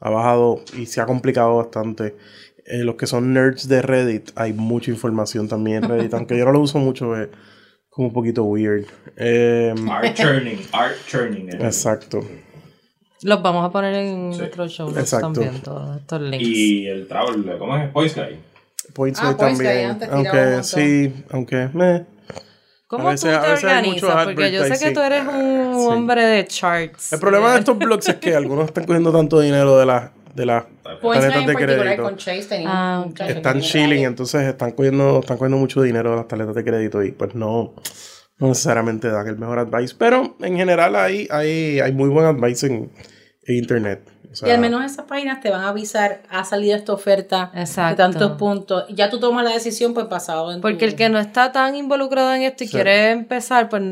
ha 0.00 0.10
bajado 0.10 0.60
y 0.76 0.86
se 0.86 1.00
ha 1.00 1.06
complicado 1.06 1.56
bastante. 1.56 2.16
Eh, 2.66 2.84
los 2.84 2.96
que 2.96 3.06
son 3.06 3.32
nerds 3.32 3.66
de 3.68 3.80
Reddit, 3.80 4.30
hay 4.34 4.52
mucha 4.52 4.90
información 4.90 5.48
también 5.48 5.84
en 5.84 5.90
Reddit, 5.90 6.12
aunque 6.14 6.36
yo 6.36 6.44
no 6.44 6.52
lo 6.52 6.60
uso 6.60 6.78
mucho, 6.78 7.16
es 7.16 7.28
como 7.88 8.08
un 8.08 8.14
poquito 8.14 8.44
weird. 8.44 8.84
Eh, 9.16 9.74
Art 9.90 10.14
churning, 10.14 10.58
art 10.72 10.94
churning. 11.06 11.48
eh. 11.48 11.58
exacto. 11.62 12.20
Los 13.22 13.42
vamos 13.42 13.64
a 13.66 13.70
poner 13.72 13.94
en 13.94 14.32
Sí. 14.32 14.38
nuestro 14.38 14.68
show 14.68 14.90
Exacto. 14.96 15.32
también, 15.32 15.60
todos 15.60 15.96
estos 15.98 16.20
links. 16.20 16.46
Y 16.46 16.86
el 16.86 17.08
travel, 17.08 17.44
¿cómo 17.58 17.76
es? 17.76 17.90
Points 17.90 18.14
Guy. 18.14 18.36
Points 18.94 19.20
Ah, 19.22 19.36
también. 19.36 19.98
Aunque 20.10 20.62
sí, 20.62 21.12
aunque 21.30 21.68
meh. 21.72 22.04
¿Cómo 22.86 23.08
a 23.08 23.10
veces- 23.12 23.30
tú 23.34 23.40
te 23.44 23.66
organizas? 23.66 24.24
Porque 24.24 24.50
yo 24.52 24.64
sé 24.64 24.78
que 24.86 24.92
tú 24.92 25.00
eres 25.00 25.22
un 25.26 25.74
Sí. 25.80 25.86
hombre 25.88 26.24
de 26.24 26.46
charts. 26.46 27.12
El 27.12 27.20
problema 27.20 27.52
de 27.52 27.58
estos 27.60 27.76
blogs 27.78 28.08
es 28.08 28.14
que 28.16 28.34
algunos 28.34 28.64
están 28.66 28.84
cogiendo 28.84 29.12
tanto 29.12 29.40
dinero 29.40 29.78
de 29.78 29.86
las 29.86 30.10
de 30.34 30.46
las 30.46 30.64
Points 31.02 31.26
tarjetas 31.26 31.46
de 31.48 31.54
crédito. 31.56 32.02
con 32.04 32.16
Chase 32.16 32.44
tenía 32.48 32.70
Ah, 32.70 33.06
Están 33.26 33.60
chilling, 33.60 34.04
entonces 34.04 34.42
están 34.42 34.70
cogiendo, 34.70 35.18
están 35.20 35.36
cogiendo 35.36 35.56
mucho 35.56 35.82
dinero 35.82 36.10
de 36.10 36.16
las 36.16 36.28
tarjetas 36.28 36.54
de 36.54 36.64
crédito 36.64 37.02
y 37.02 37.10
pues 37.10 37.34
no, 37.34 37.74
no 38.38 38.46
necesariamente 38.48 39.08
dan 39.10 39.26
el 39.26 39.36
mejor 39.36 39.58
advice. 39.58 39.96
Pero 39.98 40.36
en 40.40 40.56
general 40.56 40.94
hay, 40.94 41.26
hay, 41.30 41.80
hay 41.80 41.92
muy 41.92 42.08
buen 42.08 42.24
advice 42.26 42.66
en, 42.68 42.90
en 43.46 43.54
internet. 43.56 44.08
O 44.30 44.34
sea, 44.34 44.48
Y 44.48 44.50
al 44.52 44.60
menos 44.60 44.84
esas 44.84 45.06
páginas 45.06 45.40
te 45.40 45.50
van 45.50 45.62
a 45.62 45.68
avisar, 45.70 46.22
ha 46.28 46.44
salido 46.44 46.76
esta 46.76 46.92
oferta 46.92 47.50
Exacto. 47.54 47.90
de 47.90 47.96
tantos 47.96 48.38
puntos. 48.38 48.84
Y 48.88 48.94
ya 48.94 49.08
tú 49.08 49.18
tomas 49.18 49.42
la 49.44 49.52
decisión 49.52 49.94
pues 49.94 50.08
basado 50.08 50.52
en 50.52 50.60
Porque 50.60 50.78
tu- 50.78 50.84
el 50.84 50.94
que 50.96 51.08
no 51.08 51.18
está 51.18 51.50
tan 51.50 51.74
involucrado 51.76 52.34
en 52.34 52.42
esto 52.42 52.64
y 52.64 52.66
Sí. 52.66 52.74
quiere 52.74 53.10
empezar, 53.10 53.68
pues 53.70 53.82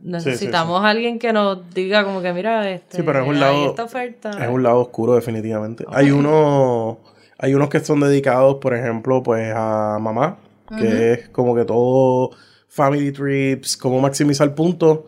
necesitamos 0.00 0.84
a 0.84 0.88
alguien 0.90 1.18
que 1.18 1.32
nos 1.32 1.58
diga 1.74 2.04
como 2.04 2.20
que 2.22 2.32
mira, 2.32 2.70
este, 2.70 2.98
Sí, 2.98 3.02
pero 3.04 3.22
es 3.22 3.28
un 3.28 3.40
lado- 3.40 3.70
esta 3.70 3.84
oferta. 3.84 4.30
Es 4.42 4.48
un 4.50 4.62
lado 4.62 4.80
oscuro 4.80 5.14
definitivamente. 5.14 5.84
Hay 5.90 6.10
unos, 6.10 6.98
hay 7.38 7.54
unos 7.54 7.68
que 7.68 7.80
son 7.80 8.00
dedicados, 8.00 8.56
por 8.60 8.74
ejemplo, 8.74 9.22
pues 9.22 9.52
a 9.54 9.98
mamá, 10.00 10.38
que 10.78 11.12
es 11.14 11.28
como 11.30 11.54
que 11.54 11.64
todo 11.64 12.30
family 12.68 13.12
trips, 13.12 13.76
cómo 13.76 14.00
maximizar 14.00 14.54
puntos 14.54 15.00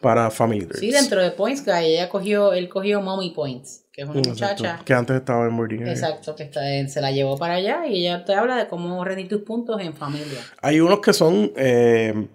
para 0.00 0.30
family 0.30 0.60
trips. 0.66 0.80
Sí, 0.80 0.90
dentro 0.90 1.22
de 1.22 1.30
Points 1.30 1.64
Guy, 1.64 1.94
ella 1.94 2.08
cogió, 2.08 2.52
él 2.52 2.68
cogió 2.68 3.00
Mommy 3.00 3.30
Points, 3.30 3.84
que 3.96 4.02
es 4.02 4.08
una 4.10 4.18
Exacto, 4.20 4.62
muchacha. 4.62 4.84
Que 4.84 4.92
antes 4.92 5.16
estaba 5.16 5.46
en 5.48 5.56
boarding. 5.56 5.86
Exacto, 5.88 6.36
que 6.36 6.42
está, 6.42 6.70
en- 6.76 6.90
se 6.90 7.00
la 7.00 7.10
llevó 7.12 7.38
para 7.38 7.54
allá 7.54 7.86
y 7.86 8.00
ella 8.06 8.24
te 8.26 8.34
habla 8.34 8.56
de 8.56 8.68
cómo 8.68 9.02
rendir 9.04 9.26
tus 9.28 9.40
puntos 9.40 9.80
en 9.80 9.94
familia. 9.94 10.38
Hay 10.60 10.80
unos 10.80 11.00
que 11.00 11.14
son, 11.14 11.50
eh, 11.56 12.28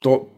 to- 0.00 0.28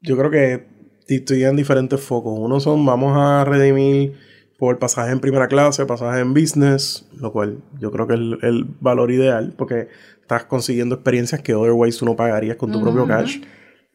yo 0.00 0.16
creo 0.16 0.30
que 0.30 0.64
estudian 1.08 1.56
diferentes 1.56 2.00
focos. 2.00 2.38
Unos 2.38 2.62
son, 2.62 2.86
vamos 2.86 3.14
a 3.18 3.44
redimir 3.44 4.14
por 4.58 4.78
pasaje 4.78 5.10
en 5.10 5.18
primera 5.18 5.48
clase, 5.48 5.84
pasaje 5.86 6.20
en 6.20 6.32
business, 6.34 7.04
lo 7.18 7.32
cual 7.32 7.58
yo 7.80 7.90
creo 7.90 8.06
que 8.06 8.14
es 8.14 8.20
el, 8.20 8.38
el 8.42 8.64
valor 8.80 9.10
ideal, 9.10 9.52
porque 9.58 9.88
estás 10.20 10.44
consiguiendo 10.44 10.94
experiencias 10.94 11.40
que 11.42 11.52
otherwise 11.54 11.98
tú 11.98 12.04
no 12.04 12.14
pagarías 12.14 12.56
con 12.56 12.70
tu 12.70 12.80
propio 12.80 13.08
cash. 13.08 13.40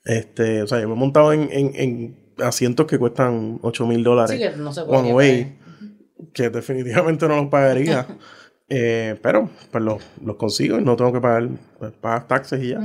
Este, 0.04 0.62
o 0.62 0.68
sea, 0.68 0.82
yo 0.82 0.90
me 0.90 0.94
he 0.94 0.98
montado 0.98 1.32
en, 1.32 1.48
en- 1.54 1.72
en 1.76 2.18
asientos 2.44 2.86
que 2.86 3.00
cuestan 3.00 3.60
8 3.62 3.88
mil 3.88 4.04
dólares 4.04 4.32
Así 4.32 4.40
que 4.40 4.58
no 4.62 4.72
se 4.74 4.84
puede. 4.84 5.00
one 5.00 5.14
way, 5.14 5.58
que 6.38 6.50
definitivamente 6.50 7.28
no 7.28 7.36
los 7.36 7.48
pagaría. 7.48 8.08
Eh, 8.70 9.16
pero 9.22 9.50
pues 9.72 9.84
los, 9.84 10.04
los 10.24 10.36
consigo 10.36 10.78
y 10.78 10.84
no 10.84 10.96
tengo 10.96 11.14
que 11.14 11.22
pagar 11.22 11.50
pues, 11.80 11.92
pagas 11.94 12.28
taxes 12.28 12.64
y 12.64 12.70
ya. 12.70 12.80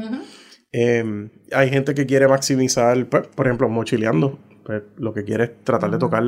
Eh, 0.73 1.29
hay 1.53 1.69
gente 1.71 1.95
que 1.95 2.07
quiere 2.07 2.27
maximizar, 2.29 3.05
pues, 3.07 3.27
por 3.29 3.47
ejemplo, 3.47 3.69
mochileando. 3.69 4.39
Pues, 4.65 4.83
lo 4.97 5.13
que 5.13 5.25
quiere 5.25 5.45
es 5.45 5.65
tratar 5.65 5.91
de 5.91 5.99
tocar 5.99 6.23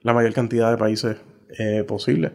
la 0.00 0.12
mayor 0.12 0.32
cantidad 0.32 0.70
de 0.70 0.76
países 0.78 1.16
eh, 1.58 1.84
posible. 1.84 2.32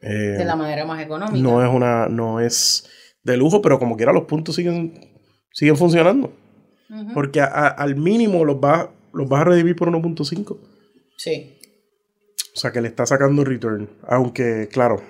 De 0.00 0.44
la 0.44 0.54
manera 0.56 0.84
más 0.84 1.02
económica. 1.02 1.36
no 1.42 1.64
es 1.64 1.70
una, 1.72 2.08
no 2.08 2.38
es 2.40 2.88
de 3.22 3.36
lujo, 3.36 3.60
pero 3.62 3.78
como 3.78 3.96
quiera 3.96 4.12
los 4.12 4.24
puntos 4.24 4.54
siguen, 4.54 4.94
siguen 5.52 5.76
funcionando. 5.76 6.32
Porque 7.12 7.40
a- 7.40 7.46
a- 7.46 7.68
al 7.68 7.96
mínimo 7.96 8.44
los 8.44 8.60
vas, 8.60 8.88
los 9.12 9.28
vas 9.28 9.40
a 9.40 9.44
redimir 9.44 9.74
por 9.76 9.88
1.5. 9.88 10.58
Sí. 11.16 11.53
O 12.54 12.58
sea 12.58 12.70
que 12.72 12.80
le 12.80 12.88
está 12.88 13.04
sacando 13.06 13.44
return. 13.44 13.88
Aunque, 14.06 14.68
claro, 14.72 15.02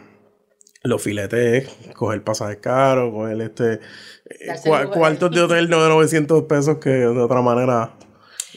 los 0.82 1.02
filetes 1.02 1.68
es 1.88 1.94
coger 1.94 2.22
pasajes 2.24 2.58
caros, 2.58 3.12
coger 3.12 3.40
este 3.42 3.72
eh, 3.74 4.52
cua- 4.64 4.90
cuartos 4.90 5.30
de 5.30 5.40
hotel 5.42 5.68
de 5.68 5.76
900 5.76 6.42
pesos 6.44 6.78
que 6.78 6.90
de 6.90 7.06
otra 7.06 7.42
manera 7.42 7.92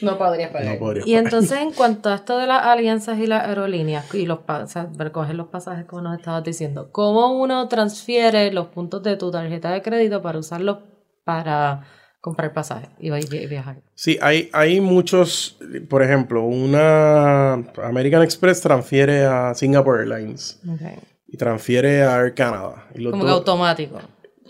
No 0.02 0.16
podrías 0.16 0.50
pagar. 0.50 0.72
no 0.74 0.78
podría. 0.78 1.02
Y 1.06 1.14
entonces, 1.16 1.58
en 1.58 1.72
cuanto 1.74 2.08
a 2.08 2.14
esto 2.14 2.38
de 2.38 2.46
las 2.46 2.64
alianzas 2.64 3.18
y 3.18 3.26
las 3.26 3.46
aerolíneas 3.46 4.14
y 4.14 4.24
los 4.26 4.38
pasajes, 4.40 4.96
recoger 4.96 5.34
los 5.34 5.48
pasajes 5.48 5.84
como 5.86 6.02
nos 6.02 6.18
estabas 6.18 6.44
diciendo, 6.44 6.88
¿cómo 6.92 7.38
uno 7.38 7.68
transfiere 7.68 8.50
los 8.52 8.68
puntos 8.68 9.02
de 9.02 9.16
tu 9.16 9.30
tarjeta 9.30 9.70
de 9.70 9.82
crédito 9.82 10.22
para 10.22 10.38
usarlos 10.38 10.78
para 11.24 11.82
comprar 12.20 12.52
pasajes 12.52 12.88
y 12.98 13.10
vi- 13.10 13.26
vi- 13.30 13.46
viajar? 13.46 13.80
Sí, 13.94 14.18
hay, 14.20 14.50
hay 14.52 14.80
muchos, 14.80 15.58
por 15.88 16.02
ejemplo, 16.02 16.42
una 16.44 17.54
American 17.82 18.22
Express 18.22 18.60
transfiere 18.60 19.24
a 19.24 19.54
Singapore 19.54 20.00
Airlines 20.02 20.60
Okay. 20.74 20.96
y 21.28 21.36
transfiere 21.36 22.02
a 22.02 22.16
Air 22.20 22.34
Canada. 22.34 22.86
Y 22.94 23.00
los 23.00 23.12
Como 23.12 23.24
que 23.24 23.30
automático. 23.30 23.98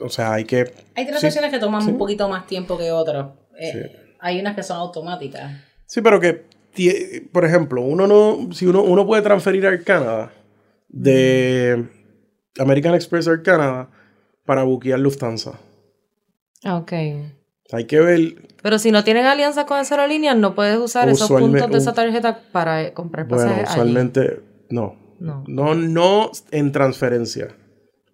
o 0.00 0.08
sea, 0.08 0.32
hay 0.34 0.44
que... 0.44 0.72
Hay 0.94 1.06
transacciones 1.06 1.50
que 1.50 1.58
toman 1.58 1.86
un 1.86 1.98
poquito 1.98 2.28
más 2.28 2.46
tiempo 2.46 2.76
que 2.78 2.90
otras. 2.90 3.28
Eh, 3.60 4.14
Hay 4.20 4.40
unas 4.40 4.54
que 4.56 4.62
son 4.62 4.78
automáticas. 4.78 5.52
Sí, 5.86 6.00
pero 6.00 6.18
que, 6.20 6.44
por 7.32 7.44
ejemplo, 7.44 7.82
uno 7.82 8.06
no, 8.06 8.52
si 8.52 8.66
uno, 8.66 8.82
uno 8.82 9.06
puede 9.06 9.22
transferir 9.22 9.66
a 9.66 9.70
Air 9.70 9.84
Canada 9.84 10.32
de 10.88 11.86
American 12.58 12.94
Express 12.94 13.28
a 13.28 13.32
Air 13.32 13.42
Canada 13.42 13.90
para 14.44 14.62
buquear 14.64 14.98
Lufthansa. 14.98 15.58
Ok. 16.64 16.92
Hay 17.70 17.84
que 17.84 18.00
ver, 18.00 18.34
Pero 18.62 18.78
si 18.78 18.90
no 18.90 19.04
tienen 19.04 19.26
alianza 19.26 19.66
con 19.66 19.78
esa 19.78 19.96
aerolínea, 19.96 20.34
no 20.34 20.54
puedes 20.54 20.78
usar 20.78 21.08
esos 21.08 21.28
puntos 21.28 21.70
de 21.70 21.78
esa 21.78 21.92
tarjeta 21.92 22.40
para 22.50 22.82
eh, 22.82 22.92
comprar 22.94 23.26
bueno, 23.26 23.44
pasajes 23.44 23.68
allí. 23.68 23.80
usualmente 23.80 24.40
no. 24.70 24.96
No. 25.20 25.44
No, 25.46 25.74
no 25.74 26.30
en 26.50 26.72
transferencia. 26.72 27.48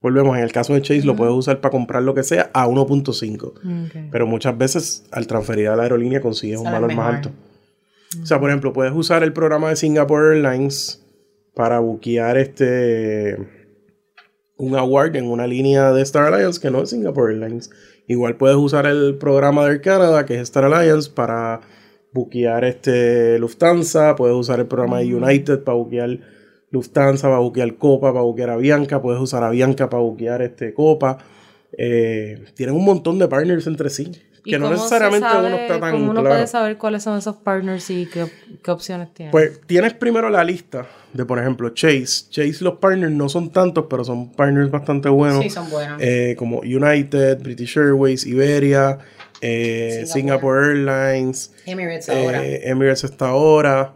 Volvemos, 0.00 0.36
en 0.36 0.42
el 0.42 0.52
caso 0.52 0.74
de 0.74 0.82
Chase 0.82 1.04
lo 1.04 1.16
puedes 1.16 1.34
usar 1.34 1.60
para 1.60 1.70
comprar 1.70 2.02
lo 2.02 2.14
que 2.14 2.22
sea 2.22 2.50
a 2.52 2.66
1.5. 2.66 3.46
Ok. 3.46 4.10
Pero 4.10 4.26
muchas 4.26 4.56
veces 4.58 5.04
al 5.12 5.26
transferir 5.26 5.68
a 5.68 5.76
la 5.76 5.84
aerolínea 5.84 6.20
consigues 6.20 6.58
un 6.58 6.64
valor 6.64 6.92
más 6.94 7.14
alto. 7.14 7.30
O 8.22 8.26
sea, 8.26 8.38
por 8.38 8.50
ejemplo, 8.50 8.72
puedes 8.72 8.92
usar 8.92 9.22
el 9.22 9.32
programa 9.32 9.70
de 9.70 9.76
Singapore 9.76 10.36
Airlines 10.36 11.02
para 11.54 11.78
buquear 11.78 12.36
este 12.36 13.38
un 14.56 14.76
award 14.76 15.16
en 15.16 15.26
una 15.26 15.46
línea 15.46 15.92
de 15.92 16.02
Star 16.02 16.32
Alliance 16.32 16.60
que 16.60 16.70
no 16.70 16.82
es 16.82 16.90
Singapore 16.90 17.32
Airlines. 17.32 17.70
Igual 18.06 18.36
puedes 18.36 18.56
usar 18.56 18.86
el 18.86 19.16
programa 19.16 19.64
de 19.64 19.72
Air 19.72 19.80
Canada, 19.80 20.26
que 20.26 20.34
es 20.34 20.42
Star 20.42 20.64
Alliance, 20.64 21.10
para 21.10 21.60
buquear 22.12 22.64
este 22.64 23.38
Lufthansa. 23.38 24.14
Puedes 24.16 24.36
usar 24.36 24.60
el 24.60 24.66
programa 24.66 24.98
de 24.98 25.14
United 25.14 25.64
para 25.64 25.76
buquear 25.76 26.18
Lufthansa, 26.70 27.28
para 27.28 27.38
buquear 27.38 27.76
Copa, 27.76 28.12
para 28.12 28.24
buquear 28.24 28.50
Avianca. 28.50 29.00
Puedes 29.00 29.20
usar 29.20 29.42
Avianca 29.42 29.88
para 29.88 30.02
buquear 30.02 30.42
este 30.42 30.74
Copa. 30.74 31.18
Eh, 31.76 32.44
tienen 32.54 32.76
un 32.76 32.84
montón 32.84 33.18
de 33.18 33.26
partners 33.26 33.66
entre 33.66 33.88
sí. 33.90 34.12
¿Y 34.46 34.50
Que 34.50 34.58
no 34.58 34.68
necesariamente 34.70 35.26
sabe- 35.26 35.46
uno 35.48 35.56
está 35.56 35.80
tan 35.80 35.92
¿Cómo 35.92 36.10
uno 36.10 36.20
claro. 36.20 36.36
puede 36.36 36.46
saber 36.46 36.76
cuáles 36.76 37.02
son 37.02 37.16
esos 37.18 37.36
partners 37.36 37.88
y 37.88 38.04
qué, 38.06 38.26
qué 38.62 38.70
opciones 38.70 39.12
tienen? 39.14 39.32
Pues 39.32 39.60
tienes 39.66 39.94
primero 39.94 40.28
la 40.28 40.44
lista 40.44 40.86
de, 41.14 41.24
por 41.24 41.38
ejemplo, 41.38 41.70
Chase. 41.70 42.28
Chase, 42.28 42.56
los 42.60 42.74
partners 42.78 43.12
no 43.12 43.28
son 43.30 43.50
tantos, 43.50 43.86
pero 43.88 44.04
son 44.04 44.32
partners 44.32 44.70
bastante 44.70 45.08
buenos. 45.08 45.42
Sí, 45.42 45.48
son 45.50 45.70
buenos. 45.70 45.98
Eh, 46.02 46.34
como 46.38 46.58
United, 46.58 47.40
British 47.42 47.78
Airways, 47.78 48.26
Iberia, 48.26 48.98
eh, 49.40 50.04
Singapore. 50.06 50.12
Singapore 50.12 50.66
Airlines, 51.12 51.54
Emirates 51.64 52.08
ahora. 52.10 52.44
eh, 52.44 52.60
Emirates 52.68 53.04
hasta 53.04 53.28
ahora. 53.28 53.94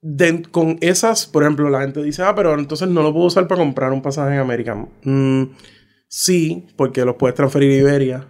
De- 0.00 0.42
con 0.50 0.76
esas, 0.80 1.26
por 1.26 1.42
ejemplo, 1.42 1.70
la 1.70 1.80
gente 1.80 2.02
dice, 2.02 2.22
ah, 2.22 2.34
pero 2.34 2.54
entonces 2.58 2.86
no 2.88 3.02
lo 3.02 3.12
puedo 3.12 3.26
usar 3.26 3.48
para 3.48 3.60
comprar 3.60 3.90
un 3.92 4.02
pasaje 4.02 4.34
en 4.34 4.40
American. 4.40 4.88
Mm, 5.02 5.44
sí, 6.08 6.66
porque 6.76 7.04
los 7.04 7.16
puedes 7.16 7.34
transferir 7.34 7.72
a 7.72 7.76
Iberia 7.76 8.26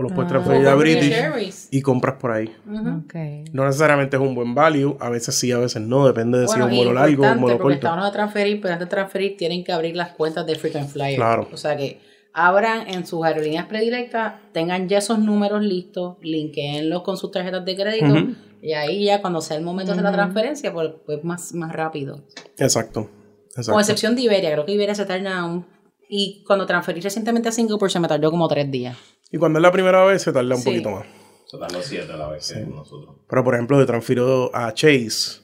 o 0.00 0.02
los 0.02 0.12
puedes 0.12 0.30
transferir 0.30 0.66
a 0.66 0.70
Como 0.70 0.82
British 0.82 1.68
y 1.70 1.82
compras 1.82 2.16
por 2.18 2.32
ahí. 2.32 2.50
Ok. 2.66 3.14
No 3.52 3.66
necesariamente 3.66 4.16
es 4.16 4.22
un 4.22 4.34
buen 4.34 4.54
value, 4.54 4.96
a 4.98 5.10
veces 5.10 5.34
sí, 5.34 5.52
a 5.52 5.58
veces 5.58 5.82
no, 5.82 6.06
depende 6.06 6.38
de 6.38 6.48
si 6.48 6.58
es 6.58 6.64
un 6.64 6.74
vuelo 6.74 6.94
largo 6.94 7.22
o 7.22 7.32
un 7.32 7.40
vuelo 7.40 7.58
porque 7.58 7.80
corto. 7.80 8.02
a 8.02 8.10
transferir, 8.10 8.60
pero 8.62 8.72
antes 8.72 8.88
de 8.88 8.90
transferir 8.90 9.36
tienen 9.36 9.62
que 9.62 9.72
abrir 9.72 9.94
las 9.94 10.12
cuentas 10.12 10.46
de 10.46 10.54
Frequent 10.54 10.88
Flyer. 10.88 11.16
Claro. 11.16 11.48
O 11.52 11.56
sea 11.58 11.76
que 11.76 12.00
abran 12.32 12.88
en 12.88 13.06
sus 13.06 13.22
aerolíneas 13.24 13.66
predilectas, 13.66 14.34
tengan 14.52 14.88
ya 14.88 14.98
esos 14.98 15.18
números 15.18 15.62
listos, 15.62 16.16
linkeenlos 16.22 17.02
con 17.02 17.18
sus 17.18 17.30
tarjetas 17.30 17.62
de 17.66 17.76
crédito 17.76 18.06
Ujú. 18.06 18.34
y 18.62 18.72
ahí 18.72 19.04
ya 19.04 19.20
cuando 19.20 19.42
sea 19.42 19.58
el 19.58 19.62
momento 19.62 19.94
de 19.94 20.00
la 20.00 20.12
transferencia, 20.12 20.72
pues, 20.72 20.92
pues 21.04 21.22
más, 21.24 21.52
más 21.52 21.72
rápido. 21.72 22.22
Exacto. 22.56 23.10
exacto. 23.48 23.72
Con 23.72 23.80
excepción 23.80 24.16
de 24.16 24.22
Iberia, 24.22 24.50
creo 24.52 24.64
que 24.64 24.72
Iberia 24.72 24.94
se 24.94 25.04
tarda 25.04 25.44
un... 25.44 25.66
Y 26.08 26.42
cuando 26.44 26.66
transferí 26.66 27.00
recientemente 27.00 27.50
a 27.50 27.52
Singapore 27.52 27.92
se 27.92 28.00
me 28.00 28.08
tardó 28.08 28.30
como 28.30 28.48
tres 28.48 28.68
días. 28.70 28.96
Y 29.30 29.38
cuando 29.38 29.58
es 29.58 29.62
la 29.62 29.72
primera 29.72 30.04
vez 30.04 30.22
se 30.22 30.32
tarda 30.32 30.54
un 30.54 30.60
Sí. 30.60 30.68
poquito 30.70 30.90
más. 30.90 31.06
Se 31.46 31.56
los 31.56 31.84
siete 31.84 32.12
a 32.12 32.16
la 32.16 32.28
vez 32.28 32.52
que 32.52 32.60
nosotros. 32.60 33.16
Pero 33.28 33.44
por 33.44 33.54
ejemplo, 33.54 33.78
de 33.78 33.86
transfiero 33.86 34.50
a 34.54 34.72
Chase, 34.72 35.40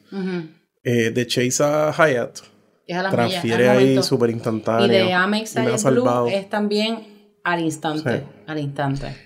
eh, 0.85 1.11
de 1.11 1.27
Chase 1.27 1.63
a 1.65 1.93
Hyatt, 1.93 2.39
Es 2.87 2.97
a 2.97 3.01
millas, 3.03 3.13
transfiere 3.13 3.69
ahí 3.69 4.03
súper 4.03 4.31
Y 4.31 4.35
instantáneo. 4.35 4.87
de 4.89 5.13
Amex 5.13 5.57
y 5.57 5.61
me 5.61 5.73
a 5.75 5.79
salvado. 5.79 6.29
es 6.29 6.49
también 6.49 7.39
al 7.43 7.61
instante. 7.61 8.19
Sí. 8.19 8.25
Al 8.47 8.59
instante. 8.59 9.17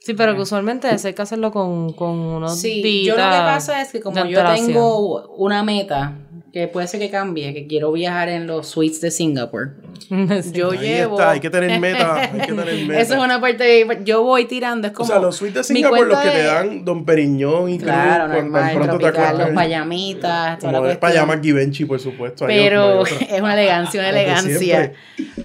Sí, 0.00 0.14
pero 0.14 0.34
que 0.36 0.40
usualmente 0.42 0.86
hay 0.88 1.14
que 1.14 1.22
hacerlo 1.22 1.50
con, 1.50 1.92
con 1.92 2.10
unos 2.16 2.60
Sí, 2.60 2.80
días 2.82 3.16
yo 3.16 3.22
lo 3.24 3.28
que 3.30 3.36
pasa 3.38 3.82
es 3.82 3.90
que 3.90 4.00
como 4.00 4.24
yo 4.26 4.44
tengo 4.54 5.34
una 5.36 5.64
meta 5.64 6.25
que 6.52 6.68
puede 6.68 6.86
ser 6.86 7.00
que 7.00 7.10
cambie, 7.10 7.52
que 7.52 7.66
quiero 7.66 7.92
viajar 7.92 8.30
en 8.30 8.46
los 8.46 8.66
suites 8.68 9.00
de 9.02 9.10
Singapore. 9.10 9.72
Sí. 10.08 10.52
Yo 10.54 10.70
Ahí 10.70 10.78
llevo. 10.78 11.16
está, 11.18 11.32
hay 11.32 11.40
que 11.40 11.50
tener 11.50 11.78
meta. 11.78 12.14
Hay 12.32 12.40
que 12.40 12.46
tener 12.46 12.74
meta. 12.86 13.00
Eso 13.00 13.14
es 13.14 13.20
una 13.20 13.40
parte. 13.40 13.86
Yo 14.04 14.22
voy 14.22 14.46
tirando, 14.46 14.86
es 14.86 14.92
O 14.94 14.96
como. 14.96 15.06
sea, 15.08 15.18
los 15.18 15.36
suites 15.36 15.68
de 15.68 15.74
mi 15.74 15.80
Singapore, 15.80 16.06
los 16.08 16.18
que 16.18 16.28
te 16.30 16.36
de- 16.38 16.42
dan 16.44 16.84
Don 16.84 17.04
Periñón 17.04 17.68
y 17.70 17.78
Claro, 17.78 18.24
Cruz, 18.24 18.34
cuando 18.36 18.42
normal, 18.42 18.62
tan 18.62 18.74
pronto 18.76 18.92
te 18.96 19.02
tropical, 19.04 19.24
los 19.32 19.40
acuerdas. 19.40 19.54
payamitas, 19.54 20.58
Como 20.60 20.72
de 20.72 20.78
cuestión. 20.78 21.00
payamas 21.00 21.40
Givenchy, 21.42 21.84
por 21.84 22.00
supuesto. 22.00 22.46
Pero 22.46 23.00
otro, 23.00 23.16
es 23.30 23.40
una 23.40 23.54
elegancia, 23.54 24.00
una 24.00 24.12
de 24.12 24.20
elegancia. 24.20 24.92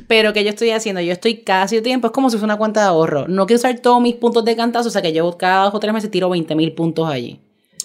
Pero 0.08 0.34
que 0.34 0.44
yo 0.44 0.50
estoy 0.50 0.72
haciendo, 0.72 1.02
yo 1.02 1.12
estoy 1.12 1.38
casi 1.40 1.76
de 1.78 1.82
tiempo, 1.82 2.08
es 2.08 2.14
como 2.14 2.30
si 2.30 2.38
fuera 2.38 2.54
una 2.54 2.58
cuenta 2.58 2.82
de 2.82 2.88
ahorro. 2.88 3.28
No 3.28 3.46
quiero 3.48 3.58
usar 3.60 3.78
todos 3.80 4.02
mis 4.02 4.16
puntos 4.16 4.46
de 4.46 4.56
cantazo, 4.56 4.88
o 4.90 4.92
sea 4.92 5.02
que 5.02 5.12
yo 5.14 5.38
cada 5.38 5.66
dos 5.66 5.74
o 5.76 5.80
tres 5.80 5.94
meses 5.94 6.10
tiro 6.12 6.30
20 6.30 6.56
mil 6.56 6.72
puntos 6.74 7.10
allí. 7.10 7.40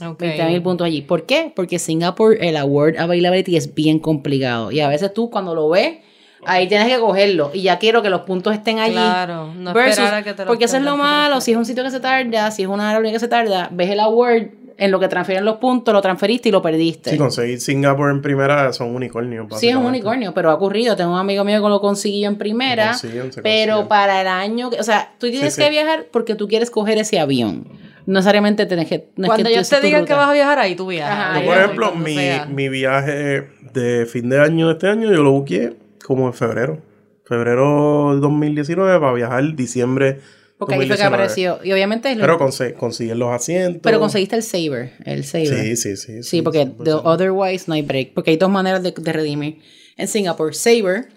Ok. 0.05 0.19
20 0.21 0.45
mil 0.47 0.63
puntos 0.63 0.87
allí. 0.87 1.03
¿Por 1.03 1.25
qué? 1.27 1.53
Porque 1.55 1.79
Singapore, 1.79 2.49
el 2.49 2.57
award 2.57 2.97
availability 2.99 3.57
es 3.57 3.75
bien 3.75 3.99
complicado. 3.99 4.71
Y 4.73 4.81
a 4.81 4.89
veces 4.89 5.13
tú 5.15 5.31
cuando 5.31 5.55
lo 5.55 5.69
ves, 5.69 5.99
ahí 6.45 6.69
tienes 6.69 6.89
que 6.89 6.99
cogerlo. 7.01 7.51
Y 7.55 7.63
ya 7.63 7.79
quiero 7.79 8.03
que 8.03 8.11
los 8.11 8.23
puntos 8.23 8.53
estén 8.55 8.79
allí. 8.79 8.93
Claro, 8.95 9.53
no 9.55 9.73
Versus- 9.73 9.99
esperar 9.99 10.15
a 10.15 10.23
que 10.23 10.35
te 10.35 10.43
lo 10.45 10.49
porque 10.49 10.67
eso 10.67 10.77
es 10.77 10.83
lo 10.83 10.97
malo, 10.97 11.41
si 11.41 11.53
es 11.53 11.57
un 11.57 11.65
sitio 11.65 11.83
que 11.83 11.91
se 11.91 12.01
tarda, 12.01 12.51
si 12.51 12.63
es 12.63 12.69
una 12.69 12.89
aerolínea 12.91 13.15
que 13.15 13.21
se 13.21 13.29
tarda, 13.29 13.69
ves 13.73 13.91
el 13.91 14.01
award, 14.01 14.43
en 14.79 14.91
lo 14.91 15.01
que 15.01 15.09
transfieren 15.09 15.43
los 15.47 15.57
puntos, 15.57 15.95
lo 15.95 16.03
transferiste 16.03 16.51
y 16.51 16.53
lo 16.53 16.61
perdiste. 16.61 17.09
Sí, 17.09 17.17
conseguir 17.17 17.59
Singapore 17.63 18.13
en 18.13 18.21
primera 18.21 18.75
son 18.75 18.95
unicornios. 18.95 19.47
Sí, 19.59 19.71
es 19.71 19.75
un 19.77 19.87
unicornio, 19.87 20.35
pero 20.35 20.51
ha 20.51 20.55
ocurrido. 20.55 20.95
Tengo 20.97 21.13
un 21.15 21.19
amigo 21.19 21.45
mío 21.45 21.63
que 21.63 21.69
lo 21.71 21.81
consiguió 21.81 22.29
en 22.29 22.37
primera, 22.37 22.89
consiguen, 22.89 23.33
se 23.33 23.41
pero 23.41 23.73
consiguen. 23.77 23.89
para 23.89 24.21
el 24.21 24.29
año, 24.29 24.69
que- 24.69 24.79
o 24.79 24.83
sea, 24.83 25.15
tú 25.19 25.31
tienes 25.31 25.55
Sí, 25.55 25.61
que 25.63 25.67
sí. 25.69 25.71
viajar 25.73 26.09
porque 26.13 26.35
tú 26.35 26.47
quieres 26.47 26.71
coger 26.71 26.99
ese 26.99 27.19
avión. 27.19 27.67
No 28.07 28.15
necesariamente 28.15 28.67
tienes 28.67 28.89
que... 28.89 29.09
no 29.17 29.25
es 29.25 29.29
Cuando 29.29 29.49
ellos 29.49 29.69
te 29.69 29.81
digan 29.81 30.05
que 30.05 30.15
vas 30.15 30.29
a 30.29 30.33
viajar 30.33 30.59
ahí, 30.61 30.77
tú 30.77 30.87
viajas. 30.87 31.13
Ajá, 31.19 31.35
Yo, 31.35 31.41
Ahí 31.41 31.47
por 31.47 31.57
ejemplo, 31.59 31.95
mi, 31.97 32.15
sea. 32.15 32.47
mi 32.47 32.69
viaje 32.69 33.49
de 33.73 34.07
fin 34.07 34.29
de 34.29 34.41
año 34.41 34.69
de 34.69 34.73
este 34.75 34.89
año, 34.89 35.11
yo 35.13 35.23
lo 35.23 35.33
busqué 35.33 35.77
como 36.05 36.27
en 36.29 36.35
febrero. 36.35 36.81
Febrero 37.25 38.11
del 38.13 38.21
2019 38.21 39.01
para 39.01 39.13
viajar 39.13 39.57
diciembre 39.57 40.21
Porque 40.59 40.75
ahí 40.75 40.87
fue 40.87 40.97
que 40.97 41.03
2019. 41.03 41.15
apareció. 41.17 41.59
Y 41.65 41.73
obviamente... 41.73 42.13
es 42.13 42.17
lo- 42.17 42.23
Pero 42.23 42.39
conse- 42.39 42.75
consiguen 42.75 43.19
los 43.19 43.33
asientos. 43.35 43.81
pero 43.83 43.99
conseguiste 43.99 44.37
el 44.37 44.43
Saber, 44.45 44.93
el 45.05 45.25
Saber. 45.25 45.49
Sí, 45.49 45.77
sí, 45.77 45.97
sí. 45.97 46.23
Sí, 46.23 46.43
porque 46.43 46.65
sí, 46.65 46.73
de- 46.85 46.93
otherwise 46.95 47.65
no 47.67 47.75
hay 47.75 47.83
break. 47.83 48.15
Porque 48.15 48.31
hay 48.31 48.37
dos 48.37 48.51
maneras 48.51 48.83
de, 48.85 48.93
de 48.97 49.13
redimir. 49.13 49.59
En 49.97 50.07
Singapore, 50.07 50.55
Saber, 50.55 51.09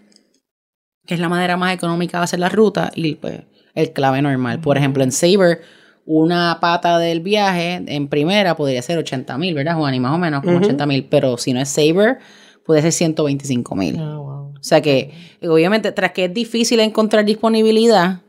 que 1.05 1.13
es 1.13 1.19
la 1.19 1.29
manera 1.29 1.55
más 1.57 1.73
económica 1.75 2.17
de 2.17 2.23
hacer 2.23 2.39
la 2.39 2.49
ruta, 2.49 2.91
y 2.95 3.15
pues 3.15 3.41
el 3.75 3.91
clave 3.93 4.21
normal. 4.21 4.59
Por 4.59 4.77
ejemplo, 4.77 5.03
en 5.03 5.11
Saber, 5.11 5.61
una 6.05 6.57
pata 6.59 6.97
del 6.97 7.21
viaje 7.21 7.83
en 7.85 8.07
primera 8.07 8.55
podría 8.55 8.81
ser 8.81 8.97
80 8.97 9.37
mil, 9.37 9.53
¿verdad, 9.53 9.75
Juan? 9.75 9.93
Y 9.93 9.99
más 9.99 10.13
o 10.13 10.17
menos 10.17 10.43
como 10.43 10.57
80 10.57 10.85
mil. 10.85 11.05
Pero 11.09 11.37
si 11.37 11.53
no 11.53 11.61
es 11.61 11.69
Saber, 11.69 12.17
puede 12.65 12.81
ser 12.81 12.91
125 12.91 13.75
mil. 13.75 13.97
Ah, 13.99 14.17
wow. 14.17 14.53
O 14.59 14.63
sea 14.63 14.81
que, 14.81 15.11
obviamente, 15.41 15.91
tras 15.91 16.11
que 16.11 16.25
es 16.25 16.33
difícil 16.33 16.79
encontrar 16.79 17.23
disponibilidad, 17.25 18.21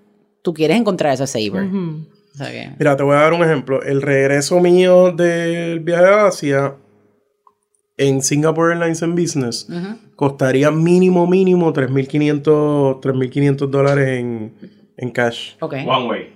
tú 0.43 0.55
quieres 0.55 0.77
encontrar 0.77 1.15
ese 1.15 1.27
Saber. 1.27 1.65
O 1.65 2.37
sea 2.37 2.51
que... 2.51 2.71
Mira, 2.79 2.97
te 2.97 3.03
voy 3.03 3.17
a 3.17 3.21
dar 3.21 3.33
un 3.33 3.43
ejemplo. 3.43 3.83
El 3.83 4.03
regreso 4.03 4.61
mío 4.61 5.13
del 5.13 5.81
viaje 5.81 6.05
a 6.05 6.27
Asia 6.27 6.75
en 7.97 8.23
Singapore 8.23 8.73
Airlines 8.73 9.03
en 9.03 9.15
Business 9.15 9.69
costaría 10.17 10.71
mínimo, 10.71 11.27
mínimo 11.27 11.73
3.500 11.73 13.01
3.500 13.01 13.69
dólares 13.69 14.21
en, 14.21 14.55
en 14.97 15.11
cash. 15.11 15.57
Ok. 15.61 15.75
One 15.87 16.09
way. 16.09 16.30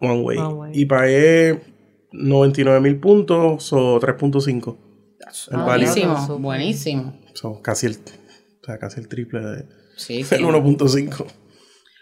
One 0.00 0.20
way. 0.22 0.38
One 0.38 0.54
way. 0.54 0.70
Y 0.74 0.86
pagué 0.86 1.60
99 2.12 2.80
mil 2.80 2.98
puntos 2.98 3.72
o 3.72 4.00
3.5. 4.00 4.76
El 5.50 5.56
Ah, 5.60 5.64
value. 5.64 5.86
Buenísimo, 5.86 6.38
buenísimo. 6.38 7.20
Son 7.34 7.60
casi 7.62 7.86
el, 7.86 7.92
o 7.92 8.64
sea, 8.64 8.78
casi 8.78 9.00
el 9.00 9.08
triple 9.08 9.40
de, 9.40 9.64
Sí, 9.96 10.24
sí. 10.24 10.34
del 10.36 10.44
1.5. 10.44 11.26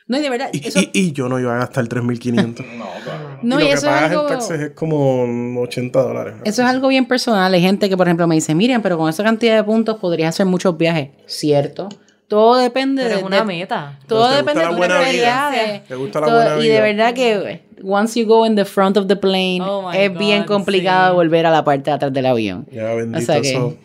No, 0.06 0.16
y 0.18 0.22
de 0.22 0.30
verdad, 0.30 0.48
Y, 0.54 0.66
eso, 0.66 0.80
y, 0.80 0.88
y 0.94 1.12
yo 1.12 1.28
no 1.28 1.38
iba 1.38 1.54
a 1.54 1.58
gastar 1.58 1.86
3.500. 1.86 2.64
No, 2.78 2.86
claro. 3.04 3.38
no, 3.42 3.60
y 3.60 3.64
y 3.64 3.64
lo 3.64 3.68
que 3.68 3.72
eso 3.74 3.86
es 3.88 3.92
pagas 3.92 4.10
algo, 4.10 4.22
en 4.22 4.28
taxes 4.28 4.60
es 4.60 4.70
como 4.70 5.60
80 5.60 6.00
dólares. 6.02 6.34
eso 6.46 6.62
es 6.62 6.68
algo 6.68 6.88
bien 6.88 7.04
personal. 7.06 7.52
Hay 7.52 7.60
gente 7.60 7.90
que, 7.90 7.96
por 7.98 8.06
ejemplo, 8.06 8.26
me 8.26 8.34
dice, 8.36 8.54
Miriam, 8.54 8.80
pero 8.80 8.96
con 8.96 9.10
esa 9.10 9.22
cantidad 9.22 9.54
de 9.56 9.64
puntos 9.64 9.98
podrías 9.98 10.30
hacer 10.34 10.46
muchos 10.46 10.78
viajes. 10.78 11.10
Cierto. 11.26 11.90
Todo 12.28 12.56
depende 12.58 13.02
Pero 13.02 13.14
de, 13.14 13.20
es 13.20 13.26
una 13.26 13.38
de- 13.38 13.44
meta. 13.44 13.98
todo 14.06 14.28
¿Te 14.28 14.28
gusta 14.28 14.36
depende 14.36 14.60
de 14.62 14.68
tus 14.68 14.86
prioridades. 14.86 15.84
¿Te 15.88 15.94
gusta 15.94 16.20
la 16.20 16.26
Todo- 16.26 16.36
buena 16.44 16.64
Y 16.64 16.68
de 16.68 16.80
verdad 16.82 17.14
que 17.14 17.62
once 17.82 18.20
you 18.20 18.26
go 18.26 18.44
in 18.44 18.54
the 18.54 18.64
front 18.66 18.96
of 18.98 19.06
the 19.06 19.16
plane, 19.16 19.60
Oh 19.62 19.90
es 19.92 20.12
bien 20.16 20.44
complicado 20.44 21.12
sí. 21.12 21.16
volver 21.16 21.46
a 21.46 21.50
la 21.50 21.64
parte 21.64 21.84
de 21.90 21.94
atrás 21.96 22.12
del 22.12 22.26
avión. 22.26 22.66
Ya, 22.70 22.92
bendito 22.94 23.18
O 23.18 23.22
sea 23.22 23.40
que- 23.40 23.48
eso. 23.50 23.76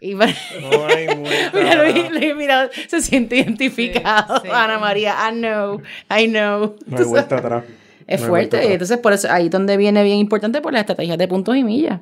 Y 0.00 0.14
para- 0.14 0.32
No 0.70 0.86
hay 0.86 1.06
vuelta. 1.16 1.50
Mira, 1.54 1.82
Luis, 1.84 2.10
Luis, 2.12 2.36
mira, 2.36 2.70
se 2.88 3.00
siente 3.00 3.36
identificado. 3.36 4.36
Sí, 4.36 4.42
sí. 4.44 4.50
Ana 4.52 4.78
María, 4.78 5.14
I 5.28 5.32
know, 5.34 5.80
I 6.10 6.28
know. 6.28 6.76
No 6.86 6.98
hay 6.98 7.04
vuelta 7.04 7.36
atrás. 7.38 7.64
Es 8.06 8.20
No 8.20 8.28
fuerte. 8.28 8.56
atrás. 8.58 8.72
Entonces, 8.72 8.98
por 8.98 9.12
eso, 9.12 9.28
ahí 9.30 9.46
es 9.46 9.50
donde 9.50 9.76
viene 9.76 10.02
bien 10.04 10.18
importante 10.18 10.60
por 10.60 10.72
las 10.72 10.80
estrategias 10.80 11.18
de 11.18 11.26
puntos 11.28 11.56
y 11.56 11.64
millas. 11.64 12.00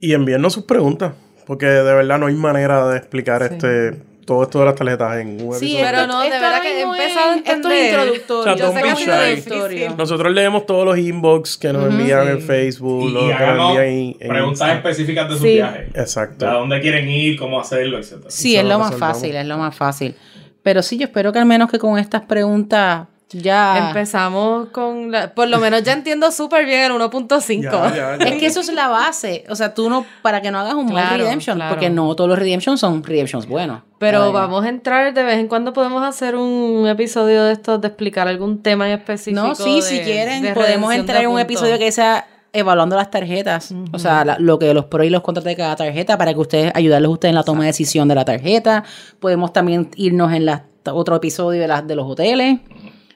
Y 0.00 0.12
envíennos 0.14 0.52
sus 0.54 0.64
preguntas, 0.64 1.12
porque 1.46 1.66
de 1.66 1.82
verdad 1.94 2.18
no 2.18 2.26
hay 2.26 2.34
manera 2.34 2.86
de 2.88 2.96
explicar 2.98 3.42
este 3.42 4.02
todo 4.24 4.42
esto 4.44 4.58
de 4.60 4.64
las 4.66 4.74
tarjetas 4.74 5.18
en 5.18 5.28
un 5.46 5.54
Sí, 5.54 5.76
episodio. 5.76 5.84
pero 5.84 6.06
no, 6.06 6.20
de 6.20 6.28
esto 6.28 6.40
verdad 6.40 6.62
que 6.62 6.80
empezado 6.82 7.30
a 7.30 7.34
es- 7.34 7.36
Esto 7.36 7.50
es 7.50 7.54
entender. 7.56 7.88
introductorio. 7.88 8.40
O 8.40 8.44
sea, 8.44 8.56
Yo 8.56 8.72
sé 8.72 8.82
que 8.82 8.88
es 9.32 9.38
introductorio. 9.46 9.94
Nosotros 9.96 10.32
leemos 10.32 10.66
todos 10.66 10.84
los 10.86 10.98
inbox 10.98 11.56
que 11.56 11.72
nos 11.72 11.90
envían 11.92 12.28
en 12.28 12.40
Facebook, 12.40 13.08
Y, 13.08 13.12
los 13.12 13.24
y 13.24 13.26
que 13.36 13.46
nos 13.46 13.68
envían 13.70 13.84
en, 13.84 14.16
en 14.20 14.28
preguntas 14.28 14.48
Instagram. 14.50 14.76
específicas 14.78 15.28
de 15.28 15.34
su 15.36 15.42
Sí. 15.42 15.52
viaje. 15.54 15.88
Exacto. 15.94 16.48
¿A 16.48 16.54
dónde 16.54 16.80
quieren 16.80 17.08
ir? 17.08 17.38
¿Cómo 17.38 17.60
hacerlo? 17.60 17.98
Etcétera. 17.98 18.30
Sí, 18.30 18.56
es 18.56 18.62
lo 18.64 18.70
lo 18.70 18.78
más 18.80 18.94
fácil, 18.96 19.34
es 19.36 19.46
lo 19.46 19.58
más 19.58 19.76
fácil. 19.76 20.14
Pero 20.62 20.82
sí, 20.82 20.96
yo 20.96 21.04
espero 21.04 21.32
que 21.32 21.38
al 21.38 21.46
menos 21.46 21.70
que 21.70 21.78
con 21.78 21.98
estas 21.98 22.22
preguntas 22.22 23.06
ya... 23.30 23.88
Empezamos 23.88 24.68
con 24.68 25.10
la, 25.10 25.34
por 25.34 25.48
lo 25.48 25.58
menos 25.58 25.82
ya 25.82 25.92
entiendo 25.92 26.30
súper 26.30 26.66
bien 26.66 26.82
el 26.82 26.92
1.5. 26.92 27.62
Ya, 27.62 27.70
ya, 27.94 28.16
ya. 28.18 28.24
Es 28.26 28.38
que 28.40 28.46
eso 28.46 28.60
es 28.60 28.72
la 28.72 28.88
base. 28.88 29.44
O 29.48 29.56
sea, 29.56 29.74
tú 29.74 29.90
no, 29.90 30.04
para 30.22 30.40
que 30.40 30.50
no 30.50 30.58
hagas 30.60 30.74
un 30.74 30.86
mal 30.86 31.08
Claro, 31.08 31.24
redemption, 31.24 31.56
claro. 31.56 31.74
porque 31.74 31.90
no 31.90 32.14
todos 32.14 32.30
los 32.30 32.38
redemptions 32.38 32.80
son 32.80 33.02
redemptions 33.02 33.46
buenos. 33.46 33.82
Pero 33.98 34.24
Ay. 34.24 34.32
vamos 34.32 34.64
a 34.64 34.68
entrar 34.68 35.12
de 35.14 35.22
vez 35.22 35.38
en 35.38 35.48
cuando 35.48 35.72
podemos 35.72 36.02
hacer 36.02 36.36
un 36.36 36.86
episodio 36.88 37.44
de 37.44 37.52
estos 37.54 37.80
de 37.80 37.88
explicar 37.88 38.28
algún 38.28 38.62
tema 38.62 38.86
en 38.90 38.98
específico. 38.98 39.42
No, 39.46 39.54
sí, 39.54 39.76
de- 39.76 39.82
si 39.82 40.00
quieren, 40.00 40.42
de 40.42 40.52
podemos 40.52 40.92
entrar 40.94 41.22
en 41.22 41.30
un 41.30 41.40
episodio 41.40 41.78
que 41.78 41.90
sea 41.90 42.26
evaluando 42.52 42.94
las 42.94 43.10
tarjetas, 43.10 43.74
o 43.92 43.98
sea, 43.98 44.24
la- 44.24 44.38
lo 44.38 44.60
que 44.60 44.72
los 44.74 44.84
pros 44.84 45.04
y 45.06 45.10
los 45.10 45.22
contras 45.22 45.42
de 45.44 45.56
cada 45.56 45.74
tarjeta 45.74 46.16
para 46.16 46.32
que 46.34 46.38
ustedes 46.38 46.70
ayudarles 46.76 47.08
a 47.08 47.12
ustedes 47.12 47.30
en 47.30 47.34
la 47.34 47.42
toma 47.42 47.62
de 47.62 47.66
decisión 47.68 48.06
de 48.06 48.14
la 48.14 48.24
tarjeta. 48.24 48.84
Podemos 49.18 49.52
también 49.52 49.90
irnos 49.96 50.32
en 50.32 50.46
la, 50.46 50.62
otro 50.92 51.16
episodio 51.16 51.60
de 51.60 51.66
las 51.66 51.84
de 51.86 51.96
los 51.96 52.06
hoteles. 52.08 52.60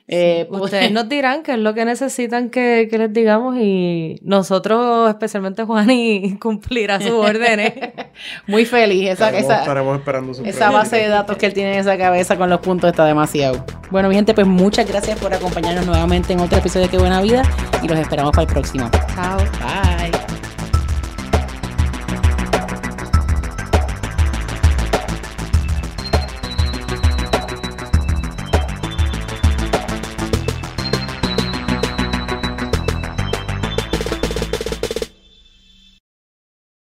Eh, 0.09 0.47
pues- 0.49 0.63
Ustedes 0.63 0.91
nos 0.93 1.09
dirán 1.09 1.43
qué 1.43 1.53
es 1.53 1.59
lo 1.59 1.75
que 1.75 1.85
necesitan 1.85 2.49
que, 2.49 2.89
que 2.91 2.97
les 2.99 3.13
digamos 3.13 3.57
y 3.59 4.17
nosotros, 4.23 5.11
especialmente 5.11 5.65
Juani, 5.65 6.37
cumplirá 6.41 7.01
sus 7.01 7.11
órdenes. 7.11 7.73
muy 8.47 8.65
feliz 8.65 9.03
esa, 9.11 9.27
Estaremos, 9.27 9.45
esa, 9.45 9.61
estaremos 9.61 9.99
esperando 9.99 10.35
su 10.35 10.45
Esa 10.45 10.71
base 10.71 10.97
de 10.97 11.09
datos 11.09 11.37
que 11.37 11.47
él 11.47 11.53
tiene 11.53 11.75
en 11.75 11.81
esa 11.81 11.97
cabeza 11.99 12.37
con 12.37 12.49
los 12.49 12.61
puntos 12.61 12.91
está 12.91 13.05
demasiado. 13.05 13.65
Bueno, 13.91 14.09
mi 14.09 14.15
gente, 14.15 14.35
pues 14.35 14.47
muchas 14.47 14.89
gracias 14.89 15.19
por 15.19 15.33
acompañarnos 15.33 15.87
nuevamente 15.87 16.33
en 16.33 16.41
otro 16.41 16.59
episodio 16.59 16.87
de 16.87 16.91
Qué 16.91 16.99
Buena 16.99 17.21
Vida 17.21 17.43
y 17.83 17.89
los 17.89 17.99
esperamos 17.99 18.33
para 18.33 18.43
el 18.43 18.49
próximo. 18.53 18.91
Chao. 19.15 19.39
Bye. 19.39 19.88